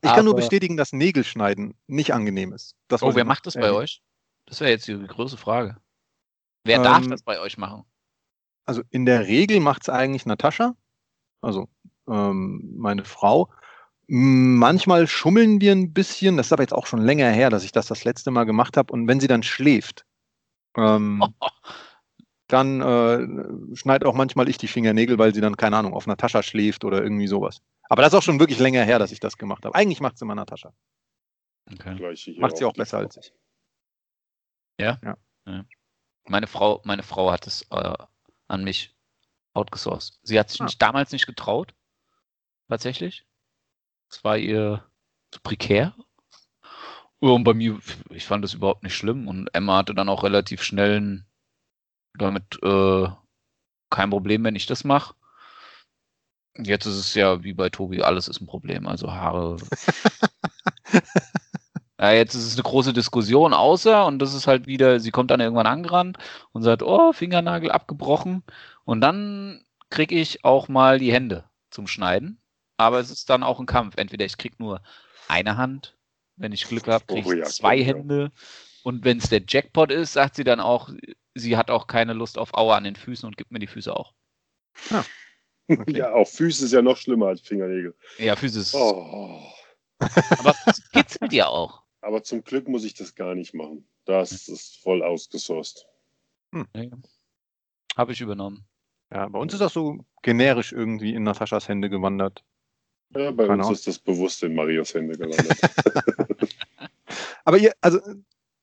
Ich 0.06 0.10
kann 0.10 0.26
nur 0.26 0.34
Aber- 0.34 0.42
bestätigen, 0.42 0.76
dass 0.78 0.92
Nägelschneiden 0.92 1.76
nicht 1.88 2.14
angenehm 2.14 2.52
ist. 2.54 2.76
Das 2.90 3.02
Oh, 3.04 3.16
wer 3.16 3.24
macht 3.26 3.46
das 3.46 3.54
bei 3.54 3.62
erwähnen. 3.62 3.78
euch? 3.78 4.02
Das 4.46 4.60
wäre 4.60 4.72
jetzt 4.72 4.88
die 4.88 4.98
große 5.02 5.38
Frage. 5.38 5.78
Wer 6.66 6.78
Ähm, 6.78 6.84
darf 6.84 7.08
das 7.08 7.24
bei 7.24 7.40
euch 7.40 7.58
machen? 7.58 7.86
Also 8.66 8.82
in 8.90 9.06
der 9.06 9.28
Regel 9.28 9.60
macht 9.62 9.84
es 9.84 9.90
eigentlich 9.90 10.26
Natascha, 10.26 10.76
also 11.42 11.68
ähm, 12.08 12.74
meine 12.78 13.06
Frau. 13.06 13.50
Manchmal 14.08 15.08
schummeln 15.08 15.62
wir 15.62 15.72
ein 15.72 15.94
bisschen, 15.94 16.38
das 16.38 16.48
ist 16.48 16.54
aber 16.54 16.64
jetzt 16.64 16.74
auch 16.74 16.86
schon 16.88 17.02
länger 17.02 17.30
her, 17.30 17.50
dass 17.50 17.64
ich 17.64 17.72
das 17.72 17.88
das 17.88 18.04
letzte 18.04 18.32
Mal 18.32 18.44
gemacht 18.44 18.76
habe. 18.78 18.92
Und 18.92 19.08
wenn 19.08 19.20
sie 19.20 19.28
dann 19.28 19.44
schläft, 19.44 20.06
ähm, 20.76 21.24
dann 22.48 22.82
äh, 22.82 23.76
schneid 23.76 24.04
auch 24.06 24.14
manchmal 24.14 24.50
ich 24.50 24.58
die 24.58 24.68
Fingernägel, 24.68 25.18
weil 25.18 25.34
sie 25.34 25.42
dann, 25.42 25.56
keine 25.58 25.78
Ahnung, 25.78 25.94
auf 25.94 26.06
Natascha 26.06 26.44
schläft 26.44 26.84
oder 26.84 27.02
irgendwie 27.02 27.28
sowas. 27.28 27.62
Aber 27.90 28.02
das 28.02 28.14
ist 28.14 28.20
auch 28.20 28.24
schon 28.24 28.40
wirklich 28.40 28.60
länger 28.60 28.84
her, 28.84 29.00
dass 29.00 29.12
ich 29.12 29.20
das 29.20 29.38
gemacht 29.38 29.66
habe. 29.66 29.76
Eigentlich 29.76 30.02
macht 30.02 30.16
es 30.16 30.22
immer 30.22 30.36
Natascha. 30.36 30.74
Okay. 31.72 31.96
Macht 32.40 32.58
sie 32.58 32.66
auch 32.66 32.74
besser 32.74 32.98
als 32.98 33.18
ich. 33.18 33.34
Meine 36.28 36.48
Frau, 36.48 36.82
meine 36.84 37.04
Frau 37.04 37.32
hat 37.32 37.48
es 37.48 37.66
äh, 37.72 37.94
an 38.48 38.64
mich 38.64 38.96
outgesourced. 39.54 40.20
Sie 40.24 40.40
hat 40.40 40.50
sich 40.50 40.62
Ah. 40.62 40.66
nicht, 40.66 40.82
damals 40.82 41.12
nicht 41.12 41.26
getraut. 41.26 41.74
Tatsächlich. 42.70 43.26
Es 44.10 44.24
war 44.24 44.38
ihr 44.38 44.84
zu 45.32 45.40
prekär. 45.42 45.96
Und 47.20 47.44
bei 47.44 47.54
mir, 47.54 47.80
ich 48.10 48.26
fand 48.26 48.44
das 48.44 48.54
überhaupt 48.54 48.84
nicht 48.84 48.96
schlimm. 48.96 49.28
Und 49.28 49.50
Emma 49.54 49.78
hatte 49.78 49.96
dann 49.96 50.10
auch 50.10 50.24
relativ 50.24 50.62
schnell 50.62 51.26
damit 52.18 52.62
äh, 52.62 53.08
kein 53.90 54.10
Problem, 54.10 54.44
wenn 54.44 54.56
ich 54.56 54.66
das 54.66 54.84
mache. 54.84 55.16
Jetzt 56.58 56.86
ist 56.86 56.98
es 56.98 57.14
ja 57.16 57.44
wie 57.44 57.54
bei 57.54 57.70
Tobi, 57.70 58.04
alles 58.04 58.28
ist 58.28 58.42
ein 58.42 58.46
Problem. 58.46 58.88
Also 58.88 59.12
Haare. 59.12 59.58
ja, 62.00 62.12
jetzt 62.12 62.36
ist 62.36 62.46
es 62.46 62.54
eine 62.54 62.64
große 62.64 62.94
Diskussion, 62.94 63.54
außer, 63.54 64.06
und 64.06 64.20
das 64.20 64.34
ist 64.34 64.46
halt 64.46 64.68
wieder, 64.68 65.00
sie 65.00 65.12
kommt 65.12 65.32
dann 65.32 65.40
irgendwann 65.40 65.66
angerannt 65.66 66.18
und 66.52 66.62
sagt, 66.62 66.84
oh, 66.84 67.14
Fingernagel 67.14 67.72
abgebrochen. 67.72 68.44
Und 68.84 69.02
dann 69.02 69.64
kriege 69.90 70.16
ich 70.16 70.44
auch 70.46 70.68
mal 70.68 71.00
die 71.00 71.14
Hände 71.14 71.46
zum 71.72 71.88
Schneiden. 71.88 72.43
Aber 72.84 73.00
es 73.00 73.10
ist 73.10 73.30
dann 73.30 73.44
auch 73.44 73.60
ein 73.60 73.66
Kampf. 73.66 73.96
Entweder 73.98 74.26
ich 74.26 74.38
kriege 74.38 74.56
nur 74.60 74.82
eine 75.28 75.58
Hand, 75.58 75.98
wenn 76.36 76.52
ich 76.52 76.68
Glück 76.68 76.88
habe, 76.88 77.06
kriege 77.06 77.22
ich 77.22 77.28
Oh 77.28 77.34
ja, 77.34 77.46
zwei. 77.46 77.82
Hände. 77.82 78.32
Und 78.84 79.06
wenn 79.06 79.18
es 79.20 79.30
der 79.30 79.42
Jackpot 79.48 79.92
ist, 79.92 80.14
sagt 80.14 80.36
sie 80.36 80.44
dann 80.44 80.60
auch, 80.60 80.90
sie 81.34 81.56
hat 81.56 81.72
auch 81.72 81.88
keine 81.88 82.14
Lust 82.14 82.38
auf 82.38 82.54
Aua 82.54 82.76
an 82.76 82.84
den 82.84 82.98
Füßen 82.98 83.26
und 83.26 83.38
gibt 83.38 83.52
mir 83.52 83.60
die 83.60 83.68
Füße 83.68 83.96
auch. 83.96 84.14
Okay. 84.92 85.04
Ja, 85.98 86.12
auch 86.12 86.28
Füße 86.28 86.66
ist 86.66 86.74
ja 86.74 86.82
noch 86.82 86.98
schlimmer 86.98 87.28
als 87.28 87.40
Fingernägel. 87.40 87.96
Ja, 88.18 88.36
Füße 88.36 88.60
ist. 88.60 88.76
Oh. 88.76 89.40
Aber 90.00 90.54
es 90.66 90.92
kitzelt 90.92 91.32
ja 91.32 91.48
auch. 91.48 91.84
Aber 92.02 92.22
zum 92.22 92.44
Glück 92.44 92.68
muss 92.68 92.84
ich 92.84 92.96
das 92.96 93.16
gar 93.16 93.34
nicht 93.34 93.54
machen. 93.54 93.88
Das 94.04 94.50
ist 94.50 94.82
voll 94.84 95.02
ausgesourced. 95.02 95.88
Habe 97.96 98.12
ich 98.12 98.20
übernommen. 98.20 98.66
Ja, 99.10 99.30
bei 99.30 99.40
uns 99.40 99.54
ist 99.54 99.60
das 99.60 99.72
so 99.72 100.06
generisch 100.22 100.74
irgendwie 100.74 101.14
in 101.14 101.24
Nataschas 101.24 101.70
Hände 101.70 101.90
gewandert. 101.90 102.44
Ja, 103.16 103.32
bei 103.32 103.48
Keine 103.48 103.64
uns 103.64 103.66
Ahnung. 103.68 103.74
ist 103.74 103.88
das 103.88 104.00
bewusst 104.00 104.44
in 104.44 104.56
Marios 104.56 104.94
Hände 104.94 105.18
gelandet. 105.18 105.58
Aber 107.46 107.58
ihr, 107.58 107.74
also 107.82 108.00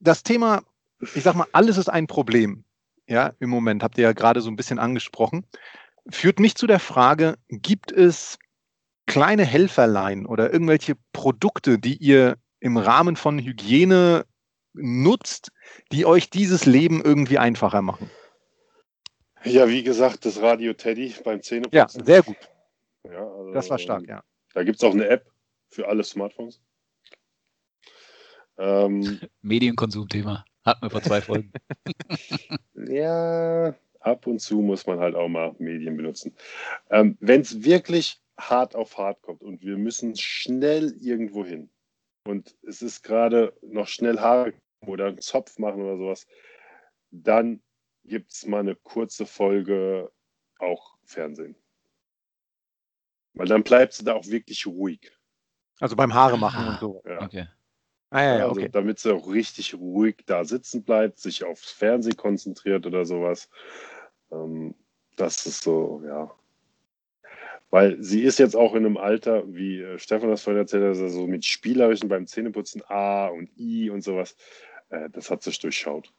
das 0.01 0.23
Thema, 0.23 0.63
ich 1.15 1.23
sag 1.23 1.35
mal, 1.35 1.47
alles 1.53 1.77
ist 1.79 1.89
ein 1.89 2.07
Problem. 2.07 2.65
Ja, 3.07 3.33
im 3.41 3.51
Moment 3.51 3.83
habt 3.83 3.99
ihr 3.99 4.05
ja 4.05 4.13
gerade 4.13 4.41
so 4.41 4.51
ein 4.51 4.57
bisschen 4.57 4.79
angesprochen. 4.79 5.45
Führt 6.11 6.41
mich 6.41 6.55
zu 6.55 6.67
der 6.67 6.79
Frage, 6.81 7.37
gibt 7.49 7.93
es 7.93 8.39
kleine 9.07 9.45
Helferlein 9.45 10.27
oder 10.27 10.53
irgendwelche 10.53 10.95
Produkte, 11.13 11.79
die 11.79 11.97
ihr 11.97 12.37
im 12.61 12.77
Rahmen 12.77 13.17
von 13.17 13.39
Hygiene 13.39 14.25
nutzt, 14.73 15.51
die 15.93 16.07
euch 16.07 16.31
dieses 16.31 16.65
Leben 16.67 17.03
irgendwie 17.03 17.39
einfacher 17.39 17.83
machen? 17.83 18.11
ja, 19.45 19.69
wie 19.69 19.83
gesagt, 19.83 20.25
das 20.27 20.41
Radio 20.41 20.73
Teddy 20.75 21.15
beim 21.25 21.37
Ja, 21.37 21.43
Zähneputzen. 21.43 22.05
sehr 22.05 22.23
gut. 22.23 22.37
Ja, 23.05 23.27
also, 23.27 23.53
Das 23.53 23.71
war 23.71 23.79
stark, 23.79 24.03
ähm, 24.03 24.09
ja. 24.09 24.23
Da 24.55 24.65
gibt 24.65 24.77
es 24.77 24.85
auch 24.85 24.93
eine 24.93 25.09
App 25.09 25.31
für 25.69 25.89
alle 25.89 26.05
Smartphones. 26.05 26.61
Ähm, 28.59 29.21
Medienkonsumthema. 29.43 30.45
Hatten 30.65 30.83
wir 30.83 30.91
vor 30.91 31.03
zwei 31.03 31.21
Folgen. 31.21 31.53
ja, 32.75 33.75
ab 34.01 34.27
und 34.27 34.41
zu 34.41 34.61
muss 34.61 34.87
man 34.87 34.99
halt 34.99 35.15
auch 35.15 35.29
mal 35.29 35.55
Medien 35.59 35.97
benutzen. 35.97 36.37
Ähm, 36.91 37.17
Wenn 37.21 37.41
es 37.41 37.65
wirklich 37.65 38.21
hart 38.39 38.75
auf 38.75 38.99
hart 38.99 39.23
kommt 39.23 39.43
und 39.43 39.63
wir 39.63 39.77
müssen 39.77 40.17
schnell 40.17 40.95
irgendwo 41.01 41.45
hin 41.45 41.71
und 42.27 42.57
es 42.63 42.83
ist 42.83 43.03
gerade 43.03 43.55
noch 43.63 43.87
schnell 43.89 44.19
Haare 44.19 44.55
oder 44.87 45.07
einen 45.07 45.21
Zopf 45.21 45.59
machen 45.59 45.83
oder 45.83 45.97
sowas, 45.97 46.27
dann 47.11 47.63
gibt 48.05 48.33
es 48.33 48.47
mal 48.47 48.61
eine 48.61 48.77
kurze 48.77 49.27
Folge 49.27 50.11
auch 50.59 50.97
Fernsehen. 51.05 51.57
Weil 53.35 53.47
dann 53.47 53.63
bleibst 53.63 54.01
du 54.01 54.05
da 54.05 54.15
auch 54.15 54.27
wirklich 54.27 54.67
ruhig. 54.67 55.13
Also 55.81 55.97
beim 55.97 56.13
Haare 56.15 56.39
machen 56.39 56.65
Ah. 56.65 56.73
und 56.73 56.81
so. 56.81 57.03
Ja. 57.07 57.23
Okay. 57.23 57.47
Ah, 58.11 58.23
ja, 58.23 58.39
ja, 58.39 58.49
also, 58.49 58.61
okay. 58.61 58.69
damit 58.71 58.99
sie 58.99 59.15
auch 59.15 59.29
richtig 59.33 59.75
ruhig 59.75 60.17
da 60.27 60.45
sitzen 60.45 60.83
bleibt, 60.83 61.21
sich 61.21 61.45
aufs 61.45 61.71
Fernsehen 61.71 62.17
konzentriert 62.17 62.85
oder 62.85 63.05
sowas. 63.05 63.49
Ähm, 64.33 64.75
das 65.17 65.47
ist 65.47 65.63
so, 65.63 66.03
ja. 66.05 66.35
Weil 67.71 68.03
sie 68.03 68.23
ist 68.23 68.41
jetzt 68.41 68.57
auch 68.57 68.75
in 68.75 68.85
einem 68.85 68.97
Alter, 68.97 69.45
wie 69.47 69.81
äh, 69.81 69.99
Stefan 70.01 70.29
das 70.29 70.43
vorhin 70.43 70.61
erzählt 70.61 70.83
hat, 70.83 70.89
also 70.89 71.07
so 71.07 71.29
mit 71.29 71.45
Spielerischen 71.45 72.09
beim 72.09 72.27
Zähneputzen 72.27 72.83
A 72.89 73.29
und 73.29 73.49
I 73.57 73.91
und 73.91 74.03
sowas. 74.03 74.35
Äh, 74.89 75.09
das 75.11 75.31
hat 75.31 75.45
sich 75.45 75.61
durchschaut. 75.61 76.13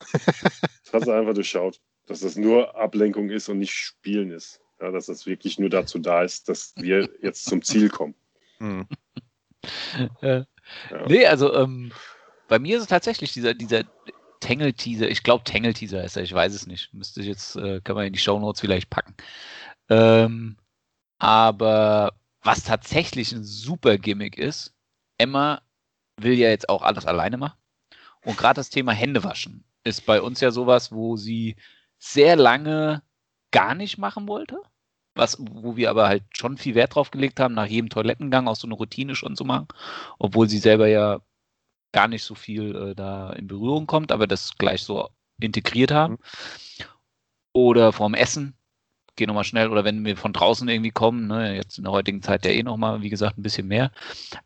das 0.12 0.92
hat 0.92 1.04
sie 1.04 1.14
einfach 1.14 1.34
durchschaut. 1.34 1.82
Dass 2.06 2.20
das 2.20 2.36
nur 2.36 2.76
Ablenkung 2.76 3.28
ist 3.28 3.50
und 3.50 3.58
nicht 3.58 3.74
Spielen 3.74 4.30
ist. 4.30 4.62
Ja, 4.80 4.90
dass 4.90 5.06
das 5.06 5.26
wirklich 5.26 5.58
nur 5.58 5.70
dazu 5.70 5.98
da 5.98 6.22
ist, 6.22 6.48
dass 6.48 6.74
wir 6.76 7.08
jetzt 7.22 7.44
zum 7.44 7.62
Ziel 7.62 7.88
kommen. 7.88 8.14
Hm. 8.58 8.86
Äh, 10.20 10.44
Ja. 10.90 11.08
Nee, 11.08 11.26
also 11.26 11.52
ähm, 11.54 11.90
bei 12.48 12.58
mir 12.58 12.76
ist 12.76 12.82
es 12.82 12.88
tatsächlich 12.88 13.32
dieser, 13.32 13.54
dieser 13.54 13.82
Tangle-Teaser. 14.40 15.08
Ich 15.08 15.22
glaube, 15.22 15.44
Tangle-Teaser 15.44 16.04
ist 16.04 16.16
er, 16.16 16.22
ich 16.22 16.32
weiß 16.32 16.54
es 16.54 16.66
nicht. 16.66 16.92
Müsste 16.94 17.20
ich 17.20 17.26
jetzt, 17.26 17.56
äh, 17.56 17.80
kann 17.82 17.96
man 17.96 18.06
in 18.06 18.12
die 18.12 18.18
Shownotes 18.18 18.60
vielleicht 18.60 18.90
packen. 18.90 19.14
Ähm, 19.88 20.56
aber 21.18 22.12
was 22.42 22.62
tatsächlich 22.64 23.32
ein 23.32 23.44
super 23.44 23.98
Gimmick 23.98 24.38
ist, 24.38 24.74
Emma 25.18 25.62
will 26.16 26.34
ja 26.34 26.48
jetzt 26.48 26.68
auch 26.68 26.82
alles 26.82 27.06
alleine 27.06 27.38
machen. 27.38 27.58
Und 28.24 28.36
gerade 28.38 28.58
das 28.58 28.70
Thema 28.70 28.92
Händewaschen 28.92 29.64
ist 29.84 30.06
bei 30.06 30.20
uns 30.20 30.40
ja 30.40 30.50
sowas, 30.50 30.92
wo 30.92 31.16
sie 31.16 31.56
sehr 31.98 32.36
lange 32.36 33.02
gar 33.56 33.74
nicht 33.74 33.96
machen 33.96 34.28
wollte. 34.28 34.60
Was, 35.14 35.38
wo 35.40 35.76
wir 35.76 35.88
aber 35.88 36.08
halt 36.08 36.24
schon 36.36 36.58
viel 36.58 36.74
Wert 36.74 36.94
drauf 36.94 37.10
gelegt 37.10 37.40
haben, 37.40 37.54
nach 37.54 37.64
jedem 37.64 37.88
Toilettengang 37.88 38.48
auch 38.48 38.56
so 38.56 38.66
eine 38.66 38.74
Routine 38.74 39.14
schon 39.14 39.34
zu 39.34 39.46
machen, 39.46 39.66
obwohl 40.18 40.46
sie 40.46 40.58
selber 40.58 40.88
ja 40.88 41.20
gar 41.90 42.06
nicht 42.06 42.22
so 42.22 42.34
viel 42.34 42.76
äh, 42.76 42.94
da 42.94 43.30
in 43.32 43.46
Berührung 43.46 43.86
kommt, 43.86 44.12
aber 44.12 44.26
das 44.26 44.58
gleich 44.58 44.82
so 44.82 45.08
integriert 45.40 45.90
haben. 45.90 46.18
Oder 47.54 47.94
vorm 47.94 48.12
Essen, 48.12 48.58
geh 49.16 49.26
nochmal 49.26 49.44
schnell, 49.44 49.70
oder 49.70 49.84
wenn 49.84 50.04
wir 50.04 50.18
von 50.18 50.34
draußen 50.34 50.68
irgendwie 50.68 50.90
kommen, 50.90 51.26
ne, 51.26 51.56
jetzt 51.56 51.78
in 51.78 51.84
der 51.84 51.94
heutigen 51.94 52.20
Zeit 52.20 52.44
ja 52.44 52.50
eh 52.50 52.62
nochmal, 52.62 53.00
wie 53.00 53.08
gesagt, 53.08 53.38
ein 53.38 53.42
bisschen 53.42 53.68
mehr. 53.68 53.90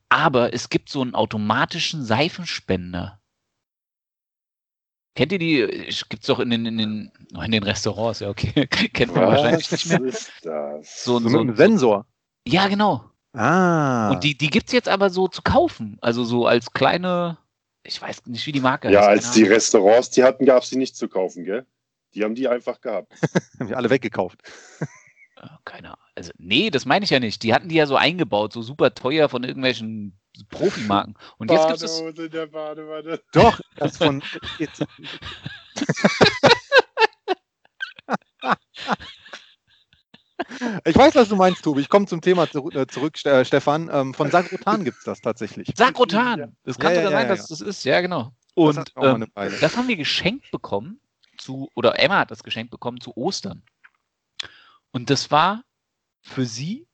Aber 0.09 0.55
es 0.55 0.69
gibt 0.69 0.89
so 0.89 1.03
einen 1.03 1.17
automatischen 1.17 2.05
Seifenspender. 2.05 3.20
Kennt 5.15 5.33
ihr 5.33 5.39
die? 5.39 5.67
Gibt 6.09 6.23
es 6.23 6.27
doch 6.27 6.39
in 6.41 6.51
den, 6.51 6.67
in, 6.67 6.79
den, 6.79 7.13
oh, 7.37 7.41
in 7.43 7.51
den 7.51 7.63
Restaurants, 7.63 8.21
ja, 8.21 8.29
okay. 8.29 8.67
Kennt 8.93 9.15
man 9.15 9.27
wahrscheinlich 9.27 9.71
nicht 9.71 9.87
mehr. 9.89 10.03
ist 10.05 10.31
das? 10.43 11.05
So, 11.05 11.19
So 11.19 11.29
so, 11.29 11.41
ein- 11.41 11.57
Sensor. 11.57 12.07
ja, 12.47 12.69
genau. 12.69 13.05
Ah. 13.33 14.11
Und 14.11 14.25
die, 14.25 14.37
die 14.37 14.49
gibt 14.51 14.67
es 14.69 14.73
jetzt 14.73 14.89
aber 14.89 15.11
so 15.11 15.29
zu 15.29 15.43
kaufen. 15.43 15.99
Also 16.01 16.25
so 16.25 16.47
als 16.47 16.73
kleine, 16.73 17.39
ich 17.85 18.01
weiß 18.01 18.27
nicht, 18.27 18.47
wie 18.47 18.53
die 18.53 18.61
Marke 18.61 18.91
Ja, 18.91 19.01
heißt. 19.03 19.09
als 19.09 19.25
keine 19.35 19.47
die. 19.47 19.53
Restaurants 19.53 20.11
die 20.11 20.25
hatten, 20.25 20.47
gab 20.47 20.63
es 20.63 20.71
die 20.71 20.77
nicht 20.77 20.97
zu 20.97 21.09
kaufen, 21.09 21.45
gell? 21.45 21.65
Die 22.15 22.25
haben 22.25 22.35
die 22.35 22.49
einfach 22.49 22.81
gehabt. 22.81 23.13
haben 23.61 23.69
wir 23.69 23.77
alle 23.77 23.89
weggekauft. 23.91 24.41
Äh, 25.37 25.47
Keine 25.65 25.89
Ahnung. 25.89 26.01
Also, 26.17 26.33
nee, 26.39 26.71
das 26.71 26.85
meine 26.87 27.05
ich 27.05 27.11
ja 27.11 27.21
nicht. 27.21 27.43
Die 27.45 27.55
hatten 27.55 27.69
die 27.69 27.77
ja 27.77 27.87
so 27.87 27.95
eingebaut, 27.97 28.53
so 28.53 28.63
super 28.63 28.95
teuer 28.95 29.29
von 29.29 29.45
irgendwelchen 29.45 30.19
Profimarken. 30.45 31.15
Und 31.39 31.51
jetzt 31.51 31.69
gibt 31.69 31.83
es. 31.83 32.03
Der 32.31 32.47
Badewanne. 32.47 33.21
Doch, 33.33 33.61
das 33.77 33.97
von. 33.97 34.23
Ich 40.85 40.97
weiß, 40.97 41.15
was 41.15 41.29
du 41.29 41.37
meinst, 41.37 41.63
Tobi. 41.63 41.81
Ich 41.81 41.89
komme 41.89 42.07
zum 42.07 42.21
Thema 42.21 42.51
zurück, 42.51 42.75
äh, 42.75 42.87
zurück 42.87 43.17
Ste- 43.19 43.45
Stefan. 43.45 43.89
Ähm, 43.93 44.15
von 44.15 44.31
Sagrotan 44.33 44.85
gibt 44.85 44.99
es 44.99 45.05
das 45.05 45.21
tatsächlich. 45.21 45.71
Sakrotan. 45.77 46.57
Das 46.65 46.79
kann 46.79 46.93
Ja, 46.95 47.01
ja, 47.01 47.05
sogar 47.07 47.13
ja, 47.13 47.19
sein, 47.19 47.29
ja, 47.29 47.37
dass 47.37 47.47
das 47.49 47.61
ist. 47.61 47.85
Ja, 47.85 48.01
genau. 48.01 48.33
Das 48.57 48.77
Und 48.77 48.97
mal 48.97 49.23
ähm, 49.23 49.59
das 49.61 49.77
haben 49.77 49.89
wir 49.89 49.97
geschenkt 49.97 50.51
bekommen 50.51 51.01
zu, 51.39 51.71
oder 51.75 51.99
Emma 51.99 52.19
hat 52.19 52.31
das 52.31 52.43
geschenkt 52.43 52.71
bekommen 52.71 53.01
zu 53.01 53.17
Ostern. 53.17 53.63
Und 54.91 55.09
das 55.09 55.31
war 55.31 55.63
für 56.21 56.45
sie 56.45 56.87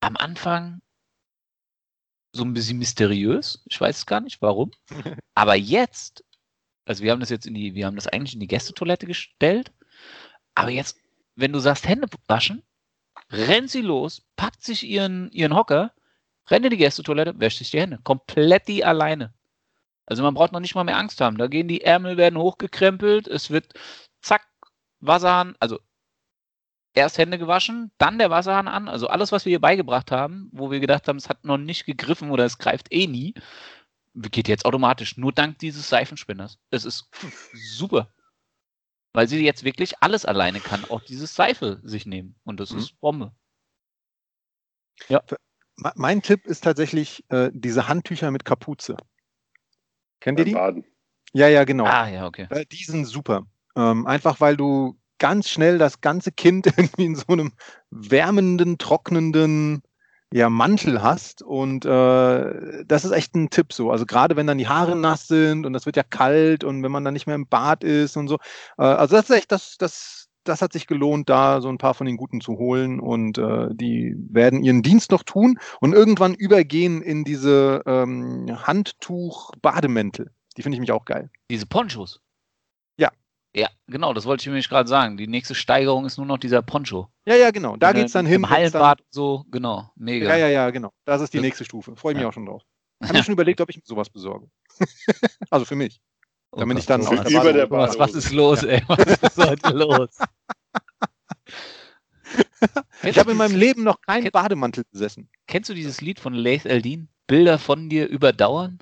am 0.00 0.16
Anfang 0.16 0.80
so 2.38 2.44
ein 2.44 2.54
bisschen 2.54 2.78
mysteriös. 2.78 3.62
Ich 3.66 3.80
weiß 3.80 3.98
es 3.98 4.06
gar 4.06 4.20
nicht, 4.20 4.40
warum. 4.40 4.70
Aber 5.34 5.54
jetzt, 5.54 6.24
also 6.86 7.02
wir 7.02 7.12
haben 7.12 7.20
das 7.20 7.30
jetzt 7.30 7.46
in 7.46 7.54
die, 7.54 7.74
wir 7.74 7.86
haben 7.86 7.96
das 7.96 8.06
eigentlich 8.06 8.34
in 8.34 8.40
die 8.40 8.46
Gästetoilette 8.46 9.06
gestellt. 9.06 9.72
Aber 10.54 10.70
jetzt, 10.70 10.96
wenn 11.36 11.52
du 11.52 11.58
sagst 11.58 11.86
Hände 11.86 12.08
waschen, 12.26 12.62
rennt 13.30 13.70
sie 13.70 13.82
los, 13.82 14.22
packt 14.36 14.64
sich 14.64 14.84
ihren, 14.84 15.30
ihren 15.32 15.54
Hocker, 15.54 15.92
rennt 16.48 16.64
in 16.64 16.70
die 16.70 16.78
Gästetoilette, 16.78 17.38
wäscht 17.38 17.58
sich 17.58 17.70
die 17.70 17.80
Hände. 17.80 17.98
Komplett 18.02 18.68
die 18.68 18.84
alleine. 18.84 19.34
Also 20.06 20.22
man 20.22 20.34
braucht 20.34 20.52
noch 20.52 20.60
nicht 20.60 20.74
mal 20.74 20.84
mehr 20.84 20.96
Angst 20.96 21.20
haben. 21.20 21.36
Da 21.36 21.48
gehen 21.48 21.68
die 21.68 21.82
Ärmel, 21.82 22.16
werden 22.16 22.38
hochgekrempelt, 22.38 23.28
es 23.28 23.50
wird 23.50 23.74
zack, 24.22 24.46
Wasserhahn, 25.00 25.54
also 25.60 25.78
erst 26.98 27.18
Hände 27.18 27.38
gewaschen, 27.38 27.90
dann 27.98 28.18
der 28.18 28.30
Wasserhahn 28.30 28.68
an. 28.68 28.88
Also 28.88 29.08
alles, 29.08 29.32
was 29.32 29.44
wir 29.44 29.52
ihr 29.52 29.60
beigebracht 29.60 30.10
haben, 30.10 30.48
wo 30.52 30.70
wir 30.70 30.80
gedacht 30.80 31.08
haben, 31.08 31.16
es 31.16 31.28
hat 31.28 31.44
noch 31.44 31.58
nicht 31.58 31.86
gegriffen 31.86 32.30
oder 32.30 32.44
es 32.44 32.58
greift 32.58 32.92
eh 32.92 33.06
nie, 33.06 33.34
geht 34.14 34.48
jetzt 34.48 34.64
automatisch. 34.64 35.16
Nur 35.16 35.32
dank 35.32 35.58
dieses 35.58 35.88
Seifenspinners. 35.88 36.58
Es 36.70 36.84
ist 36.84 37.08
super. 37.54 38.12
Weil 39.12 39.28
sie 39.28 39.42
jetzt 39.44 39.64
wirklich 39.64 39.94
alles 40.02 40.24
alleine 40.24 40.60
kann, 40.60 40.84
auch 40.84 41.00
dieses 41.00 41.34
Seife 41.34 41.80
sich 41.82 42.04
nehmen. 42.06 42.34
Und 42.44 42.60
das 42.60 42.72
Mhm. 42.72 42.78
ist 42.78 43.00
Bombe. 43.00 43.32
Me- 45.76 45.92
Mein 45.94 46.22
Tipp 46.22 46.46
ist 46.46 46.64
tatsächlich 46.64 47.24
äh, 47.30 47.50
diese 47.52 47.88
Handtücher 47.88 48.30
mit 48.30 48.44
Kapuze. 48.44 48.96
Kennt 50.20 50.38
ihr 50.40 50.44
die? 50.44 50.52
Baden. 50.52 50.84
Ja, 51.32 51.48
ja, 51.48 51.64
genau. 51.64 51.84
Ah, 51.84 52.08
ja, 52.08 52.26
okay. 52.26 52.48
Die 52.72 52.84
sind 52.84 53.04
super. 53.04 53.46
Ähm, 53.76 54.06
einfach 54.06 54.40
weil 54.40 54.56
du 54.56 54.98
ganz 55.18 55.48
schnell 55.48 55.78
das 55.78 56.00
ganze 56.00 56.32
Kind 56.32 56.66
irgendwie 56.76 57.06
in 57.06 57.16
so 57.16 57.26
einem 57.28 57.52
wärmenden, 57.90 58.78
trocknenden 58.78 59.82
ja, 60.32 60.50
Mantel 60.50 61.02
hast. 61.02 61.42
Und 61.42 61.84
äh, 61.84 62.84
das 62.84 63.04
ist 63.04 63.12
echt 63.12 63.34
ein 63.34 63.50
Tipp 63.50 63.72
so. 63.72 63.90
Also 63.90 64.06
gerade 64.06 64.36
wenn 64.36 64.46
dann 64.46 64.58
die 64.58 64.68
Haare 64.68 64.96
nass 64.96 65.26
sind 65.26 65.66
und 65.66 65.72
das 65.72 65.86
wird 65.86 65.96
ja 65.96 66.02
kalt 66.02 66.64
und 66.64 66.82
wenn 66.82 66.92
man 66.92 67.04
dann 67.04 67.14
nicht 67.14 67.26
mehr 67.26 67.36
im 67.36 67.46
Bad 67.46 67.84
ist 67.84 68.16
und 68.16 68.28
so. 68.28 68.36
Äh, 68.76 68.82
also 68.82 69.16
das 69.16 69.30
ist 69.30 69.36
echt, 69.36 69.52
das, 69.52 69.76
das, 69.78 70.28
das 70.44 70.62
hat 70.62 70.72
sich 70.72 70.86
gelohnt, 70.86 71.28
da 71.28 71.60
so 71.60 71.68
ein 71.68 71.78
paar 71.78 71.94
von 71.94 72.06
den 72.06 72.16
Guten 72.16 72.40
zu 72.40 72.58
holen. 72.58 73.00
Und 73.00 73.38
äh, 73.38 73.68
die 73.72 74.14
werden 74.30 74.62
ihren 74.62 74.82
Dienst 74.82 75.10
noch 75.10 75.22
tun 75.22 75.58
und 75.80 75.94
irgendwann 75.94 76.34
übergehen 76.34 77.02
in 77.02 77.24
diese 77.24 77.82
ähm, 77.86 78.46
Handtuch-Bademäntel. 78.66 80.30
Die 80.56 80.62
finde 80.62 80.76
ich 80.76 80.80
mich 80.80 80.92
auch 80.92 81.04
geil. 81.04 81.30
Diese 81.50 81.66
Ponchos. 81.66 82.20
Ja. 83.54 83.62
Ja, 83.62 83.68
genau, 83.86 84.12
das 84.12 84.24
wollte 84.26 84.42
ich 84.42 84.46
nämlich 84.46 84.68
gerade 84.68 84.88
sagen. 84.88 85.16
Die 85.16 85.26
nächste 85.26 85.54
Steigerung 85.54 86.04
ist 86.04 86.16
nur 86.18 86.26
noch 86.26 86.38
dieser 86.38 86.62
Poncho. 86.62 87.08
Ja, 87.26 87.34
ja, 87.34 87.50
genau. 87.50 87.76
Da 87.76 87.92
der- 87.92 88.02
geht's 88.02 88.12
dann 88.12 88.26
hin. 88.26 88.48
Hallenbad 88.48 89.00
und 89.00 89.06
so, 89.10 89.44
genau. 89.50 89.90
Mega. 89.96 90.28
Ja, 90.28 90.36
ja, 90.36 90.48
ja, 90.48 90.70
genau. 90.70 90.92
Das 91.06 91.20
ist 91.22 91.32
die 91.32 91.38
Das- 91.38 91.42
nächste 91.44 91.64
Stufe. 91.64 91.96
Freue 91.96 92.12
ich 92.12 92.16
mich 92.16 92.22
Ja. 92.22 92.28
auch 92.28 92.32
schon 92.32 92.46
drauf. 92.46 92.62
Ich 93.00 93.08
habe 93.08 93.18
mir 93.18 93.24
schon 93.24 93.32
überlegt, 93.34 93.60
ob 93.60 93.70
ich 93.70 93.76
mir 93.76 93.82
sowas 93.84 94.10
besorge. 94.10 94.48
also 95.50 95.64
für 95.64 95.76
mich. 95.76 96.00
Oh 96.50 96.58
damit 96.60 96.76
Gott, 96.76 96.80
ich 96.80 96.86
dann 96.86 97.00
auf 97.06 97.08
Für 97.26 97.30
über 97.40 97.52
der 97.52 97.68
Thomas, 97.68 97.90
was 97.90 98.12
Badehose. 98.12 98.18
ist 98.18 98.32
los, 98.32 98.62
ey? 98.64 98.82
Was 98.88 98.98
ist 99.06 99.38
heute 99.38 99.70
los? 99.76 100.08
Ich 103.04 103.18
habe 103.18 103.30
in 103.30 103.36
meinem 103.38 103.56
Leben 103.56 103.84
noch 103.84 104.00
keinen 104.02 104.30
Bademantel 104.30 104.84
besessen. 104.90 105.30
Kennst 105.46 105.70
du 105.70 105.74
dieses 105.74 106.00
Lied 106.00 106.20
von 106.20 106.34
Laith 106.34 106.66
Eldin? 106.66 107.08
Bilder 107.26 107.58
von 107.58 107.88
dir 107.88 108.06
überdauern? 108.08 108.78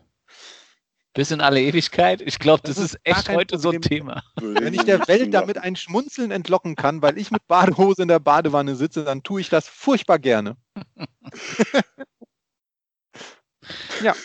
Bis 1.17 1.31
in 1.31 1.41
alle 1.41 1.63
Ewigkeit? 1.63 2.21
Ich 2.21 2.39
glaube, 2.39 2.61
das, 2.65 2.77
Das 2.77 2.85
ist 2.85 3.01
echt 3.03 3.31
heute 3.31 3.59
so 3.59 3.71
ein 3.71 3.81
Problem. 3.81 4.01
Thema. 4.01 4.23
Wenn 4.37 4.75
ich 4.75 4.85
der 4.85 5.09
Welt 5.09 5.33
damit 5.33 5.57
ein 5.57 5.75
Schmunzeln 5.75 6.31
entlocken 6.31 6.77
kann, 6.77 7.01
weil 7.01 7.17
ich 7.17 7.31
mit 7.31 7.47
Badehose 7.49 8.03
in 8.03 8.09
der 8.09 8.19
Badewanne 8.19 8.77
sitze, 8.77 9.03
dann 9.03 9.23
tue 9.23 9.41
ich 9.41 9.49
das 9.49 9.67
furchtbar 9.67 10.19
gerne. 10.19 10.57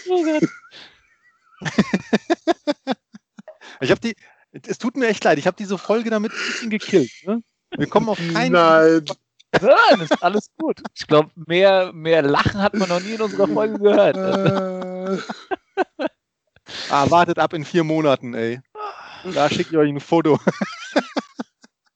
Oh 0.07 0.23
Gott. 0.23 0.43
Ich 3.79 3.89
habe 3.89 3.99
die, 3.99 4.15
es 4.67 4.77
tut 4.77 4.95
mir 4.95 5.07
echt 5.07 5.23
leid, 5.23 5.39
ich 5.39 5.47
habe 5.47 5.57
diese 5.57 5.79
Folge 5.79 6.11
damit 6.11 6.31
ein 6.31 6.37
bisschen 6.37 6.69
gekillt. 6.69 7.09
Ne? 7.25 7.41
Wir 7.75 7.87
kommen 7.87 8.07
auf 8.09 8.19
keinen. 8.19 8.51
Nein. 8.51 9.05
Ja, 9.59 9.75
das 9.91 10.11
ist 10.11 10.23
alles 10.23 10.51
gut. 10.59 10.83
Ich 10.93 11.07
glaube, 11.07 11.31
mehr, 11.47 11.91
mehr 11.93 12.21
Lachen 12.21 12.61
hat 12.61 12.75
man 12.75 12.89
noch 12.89 13.01
nie 13.01 13.13
in 13.13 13.21
unserer 13.21 13.47
Folge 13.47 13.79
gehört. 13.79 14.15
Äh, 14.15 15.17
Ah, 16.89 17.09
wartet 17.09 17.39
ab 17.39 17.53
in 17.53 17.65
vier 17.65 17.84
Monaten, 17.84 18.34
ey. 18.34 18.59
Da 19.34 19.49
schicke 19.49 19.72
ich 19.72 19.78
euch 19.78 19.89
ein 19.89 19.99
Foto. 19.99 20.39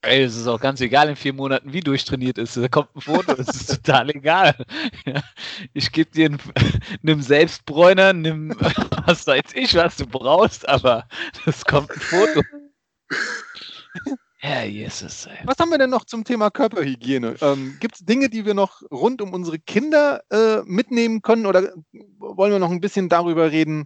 Ey, 0.05 0.21
es 0.21 0.35
ist 0.35 0.45
auch 0.45 0.59
ganz 0.59 0.81
egal 0.81 1.09
in 1.09 1.15
vier 1.15 1.33
Monaten, 1.33 1.73
wie 1.73 1.79
durchtrainiert 1.79 2.37
ist. 2.37 2.55
Da 2.55 2.67
kommt 2.67 2.95
ein 2.95 3.01
Foto, 3.01 3.33
das 3.33 3.47
ist 3.47 3.83
total 3.83 4.11
egal. 4.11 4.55
Ja, 5.05 5.23
ich 5.73 5.91
gebe 5.91 6.11
dir 6.11 6.27
einen, 6.27 6.39
nimm 7.01 7.23
Selbstbräuner, 7.23 8.13
nimm 8.13 8.55
was 9.07 9.25
weiß 9.25 9.53
ich, 9.55 9.73
was 9.73 9.97
du 9.97 10.05
brauchst, 10.05 10.69
aber 10.69 11.07
es 11.47 11.65
kommt 11.65 11.89
ein 11.89 11.99
Foto. 11.99 12.41
Herr 14.37 14.65
Jesus, 14.65 15.25
ey. 15.25 15.39
Was 15.45 15.57
haben 15.57 15.71
wir 15.71 15.79
denn 15.79 15.89
noch 15.89 16.05
zum 16.05 16.23
Thema 16.23 16.51
Körperhygiene? 16.51 17.37
Ähm, 17.41 17.77
Gibt 17.79 17.95
es 17.95 18.05
Dinge, 18.05 18.29
die 18.29 18.45
wir 18.45 18.53
noch 18.53 18.83
rund 18.91 19.23
um 19.23 19.33
unsere 19.33 19.57
Kinder 19.57 20.21
äh, 20.29 20.61
mitnehmen 20.65 21.23
können? 21.23 21.47
Oder 21.47 21.73
wollen 22.19 22.51
wir 22.51 22.59
noch 22.59 22.69
ein 22.69 22.81
bisschen 22.81 23.09
darüber 23.09 23.51
reden, 23.51 23.85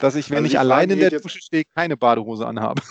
dass 0.00 0.16
ich, 0.16 0.30
wenn 0.30 0.38
Also 0.38 0.48
ich 0.48 0.58
allein 0.58 0.90
in 0.90 0.98
der 0.98 1.10
jetzt- 1.10 1.24
Dusche 1.24 1.40
stehe, 1.40 1.64
keine 1.64 1.96
Badehose 1.96 2.46
anhabe? 2.46 2.82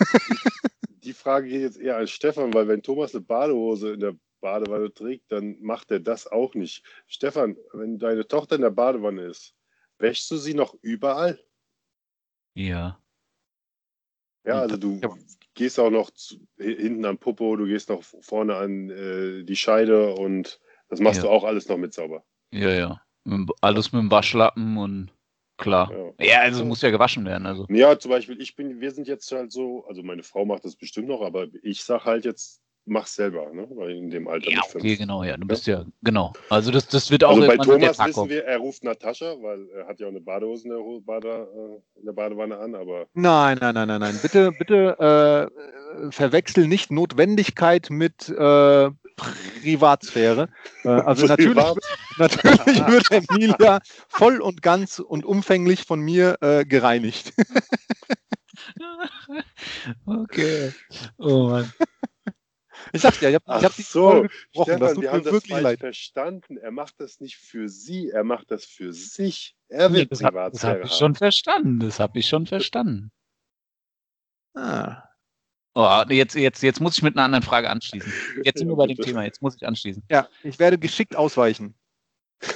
Die 1.04 1.12
Frage 1.12 1.48
geht 1.48 1.62
jetzt 1.62 1.78
eher 1.78 1.96
an 1.96 2.06
Stefan, 2.06 2.52
weil 2.54 2.68
wenn 2.68 2.82
Thomas 2.82 3.14
eine 3.14 3.22
Badehose 3.22 3.92
in 3.94 4.00
der 4.00 4.14
Badewanne 4.40 4.92
trägt, 4.92 5.30
dann 5.32 5.56
macht 5.60 5.90
er 5.90 6.00
das 6.00 6.26
auch 6.26 6.54
nicht. 6.54 6.82
Stefan, 7.06 7.56
wenn 7.72 7.98
deine 7.98 8.26
Tochter 8.26 8.56
in 8.56 8.62
der 8.62 8.70
Badewanne 8.70 9.22
ist, 9.22 9.54
wäschst 9.98 10.30
du 10.30 10.36
sie 10.36 10.54
noch 10.54 10.74
überall? 10.82 11.38
Ja. 12.54 12.98
Ja, 14.44 14.60
also 14.60 14.76
du 14.76 14.98
Ja. 15.02 15.14
gehst 15.54 15.78
auch 15.78 15.90
noch 15.90 16.10
zu, 16.10 16.36
hinten 16.58 17.04
am 17.04 17.18
Popo, 17.18 17.56
du 17.56 17.66
gehst 17.66 17.88
noch 17.90 18.02
vorne 18.02 18.56
an 18.56 18.88
äh, 18.90 19.42
die 19.44 19.56
Scheide 19.56 20.14
und 20.14 20.58
das 20.88 21.00
machst 21.00 21.18
Ja. 21.18 21.24
du 21.24 21.28
auch 21.30 21.44
alles 21.44 21.68
noch 21.68 21.76
mit 21.76 21.92
sauber. 21.92 22.24
Ja, 22.52 22.70
ja. 22.70 23.02
Alles 23.60 23.92
mit 23.92 24.00
dem 24.02 24.10
Waschlappen 24.10 24.78
und 24.78 25.12
klar. 25.60 25.92
Ja. 26.18 26.24
Ja, 26.26 26.40
also 26.40 26.64
muss 26.64 26.82
ja 26.82 26.90
gewaschen 26.90 27.24
werden. 27.24 27.46
Also. 27.46 27.66
Ja, 27.68 27.98
zum 27.98 28.10
Beispiel, 28.10 28.40
ich 28.40 28.56
bin, 28.56 28.80
wir 28.80 28.90
sind 28.90 29.06
jetzt 29.06 29.30
halt 29.32 29.52
so, 29.52 29.84
also 29.86 30.02
meine 30.02 30.22
Frau 30.22 30.44
macht 30.44 30.64
das 30.64 30.76
bestimmt 30.76 31.08
noch, 31.08 31.22
aber 31.22 31.46
ich 31.62 31.82
sag 31.82 32.04
halt 32.04 32.24
jetzt, 32.24 32.60
mach's 32.86 33.14
selber, 33.14 33.52
ne? 33.52 33.66
Weil 33.70 33.90
in 33.92 34.10
dem 34.10 34.28
Alter 34.28 34.50
Ja, 34.50 34.60
okay, 34.74 34.96
genau, 34.96 35.22
ja. 35.22 35.36
Du 35.36 35.46
bist 35.46 35.66
ja, 35.66 35.84
genau. 36.02 36.32
Also 36.48 36.70
das, 36.70 36.86
das 36.88 37.10
wird 37.10 37.24
auch 37.24 37.36
Also 37.36 37.46
bei 37.46 37.56
Thomas 37.56 37.98
wissen 37.98 38.28
wir, 38.28 38.44
er 38.44 38.58
ruft 38.58 38.84
Natascha, 38.84 39.36
weil 39.40 39.68
er 39.70 39.86
hat 39.86 40.00
ja 40.00 40.06
auch 40.06 40.10
eine 40.10 40.20
Badehose 40.20 40.64
in 40.64 40.70
der, 40.70 41.00
Bade, 41.00 41.28
äh, 41.28 41.98
in 42.00 42.06
der 42.06 42.12
Badewanne 42.12 42.58
an, 42.58 42.74
aber 42.74 43.06
Nein, 43.14 43.58
nein, 43.60 43.74
nein, 43.74 43.88
nein, 43.88 44.00
nein. 44.00 44.18
Bitte, 44.20 44.52
bitte 44.58 45.50
äh, 45.50 46.10
verwechsel 46.10 46.66
nicht 46.66 46.90
Notwendigkeit 46.90 47.88
mit 47.90 48.28
äh, 48.28 48.90
Privatsphäre. 49.62 50.48
Äh, 50.84 50.88
also 50.88 51.26
natürlich, 51.26 51.54
Privat? 51.54 51.78
natürlich 52.18 52.86
wird 52.86 53.10
Emilia 53.30 53.80
voll 54.08 54.40
und 54.40 54.62
ganz 54.62 54.98
und 54.98 55.24
umfänglich 55.24 55.84
von 55.84 56.00
mir 56.00 56.38
äh, 56.40 56.64
gereinigt. 56.64 57.32
okay. 60.06 60.72
Oh 61.18 61.48
Mann. 61.48 61.72
Ich 62.92 63.02
sag's 63.02 63.20
ja, 63.20 63.28
ich 63.28 63.34
habe 63.36 63.62
hab 63.62 63.76
die 63.76 63.82
so, 63.82 64.10
Folge 64.10 64.28
gesprochen. 64.28 64.64
Stefan, 64.64 64.80
Das 64.80 64.94
tut 64.94 65.02
wir 65.02 65.12
haben 65.12 65.24
das 65.24 65.32
wirklich 65.32 65.52
falsch 65.52 65.62
leid. 65.62 65.80
verstanden. 65.80 66.56
Er 66.56 66.70
macht 66.70 66.94
das 66.98 67.20
nicht 67.20 67.36
für 67.36 67.68
sie, 67.68 68.08
er 68.08 68.24
macht 68.24 68.50
das 68.50 68.64
für 68.64 68.92
sich. 68.92 69.54
Er 69.68 69.92
will 69.92 70.06
das 70.06 70.22
habe 70.22 70.38
hab 70.38 70.52
Privatsphäre 70.52 70.82
ich 70.84 70.92
schon 70.92 71.14
verstanden. 71.14 71.78
Das 71.80 72.00
habe 72.00 72.18
ich 72.18 72.26
schon 72.26 72.46
verstanden. 72.46 73.12
Ah. 74.54 75.02
Oh, 75.74 76.02
jetzt, 76.08 76.34
jetzt, 76.34 76.62
jetzt 76.62 76.80
muss 76.80 76.96
ich 76.96 77.02
mit 77.02 77.16
einer 77.16 77.24
anderen 77.24 77.44
Frage 77.44 77.70
anschließen. 77.70 78.12
Jetzt 78.42 78.58
sind 78.58 78.68
Ja, 78.68 78.72
wir 78.72 78.76
bei 78.76 78.86
dem. 78.88 78.96
Thema. 78.96 79.24
Jetzt 79.24 79.40
muss 79.40 79.54
ich 79.54 79.66
anschließen. 79.66 80.02
Ja, 80.10 80.28
ich 80.42 80.58
werde 80.58 80.78
geschickt 80.78 81.14
ausweichen. 81.14 81.74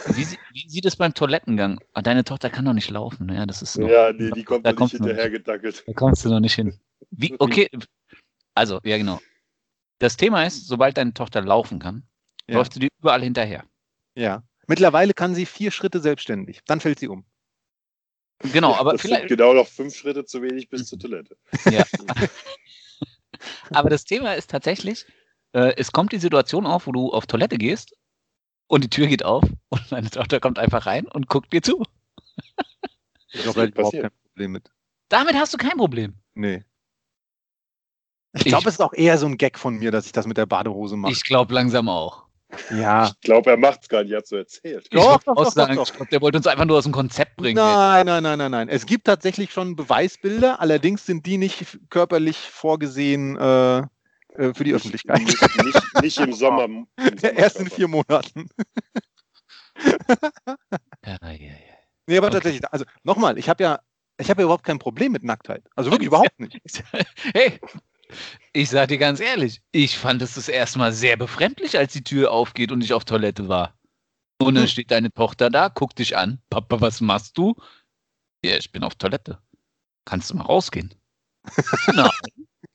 Wie, 0.07 0.27
wie 0.53 0.69
sieht 0.69 0.87
es 0.87 0.97
beim 0.97 1.13
Toilettengang? 1.15 1.79
Ah, 1.93 2.03
Deine 2.03 2.25
Tochter 2.25 2.51
kann 2.51 2.65
doch 2.65 2.73
nicht 2.73 2.91
laufen. 2.91 3.27
Ne? 3.27 3.47
Das 3.47 3.63
ist 3.63 3.79
noch, 3.79 3.89
Ja, 3.89 4.13
nee, 4.13 4.31
die 4.31 4.43
kommt 4.43 4.65
da 4.67 4.71
nicht 4.71 4.79
kommst 4.79 4.95
du 4.95 4.99
noch 4.99 5.07
hinterher 5.07 5.31
gedackelt. 5.31 5.85
Da 5.87 5.93
kommst 5.93 6.25
du 6.25 6.31
noch 6.31 6.41
nicht 6.41 6.55
hin. 6.55 6.81
Wie, 7.11 7.35
okay, 7.39 7.69
also, 8.55 8.81
ja 8.83 8.97
genau. 8.97 9.21
Das 9.99 10.17
Thema 10.17 10.45
ist, 10.45 10.67
sobald 10.67 10.97
deine 10.97 11.13
Tochter 11.15 11.43
laufen 11.43 11.79
kann, 11.79 12.09
Ja. 12.49 12.57
läuft 12.57 12.73
sie 12.75 12.81
dir 12.81 12.89
überall 12.99 13.23
hinterher. 13.23 13.65
Ja. 14.17 14.43
Mittlerweile 14.67 15.13
kann 15.13 15.35
sie 15.35 15.45
vier 15.47 15.71
Schritte 15.71 16.01
selbstständig. 16.01 16.61
Dann 16.67 16.81
fällt 16.81 16.99
sie 16.99 17.09
um. 17.09 17.25
Genau, 18.53 18.75
aber 18.75 18.93
das 18.93 19.03
vielleicht, 19.03 19.29
sind 19.29 19.39
genau 19.39 19.53
noch 19.53 19.69
fünf 19.69 19.95
Schritte 19.95 20.25
zu 20.25 20.43
wenig 20.43 20.69
bis 20.69 20.87
zur 20.87 20.99
Toilette. 20.99 21.37
Ja. 21.71 21.85
Aber 23.71 23.91
das 23.91 24.05
Thema 24.05 24.35
ist 24.35 24.51
tatsächlich, 24.51 25.07
äh, 25.53 25.75
es 25.77 25.93
kommt 25.93 26.13
die 26.13 26.19
Situation 26.19 26.67
auf, 26.67 26.87
wo 26.87 26.93
du 26.93 27.13
auf 27.13 27.27
Toilette 27.27 27.59
gehst 27.59 27.97
und 28.67 28.85
die 28.85 28.91
Tür 28.91 29.07
geht 29.07 29.25
auf 29.25 29.45
und 29.69 29.93
deine 29.93 30.11
Tochter 30.11 30.41
kommt 30.41 30.59
einfach 30.59 30.87
rein 30.87 31.07
und 31.07 31.29
guckt 31.29 31.53
dir 31.53 31.63
zu. 31.63 31.83
Ich 33.33 33.43
glaube, 33.43 33.57
da 33.57 33.63
hätte 33.63 33.71
ich 33.71 33.75
überhaupt 33.75 34.01
kein 34.01 34.11
Problem 34.11 34.53
mit. 34.53 34.71
Damit 35.09 35.35
hast 35.35 35.53
du 35.53 35.59
kein 35.59 35.77
Problem. 35.77 36.15
Nee. 36.35 36.65
Ich 38.33 38.45
glaube, 38.45 38.69
es 38.69 38.75
ist 38.75 38.81
auch 38.81 38.93
eher 38.93 39.17
so 39.19 39.27
ein 39.27 39.39
Gag 39.39 39.59
von 39.59 39.77
mir, 39.77 39.93
dass 39.93 40.07
ich 40.07 40.13
das 40.13 40.27
mit 40.27 40.37
der 40.37 40.47
Badehose 40.47 40.97
mache. 40.97 41.13
Ich 41.13 41.23
glaube 41.23 41.55
langsam 41.55 41.89
auch. 41.89 42.24
Ja. 42.71 43.07
Ich 43.07 43.21
glaube, 43.21 43.51
er 43.51 43.57
macht 43.57 43.83
es 43.83 43.89
gar 43.89 44.03
nicht, 44.03 44.13
er 44.13 44.19
hat 44.19 44.27
so 44.27 44.37
erzählt. 44.37 44.85
Ich 44.85 44.91
Doch, 44.91 45.23
doch, 45.23 45.35
doch, 45.35 45.55
doch, 45.55 45.69
ich 45.87 45.93
glaub, 45.93 46.11
der 46.11 46.21
wollte 46.21 46.39
uns 46.39 46.47
einfach 46.47 46.65
nur 46.65 46.79
aus 46.79 46.85
dem 46.85 46.93
Konzept 46.93 47.37
bringen. 47.37 47.57
Nein, 47.57 48.07
nein, 48.07 48.23
nein, 48.23 48.39
nein, 48.39 48.51
nein. 48.51 48.69
Es 48.69 48.87
gibt 48.87 49.07
tatsächlich 49.07 49.53
schon 49.53 49.77
Beweisbilder, 49.77 50.61
allerdings 50.61 51.07
sind 51.07 51.27
die 51.27 51.39
nicht 51.39 51.79
körperlich 51.91 52.39
vorgesehen 52.39 53.37
äh, 53.37 53.79
äh, 53.79 53.85
für 54.55 54.65
die 54.65 54.75
Öffentlichkeit. 54.75 55.21
Nicht, 55.21 55.65
nicht, 55.65 56.03
nicht 56.03 56.19
im 56.19 56.33
Sommer. 56.33 56.65
Im 56.65 56.87
Sommer 57.19 57.35
Erst 57.35 57.61
in 57.61 57.71
vier 57.71 57.89
Monaten. 57.89 58.49
Ja, 61.05 61.19
ja, 61.23 61.33
ja. 61.33 61.49
Nee, 62.07 62.19
aber 62.19 62.27
Okay. 62.27 62.37
tatsächlich, 62.37 62.73
also 62.73 62.85
nochmal, 63.03 63.39
ich 63.39 63.49
habe 63.49 63.63
ja, 63.63 63.81
ich 64.19 64.31
habe 64.31 64.43
ja 64.43 64.45
überhaupt 64.45 64.65
kein 64.65 64.79
Problem 64.79 65.13
mit 65.13 65.25
Nacktheit. 65.25 65.65
Also 65.75 65.91
wirklich 65.91 66.09
überhaupt 66.09 66.39
nicht. 66.39 66.61
Hey, 67.35 67.59
ich 68.53 68.71
sag 68.71 68.89
dir 68.89 68.99
ganz 68.99 69.21
ehrlich, 69.21 69.61
ich 69.73 69.99
fand 69.99 70.23
es 70.23 70.35
das 70.35 70.49
erste 70.49 70.79
Mal 70.79 70.93
sehr 70.93 71.17
befremdlich, 71.17 71.77
als 71.79 71.93
die 71.93 72.05
Tür 72.05 72.31
aufgeht 72.33 72.73
und 72.73 72.83
ich 72.83 72.93
auf 72.93 73.05
Toilette 73.05 73.49
war. 73.49 73.75
Und 74.41 74.55
dann 74.57 74.65
Hm. 74.65 74.69
steht 74.69 74.91
deine 74.91 75.13
Tochter 75.13 75.51
da, 75.51 75.69
guckt 75.69 75.99
dich 75.99 76.17
an. 76.17 76.41
Papa, 76.51 76.81
was 76.81 77.01
machst 77.01 77.39
du? 77.39 77.55
Ja, 78.45 78.57
ich 78.57 78.71
bin 78.73 78.83
auf 78.85 78.95
Toilette. 78.97 79.39
Kannst 80.05 80.31
du 80.31 80.35
mal 80.37 80.45
rausgehen? 80.45 80.95
Nein, 81.95 82.11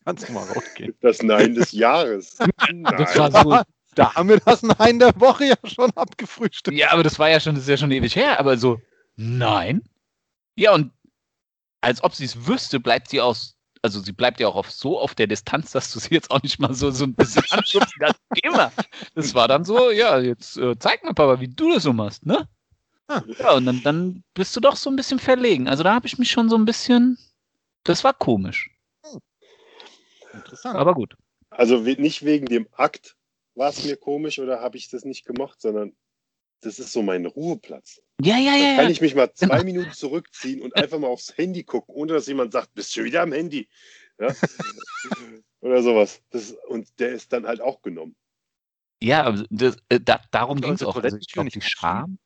Kannst 0.05 0.27
du 0.27 0.33
mal 0.33 0.43
rausgehen. 0.51 0.95
Das 1.01 1.21
Nein 1.21 1.53
des 1.53 1.71
Jahres. 1.71 2.37
Nein. 2.71 2.83
das 2.97 3.17
war 3.17 3.31
so. 3.43 3.59
Da 3.95 4.13
haben 4.15 4.29
wir 4.29 4.39
das 4.39 4.63
Nein 4.63 4.99
der 4.99 5.19
Woche 5.19 5.45
ja 5.45 5.55
schon 5.65 5.91
abgefrühstückt. 5.91 6.77
Ja, 6.77 6.91
aber 6.91 7.03
das 7.03 7.19
war 7.19 7.29
ja 7.29 7.39
schon, 7.39 7.55
das 7.55 7.63
ist 7.63 7.69
ja 7.69 7.77
schon 7.77 7.91
ewig 7.91 8.15
her. 8.15 8.39
Aber 8.39 8.57
so, 8.57 8.79
nein. 9.15 9.81
Ja, 10.55 10.73
und 10.73 10.91
als 11.81 12.03
ob 12.03 12.13
sie 12.15 12.25
es 12.25 12.47
wüsste, 12.47 12.79
bleibt 12.79 13.09
sie 13.09 13.19
aus, 13.21 13.55
also 13.81 13.99
sie 14.01 14.11
bleibt 14.11 14.39
ja 14.39 14.47
auch 14.47 14.55
auf, 14.55 14.71
so 14.71 14.99
auf 14.99 15.15
der 15.15 15.27
Distanz, 15.27 15.71
dass 15.71 15.91
du 15.91 15.99
sie 15.99 16.13
jetzt 16.13 16.31
auch 16.31 16.41
nicht 16.41 16.59
mal 16.59 16.73
so, 16.73 16.91
so 16.91 17.05
ein 17.05 17.15
bisschen 17.15 17.43
anschubst. 17.51 17.93
Das 17.99 18.15
Thema. 18.35 18.71
Das 19.15 19.33
war 19.33 19.47
dann 19.47 19.63
so, 19.63 19.91
ja, 19.91 20.19
jetzt 20.19 20.57
äh, 20.57 20.77
zeig 20.77 21.03
mal, 21.03 21.13
Papa, 21.13 21.39
wie 21.39 21.47
du 21.47 21.73
das 21.73 21.83
so 21.83 21.93
machst, 21.93 22.25
ne? 22.25 22.47
Ah. 23.07 23.23
Ja, 23.39 23.53
und 23.53 23.65
dann, 23.65 23.81
dann 23.83 24.23
bist 24.33 24.55
du 24.55 24.59
doch 24.59 24.75
so 24.75 24.89
ein 24.89 24.95
bisschen 24.95 25.19
verlegen. 25.19 25.67
Also 25.67 25.83
da 25.83 25.93
habe 25.93 26.07
ich 26.07 26.17
mich 26.19 26.29
schon 26.29 26.49
so 26.49 26.55
ein 26.55 26.65
bisschen, 26.65 27.17
das 27.83 28.03
war 28.03 28.13
komisch. 28.13 28.69
Interessant. 30.33 30.77
Aber 30.77 30.93
gut. 30.93 31.15
Also 31.49 31.77
nicht 31.79 32.23
wegen 32.23 32.45
dem 32.45 32.67
Akt 32.73 33.15
war 33.55 33.69
es 33.69 33.83
mir 33.83 33.97
komisch 33.97 34.39
oder 34.39 34.61
habe 34.61 34.77
ich 34.77 34.89
das 34.89 35.05
nicht 35.05 35.25
gemacht, 35.25 35.59
sondern 35.59 35.95
das 36.61 36.77
ist 36.77 36.93
so 36.93 37.01
mein 37.01 37.25
Ruheplatz. 37.25 38.01
Ja, 38.21 38.37
ja, 38.37 38.51
Da 38.51 38.57
ja, 38.57 38.75
kann 38.75 38.85
ja. 38.85 38.89
ich 38.89 39.01
mich 39.01 39.15
mal 39.15 39.31
zwei 39.33 39.47
Genau. 39.47 39.63
Minuten 39.63 39.91
zurückziehen 39.93 40.61
und 40.61 40.75
einfach 40.75 40.99
mal 40.99 41.07
aufs 41.07 41.37
Handy 41.37 41.63
gucken, 41.63 41.93
ohne 41.95 42.13
dass 42.13 42.27
jemand 42.27 42.51
sagt, 42.51 42.73
bist 42.73 42.95
du 42.95 43.03
wieder 43.03 43.21
am 43.21 43.31
Handy? 43.31 43.67
Ja? 44.19 44.27
Oder 45.61 45.81
sowas. 45.83 46.21
Das, 46.29 46.51
und 46.67 46.87
der 46.99 47.11
ist 47.11 47.31
dann 47.33 47.45
halt 47.45 47.61
auch 47.61 47.81
genommen. 47.81 48.15
Ja, 49.01 49.23
aber 49.23 49.45
das, 49.49 49.77
äh, 49.89 49.99
da, 50.01 50.21
darum 50.31 50.59
ging 50.61 50.73
es 50.73 50.83
auch. 50.83 50.95
Also 50.97 51.17
ich 51.17 51.27
glaube, 51.31 51.45
nicht 51.45 51.55
die? 51.55 51.61
Scham. 51.61 52.19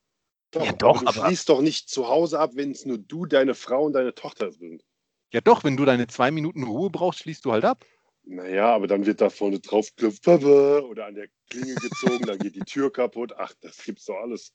Doch, 0.52 0.66
Ja, 0.66 0.72
doch, 0.74 1.02
aber 1.02 1.12
du 1.12 1.20
aber- 1.20 1.28
schließt 1.28 1.50
doch 1.50 1.62
nicht 1.62 1.90
zu 1.90 2.08
Hause 2.08 2.40
ab, 2.40 2.52
wenn 2.56 2.72
es 2.72 2.86
nur 2.86 2.98
du, 2.98 3.26
deine 3.26 3.54
Frau 3.56 3.86
und 3.86 3.94
deine 3.94 4.14
Tochter 4.16 4.52
sind. 4.52 4.84
Ja 5.32 5.42
doch, 5.42 5.64
wenn 5.64 5.78
du 5.78 5.86
deine 5.86 6.08
zwei 6.08 6.30
Minuten 6.32 6.64
Ruhe 6.64 6.90
brauchst, 6.92 7.20
schließt 7.20 7.46
du 7.46 7.52
halt 7.52 7.66
ab. 7.66 7.86
Naja, 8.26 8.74
aber 8.74 8.88
dann 8.88 9.06
wird 9.06 9.20
da 9.20 9.30
vorne 9.30 9.60
drauf 9.60 9.90
oder 9.98 11.06
an 11.08 11.16
der 11.16 11.28
Klinge 11.50 11.76
gezogen, 11.76 12.26
dann 12.26 12.38
geht 12.40 12.56
die 12.56 12.62
Tür 12.62 12.92
kaputt. 12.94 13.34
Ach, 13.38 13.54
das 13.62 13.84
gibt's 13.84 14.06
doch 14.06 14.18
alles. 14.22 14.54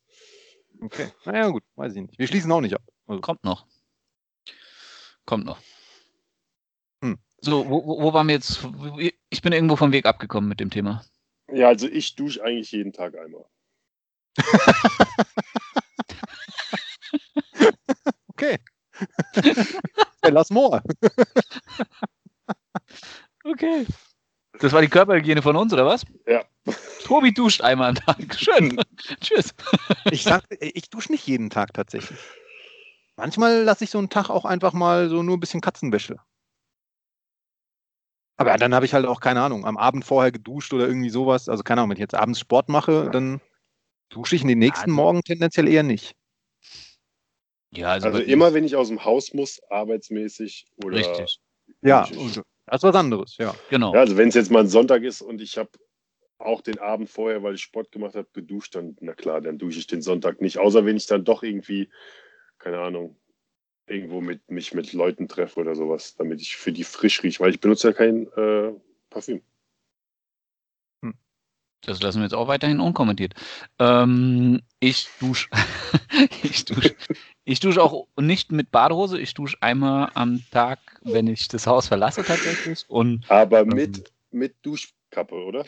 Okay. 0.80 1.10
Naja, 1.24 1.48
gut, 1.48 1.64
weiß 1.76 1.94
ich 1.96 2.02
nicht. 2.02 2.18
Wir 2.18 2.26
schließen 2.26 2.50
auch 2.52 2.60
nicht 2.60 2.74
ab. 2.74 2.82
Kommt 3.20 3.44
noch. 3.44 3.66
Kommt 5.24 5.44
noch. 5.44 5.58
Hm. 7.02 7.18
So, 7.40 7.68
wo, 7.68 7.86
wo 7.86 8.02
wo 8.02 8.12
waren 8.12 8.28
wir 8.28 8.34
jetzt? 8.34 8.66
Ich 9.30 9.42
bin 9.42 9.52
irgendwo 9.52 9.76
vom 9.76 9.92
Weg 9.92 10.06
abgekommen 10.06 10.48
mit 10.48 10.60
dem 10.60 10.70
Thema. 10.70 11.04
Ja, 11.50 11.68
also 11.68 11.88
ich 11.88 12.14
dusche 12.16 12.42
eigentlich 12.42 12.72
jeden 12.72 12.92
Tag 12.92 13.14
einmal. 13.16 13.44
Okay. 18.38 18.58
lass 20.30 20.50
more. 20.50 20.80
Okay. 23.44 23.84
Das 24.60 24.72
war 24.72 24.80
die 24.80 24.88
Körperhygiene 24.88 25.42
von 25.42 25.56
uns, 25.56 25.72
oder 25.72 25.86
was? 25.86 26.04
Ja. 26.26 26.44
Tobi 27.04 27.32
duscht 27.32 27.60
einmal 27.62 27.90
am 27.90 27.94
Tag. 27.94 28.16
Schön. 28.38 28.80
Tschüss. 29.20 29.54
Ich 30.10 30.24
sag, 30.24 30.44
ich 30.60 30.90
dusche 30.90 31.12
nicht 31.12 31.26
jeden 31.26 31.48
Tag 31.50 31.72
tatsächlich. 31.74 32.18
Manchmal 33.16 33.62
lasse 33.62 33.84
ich 33.84 33.90
so 33.90 33.98
einen 33.98 34.10
Tag 34.10 34.30
auch 34.30 34.44
einfach 34.44 34.72
mal 34.72 35.08
so 35.08 35.22
nur 35.22 35.36
ein 35.36 35.40
bisschen 35.40 35.60
Katzenwäsche. 35.60 36.16
Aber 38.36 38.56
dann 38.56 38.74
habe 38.74 38.86
ich 38.86 38.94
halt 38.94 39.06
auch 39.06 39.20
keine 39.20 39.42
Ahnung, 39.42 39.64
am 39.66 39.76
Abend 39.76 40.04
vorher 40.04 40.30
geduscht 40.30 40.72
oder 40.72 40.86
irgendwie 40.86 41.10
sowas. 41.10 41.48
Also 41.48 41.64
keine 41.64 41.80
Ahnung, 41.80 41.90
wenn 41.90 41.96
ich 41.96 42.00
jetzt 42.02 42.14
abends 42.14 42.38
Sport 42.38 42.68
mache, 42.68 43.10
dann 43.10 43.40
dusche 44.10 44.36
ich 44.36 44.42
in 44.42 44.48
den 44.48 44.58
nächsten 44.60 44.90
Also- 44.90 44.94
Morgen 44.94 45.22
tendenziell 45.22 45.66
eher 45.68 45.82
nicht. 45.82 46.14
Ja, 47.70 47.90
also, 47.92 48.08
Also 48.08 48.20
immer, 48.20 48.54
wenn 48.54 48.64
ich 48.64 48.76
aus 48.76 48.88
dem 48.88 49.04
Haus 49.04 49.34
muss, 49.34 49.60
arbeitsmäßig 49.68 50.66
oder. 50.84 50.96
Richtig. 50.98 51.40
Ja, 51.82 52.04
und 52.16 52.42
das 52.70 52.82
ist 52.82 52.88
was 52.88 52.96
anderes, 52.96 53.36
ja. 53.38 53.54
Genau. 53.70 53.92
Ja, 53.94 54.00
also 54.00 54.16
wenn 54.16 54.28
es 54.28 54.34
jetzt 54.34 54.50
mal 54.50 54.60
ein 54.60 54.68
Sonntag 54.68 55.02
ist 55.02 55.22
und 55.22 55.40
ich 55.40 55.58
habe 55.58 55.70
auch 56.38 56.60
den 56.60 56.78
Abend 56.78 57.10
vorher, 57.10 57.42
weil 57.42 57.54
ich 57.54 57.62
Sport 57.62 57.90
gemacht 57.92 58.14
habe, 58.14 58.28
geduscht, 58.32 58.74
dann, 58.74 58.96
na 59.00 59.14
klar, 59.14 59.40
dann 59.40 59.58
dusche 59.58 59.78
ich 59.78 59.86
den 59.86 60.02
Sonntag 60.02 60.40
nicht. 60.40 60.58
Außer 60.58 60.84
wenn 60.84 60.96
ich 60.96 61.06
dann 61.06 61.24
doch 61.24 61.42
irgendwie, 61.42 61.90
keine 62.58 62.78
Ahnung, 62.78 63.16
irgendwo 63.86 64.20
mit 64.20 64.50
mich 64.50 64.74
mit 64.74 64.92
Leuten 64.92 65.28
treffe 65.28 65.60
oder 65.60 65.74
sowas, 65.74 66.14
damit 66.16 66.40
ich 66.40 66.56
für 66.56 66.72
die 66.72 66.84
frisch 66.84 67.22
rieche, 67.22 67.40
weil 67.40 67.50
ich 67.50 67.60
benutze 67.60 67.88
ja 67.88 67.94
kein 67.94 68.26
äh, 68.36 68.72
Parfüm. 69.10 69.42
Das 71.82 72.02
lassen 72.02 72.18
wir 72.18 72.24
jetzt 72.24 72.34
auch 72.34 72.48
weiterhin 72.48 72.80
unkommentiert. 72.80 73.34
Ähm, 73.78 74.60
ich 74.80 75.08
dusche. 75.20 75.48
ich 76.42 76.64
dusche. 76.64 76.96
Ich 77.44 77.60
dusche 77.60 77.82
auch 77.82 78.06
nicht 78.18 78.52
mit 78.52 78.70
Badehose. 78.70 79.18
Ich 79.20 79.32
dusche 79.34 79.56
einmal 79.60 80.10
am 80.14 80.42
Tag, 80.50 80.78
wenn 81.02 81.26
ich 81.28 81.48
das 81.48 81.66
Haus 81.66 81.88
verlasse 81.88 82.22
tatsächlich. 82.24 82.84
Und 82.88 83.30
Aber 83.30 83.60
Ähm. 83.60 83.68
mit, 83.68 84.12
mit 84.30 84.56
Duschkappe, 84.62 85.34
oder? 85.34 85.64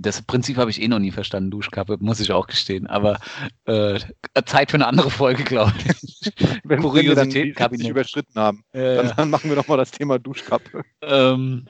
das 0.00 0.22
Prinzip 0.22 0.56
habe 0.58 0.70
ich 0.70 0.80
eh 0.80 0.86
noch 0.86 1.00
nie 1.00 1.10
verstanden, 1.10 1.50
Duschkappe, 1.50 1.96
muss 2.00 2.20
ich 2.20 2.30
auch 2.30 2.46
gestehen. 2.46 2.86
Aber 2.86 3.18
äh, 3.64 3.98
Zeit 4.44 4.70
für 4.70 4.76
eine 4.76 4.86
andere 4.86 5.10
Folge, 5.10 5.42
glaube 5.42 5.72
ich. 5.78 6.32
Wenn, 6.62 6.82
wenn 6.82 7.06
wir 7.06 7.14
dann 7.14 7.30
die 7.30 7.52
Kuriositätenkabinett. 7.52 7.80
70 7.86 7.88
überschritten 7.90 8.34
haben, 8.40 8.64
Äh, 8.72 8.96
dann, 8.96 9.12
dann 9.16 9.30
machen 9.30 9.50
wir 9.50 9.56
nochmal 9.56 9.76
das 9.76 9.90
Thema 9.90 10.18
Duschkappe. 10.18 10.84
Ähm, 11.02 11.66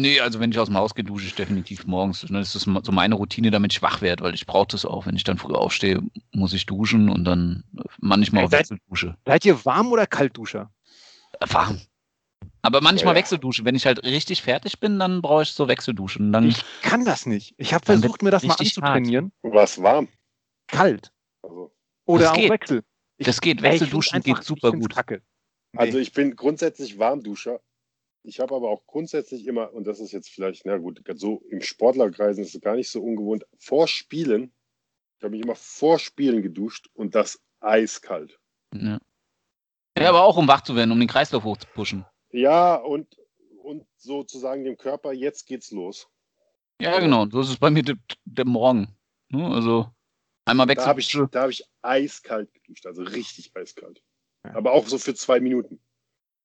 nee, 0.00 0.20
also 0.20 0.40
wenn 0.40 0.50
ich 0.50 0.58
aus 0.58 0.68
dem 0.68 0.76
Haus 0.76 0.94
gehe, 0.94 1.04
dusche 1.04 1.26
ich 1.26 1.34
definitiv 1.34 1.86
morgens. 1.86 2.22
Dann 2.22 2.36
ist 2.40 2.54
das 2.54 2.62
so 2.62 2.92
meine 2.92 3.14
Routine, 3.14 3.50
damit 3.50 3.72
ich 3.72 3.82
wach 3.82 4.00
werde, 4.00 4.24
weil 4.24 4.34
ich 4.34 4.46
brauche 4.46 4.68
das 4.68 4.84
auch. 4.84 5.06
Wenn 5.06 5.16
ich 5.16 5.24
dann 5.24 5.38
früh 5.38 5.54
aufstehe, 5.54 6.00
muss 6.32 6.52
ich 6.52 6.66
duschen 6.66 7.08
und 7.08 7.24
dann 7.24 7.64
manchmal 8.00 8.44
auch 8.44 8.52
Wechseldusche. 8.52 9.16
Seid 9.26 9.44
ihr 9.44 9.64
warm 9.64 9.92
oder 9.92 10.06
Kaltduscher? 10.06 10.70
Äh, 11.40 11.46
Warm. 11.52 11.80
Aber 12.62 12.80
manchmal 12.80 13.14
Ja. 13.14 13.18
Wechseldusche. 13.18 13.64
Wenn 13.64 13.74
ich 13.74 13.86
halt 13.86 14.02
richtig 14.04 14.42
fertig 14.42 14.80
bin, 14.80 14.98
dann 14.98 15.22
brauche 15.22 15.42
ich 15.42 15.50
so 15.50 15.68
Wechselduschen. 15.68 16.32
Dann, 16.32 16.48
Ich 16.48 16.64
kann 16.82 17.04
das 17.04 17.26
nicht. 17.26 17.54
Ich 17.56 17.72
habe 17.74 17.84
versucht, 17.84 18.22
mir 18.22 18.30
das 18.30 18.42
mal 18.44 18.54
anzutrainieren. 18.58 19.32
Was 19.42 19.80
warm? 19.82 20.08
Kalt. 20.66 21.12
Also, 21.42 21.72
Oder 22.06 22.22
Das 22.24 22.32
auch 22.32 22.36
geht. 22.36 22.50
Wechsel. 22.50 22.82
Ich- 23.18 23.26
das 23.26 23.40
geht. 23.40 23.62
Wechselduschen 23.62 24.20
geht 24.22 24.42
super 24.44 24.72
gut. 24.72 24.94
Kacke. 24.94 25.22
Nee. 25.72 25.80
also 25.80 25.98
ich 25.98 26.12
bin 26.12 26.34
grundsätzlich 26.34 26.98
Warmduscher. 26.98 27.60
Ich 28.22 28.40
habe 28.40 28.54
aber 28.54 28.68
auch 28.68 28.86
grundsätzlich 28.86 29.46
immer, 29.46 29.72
und 29.72 29.86
das 29.86 30.00
ist 30.00 30.12
jetzt 30.12 30.28
vielleicht, 30.28 30.66
na 30.66 30.76
gut, 30.76 31.02
so 31.14 31.42
im 31.48 31.62
Sportlerkreisen 31.62 32.42
ist 32.42 32.54
es 32.54 32.60
gar 32.60 32.76
nicht 32.76 32.90
so 32.90 33.02
ungewohnt, 33.02 33.46
vor 33.58 33.88
Spielen, 33.88 34.52
ich 35.18 35.24
habe 35.24 35.32
mich 35.32 35.42
immer 35.42 35.56
vor 35.56 35.98
Spielen 35.98 36.42
geduscht 36.42 36.88
und 36.94 37.14
das 37.14 37.40
eiskalt. 37.60 38.38
Ja. 38.74 38.98
ja, 39.98 40.08
aber 40.08 40.22
auch 40.22 40.36
um 40.36 40.46
wach 40.46 40.60
zu 40.60 40.76
werden, 40.76 40.92
um 40.92 40.98
den 40.98 41.08
Kreislauf 41.08 41.44
hochzupushen. 41.44 42.04
Ja, 42.30 42.76
und, 42.76 43.16
und 43.62 43.86
sozusagen 43.96 44.64
dem 44.64 44.76
Körper, 44.76 45.12
jetzt 45.12 45.46
geht's 45.46 45.70
los. 45.70 46.08
Ja, 46.80 47.00
genau. 47.00 47.26
So 47.28 47.40
ist 47.40 47.48
es 47.48 47.56
bei 47.56 47.70
mir 47.70 47.82
der, 47.82 47.96
der 48.24 48.44
Morgen. 48.44 48.96
Ne? 49.30 49.44
Also 49.52 49.90
einmal 50.44 50.66
Da 50.66 50.86
habe 50.86 51.00
ich, 51.00 51.10
da 51.32 51.42
hab 51.42 51.50
ich 51.50 51.64
eiskalt 51.82 52.52
geduscht, 52.54 52.86
also 52.86 53.02
richtig 53.02 53.56
eiskalt. 53.56 54.02
Ja. 54.44 54.54
Aber 54.54 54.72
auch 54.72 54.86
so 54.86 54.98
für 54.98 55.14
zwei 55.14 55.40
Minuten. 55.40 55.80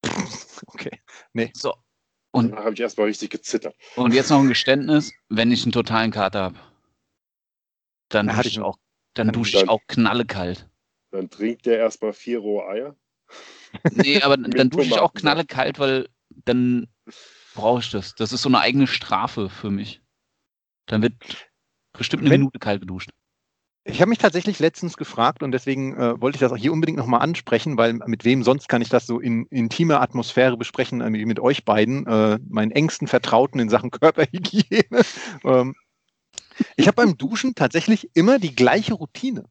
Okay. 0.66 1.03
So. 1.54 1.74
Und 2.32 2.52
Da 2.52 2.58
habe 2.64 2.74
ich 2.74 2.80
erstmal 2.80 3.08
richtig 3.08 3.30
gezittert. 3.32 3.76
Und 3.96 4.14
jetzt 4.14 4.30
noch 4.30 4.40
ein 4.40 4.48
Geständnis, 4.48 5.12
wenn 5.30 5.52
ich 5.52 5.64
einen 5.64 5.72
totalen 5.72 6.12
Kater 6.12 6.42
habe, 6.44 6.60
dann 8.10 8.28
dusche 8.28 8.48
ich 8.48 8.60
auch, 8.60 8.78
dann 9.14 9.28
Dann- 9.28 9.34
dusche 9.34 9.56
ich 9.58 9.60
dann- 9.62 9.70
auch 9.70 9.82
knallekalt. 9.88 10.70
Dann 11.12 11.30
trinkt 11.30 11.66
der 11.68 11.78
erstmal 11.78 12.14
vier 12.14 12.40
rohe 12.40 12.68
Eier. 12.68 12.96
Nee, 13.92 14.22
aber 14.22 14.36
dann 14.66 14.70
dusche 14.70 14.88
ich 14.88 15.00
auch 15.00 15.14
knallekalt, 15.14 15.78
weil 15.80 16.10
dann 16.46 16.88
brauche 17.54 17.82
ich 17.82 17.92
das. 17.92 18.16
Das 18.16 18.34
ist 18.34 18.42
so 18.42 18.50
eine 18.50 18.60
eigene 18.60 18.88
Strafe 18.88 19.50
für 19.50 19.70
mich. 19.70 20.02
Dann 20.88 21.02
wird 21.04 21.14
bestimmt 21.94 22.24
eine 22.24 22.32
Wenn- 22.32 22.42
Minute 22.42 22.58
kalt 22.60 22.82
geduscht. 22.82 23.12
Ich 23.86 24.00
habe 24.00 24.10
mich 24.10 24.18
tatsächlich 24.18 24.60
letztens 24.60 24.96
gefragt 24.96 25.44
und 25.44 25.52
deswegen 25.52 25.98
äh, 25.98 26.22
wollte 26.22 26.38
ich 26.38 26.40
das 26.40 26.54
auch 26.54 26.58
hier 26.58 26.72
unbedingt 26.72 26.98
nochmal 26.98 27.22
ansprechen, 27.22 27.78
weil 27.78 27.94
mit 27.94 28.24
wem 28.24 28.44
sonst 28.44 28.70
kann 28.70 28.82
ich 28.82 28.88
das 28.88 29.06
so 29.06 29.20
in 29.20 29.46
intime 29.48 30.00
Atmosphäre 30.00 30.56
besprechen, 30.56 31.02
äh, 31.02 31.12
wie 31.12 31.26
mit 31.26 31.42
euch 31.42 31.66
beiden, 31.66 32.08
äh, 32.08 32.40
meinen 32.48 32.72
engsten 32.72 33.08
Vertrauten 33.08 33.60
in 33.60 33.68
Sachen 33.68 33.92
Körperhygiene. 33.92 34.86
ähm, 35.44 35.76
ich 36.78 36.88
habe 36.88 36.96
beim 36.96 37.18
Duschen 37.18 37.56
tatsächlich 37.56 38.10
immer 38.14 38.40
die 38.40 38.56
gleiche 38.56 38.94
Routine. 38.94 39.46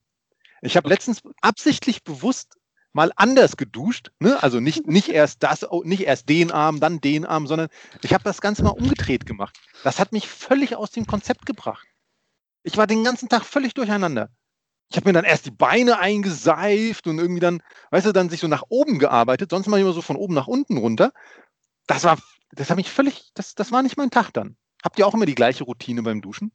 Ich 0.63 0.79
habe 0.79 0.89
letztens 0.89 1.21
absichtlich 1.43 2.03
bewusst 2.03 2.57
mal 2.95 3.13
anders 3.17 3.57
geduscht, 3.59 4.13
ne? 4.19 4.43
also 4.43 4.61
nicht, 4.61 4.87
nicht, 4.87 5.09
erst 5.09 5.43
das, 5.43 5.71
oh, 5.71 5.83
nicht 5.85 6.05
erst 6.05 6.29
den 6.29 6.51
Arm, 6.51 6.81
dann 6.81 7.01
den 7.01 7.27
Arm, 7.27 7.47
sondern 7.47 7.69
ich 8.03 8.15
habe 8.15 8.25
das 8.25 8.41
Ganze 8.41 8.63
mal 8.63 8.71
umgedreht 8.71 9.27
gemacht. 9.27 9.59
Das 9.85 9.99
hat 9.99 10.13
mich 10.13 10.29
völlig 10.29 10.77
aus 10.77 10.91
dem 10.91 11.07
Konzept 11.07 11.45
gebracht. 11.45 11.87
Ich 12.63 12.77
war 12.77 12.87
den 12.87 13.05
ganzen 13.05 13.29
Tag 13.29 13.45
völlig 13.45 13.75
durcheinander. 13.75 14.31
Ich 14.91 14.97
habe 14.97 15.09
mir 15.09 15.15
dann 15.15 15.25
erst 15.25 15.47
die 15.47 15.51
Beine 15.51 15.99
eingeseift 15.99 17.07
und 17.07 17.19
irgendwie 17.19 17.41
dann, 17.41 17.63
weißt 17.91 18.07
du, 18.07 18.13
dann 18.13 18.29
sich 18.29 18.41
so 18.41 18.49
nach 18.49 18.65
oben 18.69 18.99
gearbeitet. 18.99 19.51
Sonst 19.51 19.67
mache 19.67 19.81
ich 19.81 19.85
immer 19.85 19.95
so 19.95 20.03
von 20.03 20.17
oben 20.17 20.35
nach 20.35 20.49
unten 20.49 20.77
runter. 20.77 21.13
Das 21.87 22.05
war, 22.05 22.19
das 22.53 22.69
hat 22.69 22.77
mich 22.77 22.91
völlig, 22.91 23.31
das, 23.35 23.55
das 23.55 23.73
war 23.73 23.83
nicht 23.83 23.97
mein 23.97 24.11
Tag 24.11 24.33
dann. 24.33 24.57
Habt 24.83 24.99
ihr 24.99 25.07
auch 25.07 25.15
immer 25.15 25.27
die 25.27 25.35
gleiche 25.35 25.65
Routine 25.65 26.03
beim 26.03 26.21
Duschen? 26.21 26.53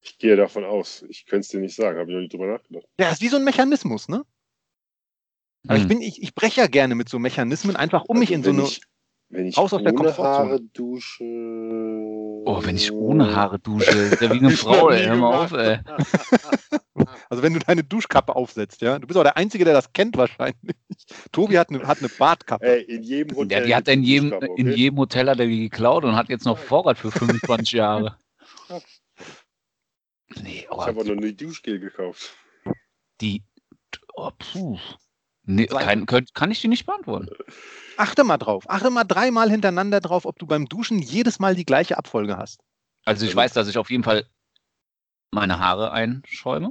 Ich 0.00 0.18
gehe 0.18 0.36
davon 0.36 0.64
aus. 0.64 1.04
Ich 1.08 1.26
könnte 1.26 1.40
es 1.40 1.48
dir 1.48 1.60
nicht 1.60 1.74
sagen. 1.74 1.98
Habe 1.98 2.10
ich 2.10 2.14
noch 2.14 2.20
nicht 2.20 2.32
drüber 2.32 2.46
nachgedacht. 2.46 2.86
Ja, 2.98 3.10
ist 3.10 3.20
wie 3.20 3.28
so 3.28 3.36
ein 3.36 3.44
Mechanismus, 3.44 4.08
ne? 4.08 4.24
Aber 5.66 5.74
hm. 5.78 5.82
ich 5.82 5.88
bin, 5.88 6.00
ich, 6.00 6.22
ich 6.22 6.34
breche 6.34 6.60
ja 6.60 6.66
gerne 6.68 6.94
mit 6.94 7.08
so 7.08 7.18
Mechanismen, 7.18 7.76
einfach 7.76 8.04
um 8.04 8.16
also 8.16 8.20
mich 8.20 8.30
in 8.30 8.42
so 8.42 8.50
eine. 8.50 8.62
Ich, 8.62 8.80
wenn 9.28 9.46
ich 9.46 9.56
raus 9.56 9.72
aus 9.72 9.82
der 9.82 9.92
Haare 9.92 10.60
dusche. 10.60 11.24
Oh, 11.24 12.62
wenn 12.62 12.76
ich 12.76 12.92
ohne 12.92 13.34
Haare 13.34 13.58
dusche, 13.58 13.90
ist 13.90 14.20
ja 14.20 14.32
wie 14.32 14.38
eine 14.38 14.50
Frau, 14.52 14.90
ey. 14.90 15.04
Hör 15.04 15.16
mal 15.16 15.44
auf, 15.44 15.52
ey. 15.52 15.80
Also 17.28 17.42
wenn 17.42 17.52
du 17.52 17.60
deine 17.60 17.84
Duschkappe 17.84 18.34
aufsetzt, 18.34 18.80
ja. 18.80 18.98
Du 18.98 19.06
bist 19.06 19.18
auch 19.18 19.22
der 19.22 19.36
Einzige, 19.36 19.64
der 19.64 19.74
das 19.74 19.92
kennt 19.92 20.16
wahrscheinlich. 20.16 20.76
Tobi 21.32 21.58
hat 21.58 21.70
eine, 21.70 21.86
hat 21.86 21.98
eine 21.98 22.08
Bartkappe. 22.08 22.64
Ey, 22.64 22.82
in 22.82 23.02
jedem 23.02 23.36
Hotel. 23.36 23.60
Ja, 23.60 23.66
die 23.66 23.74
hat 23.74 23.88
in 23.88 24.02
jedem, 24.02 24.32
okay? 24.32 24.48
in 24.56 24.72
jedem 24.72 24.98
Hotel 24.98 25.28
hat 25.28 25.38
er 25.38 25.46
die 25.46 25.68
geklaut 25.68 26.04
und 26.04 26.16
hat 26.16 26.28
jetzt 26.28 26.44
noch 26.44 26.58
Vorrat 26.58 26.98
für 26.98 27.10
25 27.10 27.72
Jahre. 27.72 28.16
Nee, 30.42 30.66
oh, 30.70 30.76
ich 30.80 30.86
habe 30.86 31.00
auch 31.00 31.04
noch 31.04 31.16
eine 31.16 31.32
Duschgel 31.32 31.78
gekauft. 31.78 32.34
Die. 33.20 33.42
Oh, 34.14 34.30
puh. 34.38 34.78
Nee, 35.46 35.66
kann, 35.66 36.06
kann 36.06 36.50
ich 36.50 36.60
die 36.60 36.68
nicht 36.68 36.86
beantworten. 36.86 37.28
Achte 37.96 38.24
mal 38.24 38.36
drauf. 38.36 38.64
Achte 38.68 38.90
mal 38.90 39.04
dreimal 39.04 39.48
hintereinander 39.48 40.00
drauf, 40.00 40.26
ob 40.26 40.38
du 40.38 40.46
beim 40.46 40.68
Duschen 40.68 40.98
jedes 40.98 41.38
Mal 41.38 41.54
die 41.54 41.64
gleiche 41.64 41.96
Abfolge 41.96 42.36
hast. 42.36 42.60
Also 43.04 43.24
ich 43.24 43.34
weiß, 43.34 43.52
dass 43.52 43.68
ich 43.68 43.78
auf 43.78 43.90
jeden 43.90 44.02
Fall 44.02 44.26
meine 45.30 45.60
Haare 45.60 45.92
einschäume. 45.92 46.70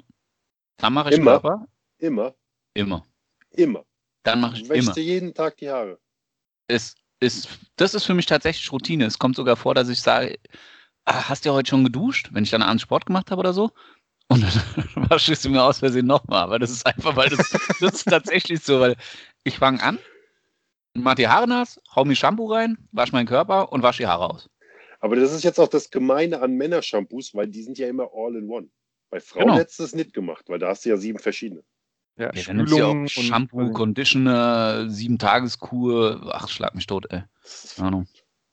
Dann 0.78 0.94
mache 0.94 1.10
ich 1.10 1.16
immer. 1.16 1.40
Körper. 1.40 1.66
Immer. 2.00 2.36
Immer. 2.74 3.06
Immer. 3.52 3.86
Dann 4.24 4.42
mache 4.42 4.58
ich 4.58 4.70
Wäschst 4.70 4.84
immer. 4.84 4.94
du 4.94 5.02
jeden 5.02 5.34
Tag 5.34 5.56
die 5.58 5.70
Haare? 5.70 5.98
Es 6.68 6.96
ist, 7.22 7.48
das 7.78 7.94
ist 7.94 8.04
für 8.04 8.14
mich 8.14 8.26
tatsächlich 8.26 8.70
Routine. 8.72 9.06
Es 9.06 9.18
kommt 9.18 9.38
sogar 9.38 9.56
vor, 9.56 9.74
dass 9.74 9.88
ich 9.88 10.02
sage, 10.02 10.38
ah, 11.06 11.30
hast 11.30 11.46
du 11.46 11.52
heute 11.54 11.70
schon 11.70 11.86
geduscht? 11.86 12.30
Wenn 12.32 12.44
ich 12.44 12.50
dann 12.50 12.62
abends 12.62 12.84
Sport 12.84 13.06
gemacht 13.06 13.32
habe 13.32 13.40
oder 13.40 13.54
so. 13.54 13.72
Und 14.28 14.44
dann 14.44 15.08
ich 15.18 15.40
sie 15.40 15.50
mir 15.50 15.64
aus 15.64 15.80
Versehen 15.80 16.08
nochmal. 16.08 16.44
Aber 16.44 16.60
das 16.60 16.72
ist 16.72 16.86
einfach, 16.86 17.16
weil 17.16 17.30
das, 17.30 17.52
das 17.80 17.94
ist 17.94 18.06
tatsächlich 18.06 18.62
so, 18.62 18.80
weil 18.80 18.96
ich 19.44 19.58
fange 19.58 19.82
an, 19.84 20.00
mach 20.94 21.16
die 21.16 21.28
Haare 21.28 21.48
nass, 21.48 21.80
hau 21.96 22.06
mir 22.06 22.16
Shampoo 22.16 22.52
rein, 22.52 22.78
wasche 22.92 23.12
meinen 23.12 23.28
Körper 23.28 23.72
und 23.72 23.84
wasche 23.84 24.04
die 24.04 24.08
Haare 24.08 24.30
aus. 24.30 24.50
Aber 25.00 25.16
das 25.16 25.32
ist 25.32 25.44
jetzt 25.44 25.60
auch 25.60 25.68
das 25.68 25.92
Gemeine 25.92 26.42
an 26.42 26.56
Männershampoos, 26.56 27.36
weil 27.36 27.48
die 27.48 27.62
sind 27.62 27.78
ja 27.78 27.88
immer 27.88 28.10
all 28.14 28.36
in 28.36 28.50
one. 28.50 28.70
Bei 29.12 29.20
Frauen 29.20 29.46
genau. 29.46 29.58
hättest 29.58 29.80
du 29.80 29.84
es 29.84 29.94
nicht 29.94 30.14
gemacht, 30.14 30.46
weil 30.48 30.58
da 30.58 30.70
hast 30.70 30.86
du 30.86 30.90
ja 30.90 30.98
sieben 30.98 31.20
verschiedene. 31.20 31.64
Ja, 32.18 32.34
ja 32.34 32.44
dann 32.46 32.66
du 32.66 32.78
ja 32.78 32.86
auch 32.86 33.08
Shampoo, 33.08 33.72
Conditioner, 33.72 34.90
sieben 34.90 35.20
Tageskur, 35.20 36.32
ach, 36.34 36.48
schlag 36.48 36.74
mich 36.74 36.88
tot, 36.88 37.06
ey. 37.12 37.24
Ahnung. 37.78 38.08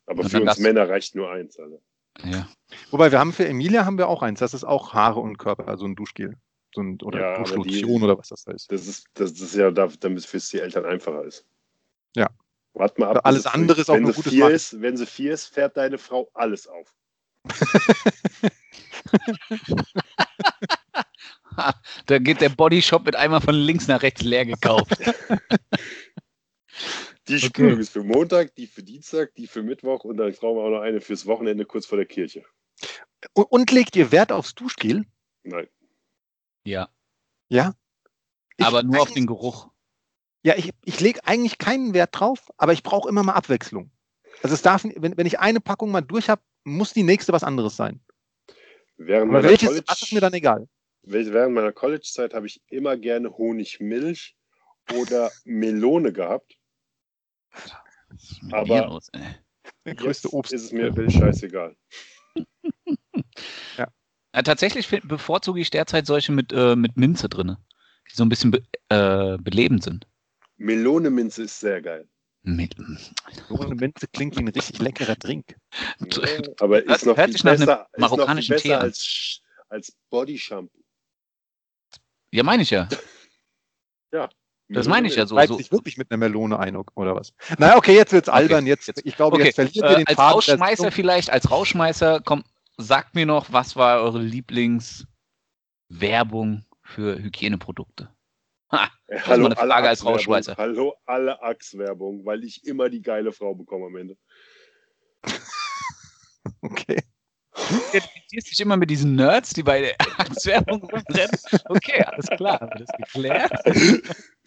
Aber 0.06 0.28
für 0.28 0.42
uns 0.42 0.58
Männer 0.58 0.88
reicht 0.88 1.14
nur 1.14 1.30
eins, 1.30 1.58
Alter. 1.58 1.78
Ja. 2.24 2.48
Wobei 2.90 3.10
wir 3.10 3.18
haben 3.18 3.32
für 3.32 3.46
Emilia 3.46 3.84
haben 3.84 3.98
wir 3.98 4.08
auch 4.08 4.22
eins, 4.22 4.40
das 4.40 4.54
ist 4.54 4.64
auch 4.64 4.94
Haare 4.94 5.20
und 5.20 5.38
Körper, 5.38 5.68
also 5.68 5.84
ein 5.86 5.96
Duschgel. 5.96 6.36
So 6.74 6.82
ein, 6.82 6.98
oder 7.02 7.20
ja, 7.20 7.38
Duschlotion 7.38 8.02
oder 8.02 8.16
was 8.16 8.28
das 8.28 8.46
heißt. 8.46 8.72
Das 8.72 8.86
ist, 8.86 9.06
das 9.14 9.32
ist 9.32 9.54
ja, 9.54 9.70
damit 9.70 10.18
es 10.18 10.24
für 10.24 10.38
die 10.38 10.60
Eltern 10.60 10.86
einfacher 10.86 11.24
ist. 11.24 11.44
Ja. 12.16 12.30
Warte 12.74 13.00
mal 13.00 13.16
ab. 13.16 13.20
Alles 13.24 13.46
andere 13.46 13.80
ist 13.82 13.90
auch 13.90 13.98
nur 13.98 14.12
gutes 14.12 14.32
vier 14.32 14.48
ist, 14.48 14.80
Wenn 14.80 14.96
sie 14.96 15.06
vier 15.06 15.34
ist, 15.34 15.46
fährt 15.46 15.76
deine 15.76 15.98
Frau 15.98 16.30
alles 16.32 16.66
auf. 16.66 16.94
da 22.06 22.18
geht 22.18 22.40
der 22.40 22.48
Bodyshop 22.48 23.04
mit 23.04 23.16
einmal 23.16 23.40
von 23.40 23.54
links 23.54 23.88
nach 23.88 24.02
rechts 24.02 24.22
leer 24.22 24.46
gekauft. 24.46 24.96
Die 27.28 27.38
Spülung 27.38 27.72
okay. 27.72 27.80
ist 27.80 27.90
für 27.90 28.02
Montag, 28.02 28.54
die 28.56 28.66
für 28.66 28.82
Dienstag, 28.82 29.34
die 29.34 29.46
für 29.46 29.62
Mittwoch 29.62 30.04
und 30.04 30.16
dann 30.16 30.32
brauchen 30.32 30.56
wir 30.56 30.64
auch 30.64 30.70
noch 30.70 30.80
eine 30.80 31.00
fürs 31.00 31.26
Wochenende 31.26 31.64
kurz 31.64 31.86
vor 31.86 31.96
der 31.96 32.06
Kirche. 32.06 32.44
Und, 33.34 33.44
und 33.44 33.70
legt 33.70 33.94
ihr 33.94 34.10
Wert 34.10 34.32
aufs 34.32 34.54
Duschgel? 34.54 35.04
Nein. 35.44 35.68
Ja. 36.64 36.88
Ja? 37.48 37.74
Ich 38.56 38.66
aber 38.66 38.82
nur 38.82 39.00
auf 39.00 39.12
den 39.12 39.26
Geruch. 39.26 39.68
Ja, 40.42 40.56
ich, 40.56 40.72
ich 40.84 41.00
lege 41.00 41.24
eigentlich 41.24 41.58
keinen 41.58 41.94
Wert 41.94 42.18
drauf, 42.18 42.50
aber 42.56 42.72
ich 42.72 42.82
brauche 42.82 43.08
immer 43.08 43.22
mal 43.22 43.34
Abwechslung. 43.34 43.92
Also 44.42 44.54
es 44.54 44.62
darf, 44.62 44.82
wenn, 44.84 45.16
wenn 45.16 45.26
ich 45.26 45.38
eine 45.38 45.60
Packung 45.60 45.90
mal 45.90 46.00
durch 46.00 46.28
habe, 46.28 46.42
muss 46.64 46.92
die 46.92 47.04
nächste 47.04 47.32
was 47.32 47.44
anderes 47.44 47.76
sein. 47.76 48.00
Während 48.96 49.30
aber 49.30 49.44
welches 49.44 49.68
College, 49.68 49.84
das 49.86 50.02
ist 50.02 50.12
mir 50.12 50.20
dann 50.20 50.32
egal. 50.32 50.68
Während 51.02 51.54
meiner 51.54 51.72
College-Zeit 51.72 52.34
habe 52.34 52.46
ich 52.46 52.60
immer 52.68 52.96
gerne 52.96 53.36
Honigmilch 53.36 54.36
oder 54.94 55.30
Melone 55.44 56.12
gehabt. 56.12 56.56
Aber 58.50 58.86
los, 58.86 59.10
der 59.84 59.94
größte 59.94 60.32
Obst 60.32 60.52
ist 60.52 60.64
es 60.64 60.72
mir 60.72 60.92
scheißegal. 61.10 61.76
ja. 63.76 63.86
ja. 64.34 64.42
Tatsächlich 64.42 64.88
bevorzuge 64.88 65.60
ich 65.60 65.70
derzeit 65.70 66.06
solche 66.06 66.32
mit, 66.32 66.52
äh, 66.52 66.76
mit 66.76 66.96
Minze 66.96 67.28
drin, 67.28 67.56
die 68.10 68.16
so 68.16 68.24
ein 68.24 68.28
bisschen 68.28 68.50
be 68.50 68.62
äh, 68.88 69.38
belebend 69.38 69.82
sind. 69.82 70.06
Melone-Minze 70.56 71.44
ist 71.44 71.60
sehr 71.60 71.82
geil. 71.82 72.08
Melone-Minze 72.42 74.08
klingt 74.08 74.36
wie 74.36 74.40
ein 74.40 74.48
richtig 74.48 74.78
leckerer 74.78 75.16
Drink. 75.16 75.56
Ja, 75.98 75.98
aber 76.60 76.84
ist 76.84 77.06
noch 77.06 77.16
Hört 77.16 77.30
viel 77.30 77.42
besser, 77.42 77.88
marokkanischen 77.96 78.56
ist 78.56 78.64
noch 78.64 78.70
viel 78.70 78.72
besser 78.72 78.80
als, 78.80 79.40
als 79.68 79.96
Body 80.10 80.38
Shampoo. 80.38 80.82
Ja, 82.32 82.42
meine 82.42 82.62
ich 82.62 82.70
ja. 82.70 82.88
ja. 84.12 84.28
Das 84.72 84.88
meine 84.88 85.08
ich 85.08 85.16
ja 85.16 85.26
so. 85.26 85.36
Reibt 85.36 85.48
so. 85.48 85.56
sich 85.56 85.72
wirklich 85.72 85.96
mit 85.98 86.10
einer 86.10 86.18
Melone 86.18 86.58
ein 86.58 86.76
oder 86.76 87.14
was? 87.14 87.32
Naja, 87.58 87.76
okay, 87.76 87.94
jetzt 87.94 88.12
wird's 88.12 88.28
albern. 88.28 88.66
Jetzt, 88.66 88.90
ich 89.04 89.16
glaube, 89.16 89.36
okay. 89.36 89.46
jetzt 89.46 89.54
verliert 89.56 89.76
ihr 89.76 89.84
äh, 89.84 89.96
den 89.96 90.06
Als 90.06 90.16
Faden 90.16 90.34
Rausschmeißer 90.34 90.90
vielleicht, 90.90 91.30
als 91.30 91.50
Rausschmeißer, 91.50 92.20
komm, 92.24 92.44
sagt 92.76 93.14
mir 93.14 93.24
noch, 93.26 93.52
was 93.52 93.76
war 93.76 94.02
eure 94.02 94.20
Lieblingswerbung 94.20 96.64
für 96.82 97.18
Hygieneprodukte? 97.18 98.08
Ha, 98.70 98.90
das 99.06 99.26
hallo, 99.26 99.48
ist 99.48 99.58
eine 99.58 99.68
Frage 99.68 99.88
als 99.88 100.04
Rausschmeißer. 100.04 100.54
Hallo, 100.56 100.94
alle 101.04 101.42
Axe-Werbung, 101.42 102.24
weil 102.24 102.44
ich 102.44 102.64
immer 102.64 102.88
die 102.88 103.02
geile 103.02 103.32
Frau 103.32 103.54
bekomme 103.54 103.86
am 103.86 103.96
Ende. 103.96 104.16
okay. 106.62 107.02
Du 107.54 107.76
identifizierst 107.90 108.50
dich 108.50 108.60
immer 108.60 108.78
mit 108.78 108.88
diesen 108.88 109.14
Nerds, 109.14 109.50
die 109.50 109.62
bei 109.62 109.82
der 109.82 109.94
Axe-Werbung 110.18 110.82
rumrennen. 110.82 111.38
Okay, 111.66 112.02
alles 112.02 112.28
klar, 112.28 112.60
haben 112.60 112.70
wir 112.70 112.86
das 112.86 112.96
geklärt. 112.96 113.52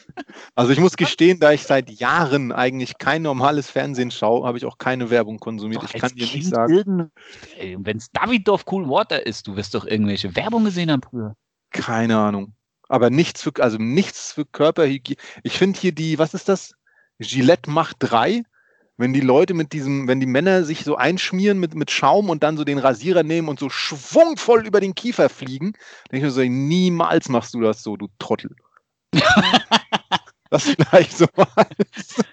Also 0.55 0.71
ich 0.71 0.79
muss 0.79 0.95
gestehen, 0.97 1.39
da 1.39 1.51
ich 1.51 1.63
seit 1.63 1.89
Jahren 1.89 2.51
eigentlich 2.51 2.97
kein 2.97 3.21
normales 3.21 3.69
Fernsehen 3.69 4.11
schaue, 4.11 4.47
habe 4.47 4.57
ich 4.57 4.65
auch 4.65 4.77
keine 4.77 5.09
Werbung 5.09 5.39
konsumiert. 5.39 5.83
Doch, 5.83 5.93
ich 5.93 6.01
kann 6.01 6.13
dir 6.13 6.25
nicht 6.25 6.47
sagen. 6.47 7.11
Wenn 7.59 7.97
es 7.97 8.09
Davidoff 8.11 8.65
Cool 8.71 8.87
Water 8.87 9.25
ist, 9.25 9.47
du 9.47 9.55
wirst 9.55 9.75
doch 9.75 9.85
irgendwelche 9.85 10.35
Werbung 10.35 10.63
gesehen 10.63 10.91
haben 10.91 11.01
früher. 11.01 11.35
Keine 11.71 12.17
Ahnung. 12.17 12.53
Aber 12.87 13.09
nichts 13.09 13.41
für, 13.41 13.51
also 13.59 13.77
nichts 13.77 14.31
für 14.33 14.45
Körperhygiene. 14.45 15.19
Ich 15.43 15.57
finde 15.57 15.79
hier 15.79 15.91
die, 15.91 16.19
was 16.19 16.33
ist 16.33 16.47
das? 16.47 16.73
Gillette 17.19 17.69
Macht 17.69 17.97
3. 17.99 18.43
Wenn 18.97 19.11
die 19.11 19.21
Leute 19.21 19.53
mit 19.53 19.73
diesem, 19.73 20.07
wenn 20.07 20.21
die 20.21 20.25
Männer 20.25 20.63
sich 20.63 20.85
so 20.85 20.95
einschmieren 20.95 21.59
mit, 21.59 21.75
mit 21.75 21.91
Schaum 21.91 22.29
und 22.29 22.43
dann 22.43 22.55
so 22.55 22.63
den 22.63 22.77
Rasierer 22.77 23.23
nehmen 23.23 23.49
und 23.49 23.59
so 23.59 23.69
schwungvoll 23.69 24.65
über 24.65 24.79
den 24.79 24.95
Kiefer 24.95 25.27
fliegen, 25.27 25.73
denke 26.11 26.17
ich 26.17 26.23
mir 26.23 26.31
so, 26.31 26.41
niemals 26.41 27.27
machst 27.27 27.53
du 27.53 27.59
das 27.59 27.83
so, 27.83 27.97
du 27.97 28.07
Trottel. 28.19 28.55
das 30.55 30.63
vielleicht 30.63 31.17
so 31.17 31.27
als. 31.55 32.23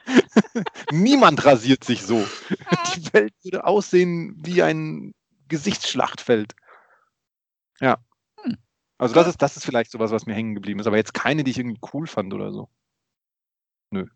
Niemand 0.90 1.44
rasiert 1.44 1.84
sich 1.84 2.02
so. 2.02 2.24
Die 2.96 3.12
Welt 3.12 3.34
würde 3.42 3.64
aussehen 3.64 4.34
wie 4.44 4.62
ein 4.62 5.14
Gesichtsschlachtfeld. 5.48 6.54
Ja. 7.80 7.98
Hm. 8.42 8.56
Also 8.98 9.14
das 9.14 9.28
ist, 9.28 9.42
das 9.42 9.56
ist 9.56 9.64
vielleicht 9.64 9.90
sowas, 9.90 10.10
was 10.10 10.26
mir 10.26 10.34
hängen 10.34 10.54
geblieben 10.54 10.80
ist, 10.80 10.86
aber 10.86 10.96
jetzt 10.96 11.14
keine, 11.14 11.44
die 11.44 11.50
ich 11.50 11.58
irgendwie 11.58 11.80
cool 11.92 12.06
fand 12.06 12.32
oder 12.32 12.52
so. 12.52 12.68
Nö. 13.90 14.06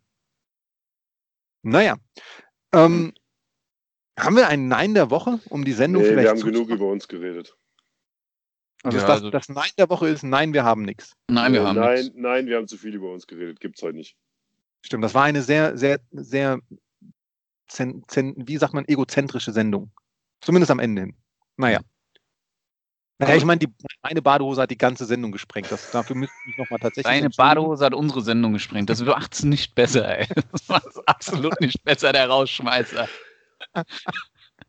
Naja. 1.63 1.97
Ähm, 2.73 3.13
haben 4.17 4.35
wir 4.35 4.47
ein 4.47 4.67
Nein 4.67 4.93
der 4.93 5.09
Woche, 5.09 5.39
um 5.49 5.65
die 5.65 5.73
Sendung 5.73 6.01
nee, 6.01 6.09
vielleicht 6.09 6.25
wir 6.25 6.29
haben 6.31 6.41
genug 6.41 6.69
über 6.69 6.85
uns 6.85 7.07
geredet. 7.07 7.55
Also, 8.87 8.99
Ja, 8.99 9.05
das, 9.05 9.15
also- 9.17 9.29
das 9.31 9.49
Nein 9.49 9.69
der 9.77 9.89
Woche 9.89 10.07
ist 10.07 10.23
Nein, 10.23 10.53
wir 10.53 10.63
haben 10.63 10.83
nichts. 10.83 11.13
Nein, 11.29 11.51
wir 11.53 11.61
Äh, 11.61 11.65
haben 11.65 11.75
nein, 11.79 11.95
nichts. 11.95 12.15
nein, 12.15 12.45
wir 12.47 12.55
haben 12.57 12.67
zu 12.67 12.77
viel 12.77 12.95
über 12.95 13.11
uns 13.11 13.27
geredet. 13.27 13.59
Gibt's 13.59 13.81
heute 13.81 13.97
nicht. 13.97 14.15
Stimmt, 14.81 15.03
das 15.03 15.13
war 15.13 15.23
eine 15.23 15.41
sehr, 15.41 15.77
sehr, 15.77 15.99
sehr, 16.11 16.59
zen, 17.67 18.03
zen, 18.07 18.33
wie 18.37 18.57
sagt 18.57 18.73
man, 18.73 18.85
egozentrische 18.87 19.51
Sendung. 19.51 19.91
Zumindest 20.39 20.71
am 20.71 20.79
Ende 20.79 21.01
hin. 21.01 21.15
Naja. 21.57 21.81
Naja, 23.19 23.35
ich 23.35 23.43
meine, 23.45 23.57
die, 23.59 23.67
meine 24.03 24.21
Badehose 24.21 24.61
hat 24.61 24.69
die 24.71 24.77
ganze 24.77 25.03
Sendung 25.05 25.31
gesprengt. 25.31 25.71
Das, 25.71 25.89
dafür 25.91 26.15
müsste 26.15 26.35
ich 26.43 26.47
mich 26.49 26.57
nochmal 26.59 26.79
tatsächlich. 26.79 27.11
Deine. 27.11 27.29
Badehose 27.31 27.83
hat 27.83 27.93
unsere 27.95 28.21
Sendung 28.21 28.53
gesprengt. 28.53 28.89
Das 28.91 29.01
macht's 29.03 29.43
nicht 29.43 29.73
besser, 29.75 30.19
ey. 30.19 30.27
Das 30.51 30.67
macht's 30.69 30.97
absolut 31.07 31.59
nicht 31.59 31.83
besser, 31.83 32.13
der 32.13 32.29
Rausschmeißer. 32.29 33.09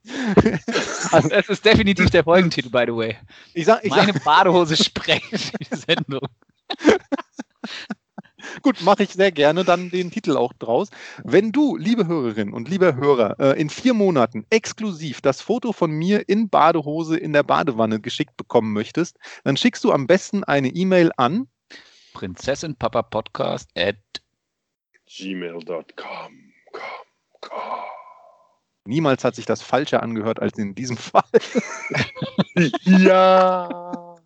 Also, 1.13 1.29
Das 1.29 1.49
ist 1.49 1.65
definitiv 1.65 2.11
der 2.11 2.25
Folgentitel, 2.25 2.71
by 2.71 2.85
the 2.87 2.95
way. 2.95 3.17
ich 3.55 3.67
sag, 3.67 3.85
ich 3.85 3.91
Meine 3.91 4.13
sag, 4.13 4.25
Badehose 4.25 4.77
sprengt 4.77 5.23
die 5.33 5.77
Sendung. 5.77 6.27
gut, 8.63 8.81
mache 8.83 9.05
ich 9.05 9.11
sehr 9.11 9.33
gerne 9.33 9.65
dann 9.65 9.91
den 9.91 10.11
Titel 10.11 10.37
auch 10.37 10.53
draus. 10.53 10.91
Wenn 11.25 11.53
du, 11.53 11.77
liebe 11.77 12.07
Hörerinnen 12.07 12.55
und 12.55 12.69
lieber 12.69 12.97
Hörer, 12.97 13.39
äh, 13.39 13.61
in 13.61 13.71
vier 13.71 13.95
Monaten 13.95 14.47
exklusiv 14.51 15.21
das 15.21 15.41
Foto 15.41 15.73
von 15.73 15.91
mir 15.91 16.29
in 16.29 16.49
Badehose 16.49 17.17
in 17.17 17.33
der 17.33 17.43
Badewanne 17.43 18.01
geschickt 18.01 18.37
bekommen 18.37 18.73
möchtest, 18.73 19.19
dann 19.45 19.57
schickst 19.57 19.85
du 19.85 19.93
am 19.93 20.07
besten 20.07 20.45
eine 20.45 20.69
E-Mail 20.69 21.11
an 21.17 21.49
Prinzessin 22.13 22.77
Papa 22.77 23.03
Podcast 23.03 23.71
at 23.77 23.97
Gmail.com. 25.07 26.53
Niemals 28.89 29.23
hat 29.23 29.35
sich 29.35 29.45
das 29.45 29.61
falscher 29.61 30.03
angehört 30.03 30.41
als 30.41 30.57
in 30.57 30.75
diesem 30.75 30.97
Fall. 30.97 31.23
Ja. 32.85 34.17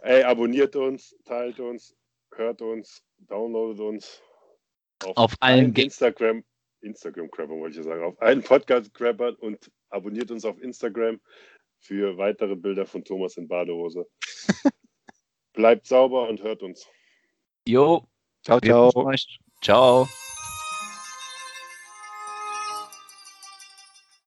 Ey, 0.00 0.22
abonniert 0.22 0.74
uns, 0.74 1.14
teilt 1.26 1.60
uns, 1.60 1.94
hört 2.34 2.62
uns, 2.62 3.02
downloadet 3.18 3.80
uns. 3.80 4.22
Auf 5.16 5.34
allen 5.40 5.74
Ge- 5.74 5.84
Instagram, 5.84 6.42
Instagram 6.80 7.30
Crapper 7.30 7.52
wollte 7.58 7.78
ich 7.78 7.84
ja 7.84 7.90
sagen, 7.92 8.02
auf 8.04 8.20
allen 8.22 8.42
Podcast 8.42 8.94
Crappern 8.94 9.34
und 9.34 9.70
abonniert 9.90 10.30
uns 10.30 10.46
auf 10.46 10.58
Instagram 10.62 11.20
für 11.78 12.16
weitere 12.16 12.56
Bilder 12.56 12.86
von 12.86 13.04
Thomas 13.04 13.36
in 13.36 13.46
Badehose. 13.48 14.08
Bleibt 15.52 15.86
sauber 15.86 16.26
und 16.28 16.42
hört 16.42 16.62
uns. 16.62 16.86
Jo. 17.66 18.02
Ciao, 18.42 18.60
ciao. 18.60 18.90
Ciao. 19.60 20.08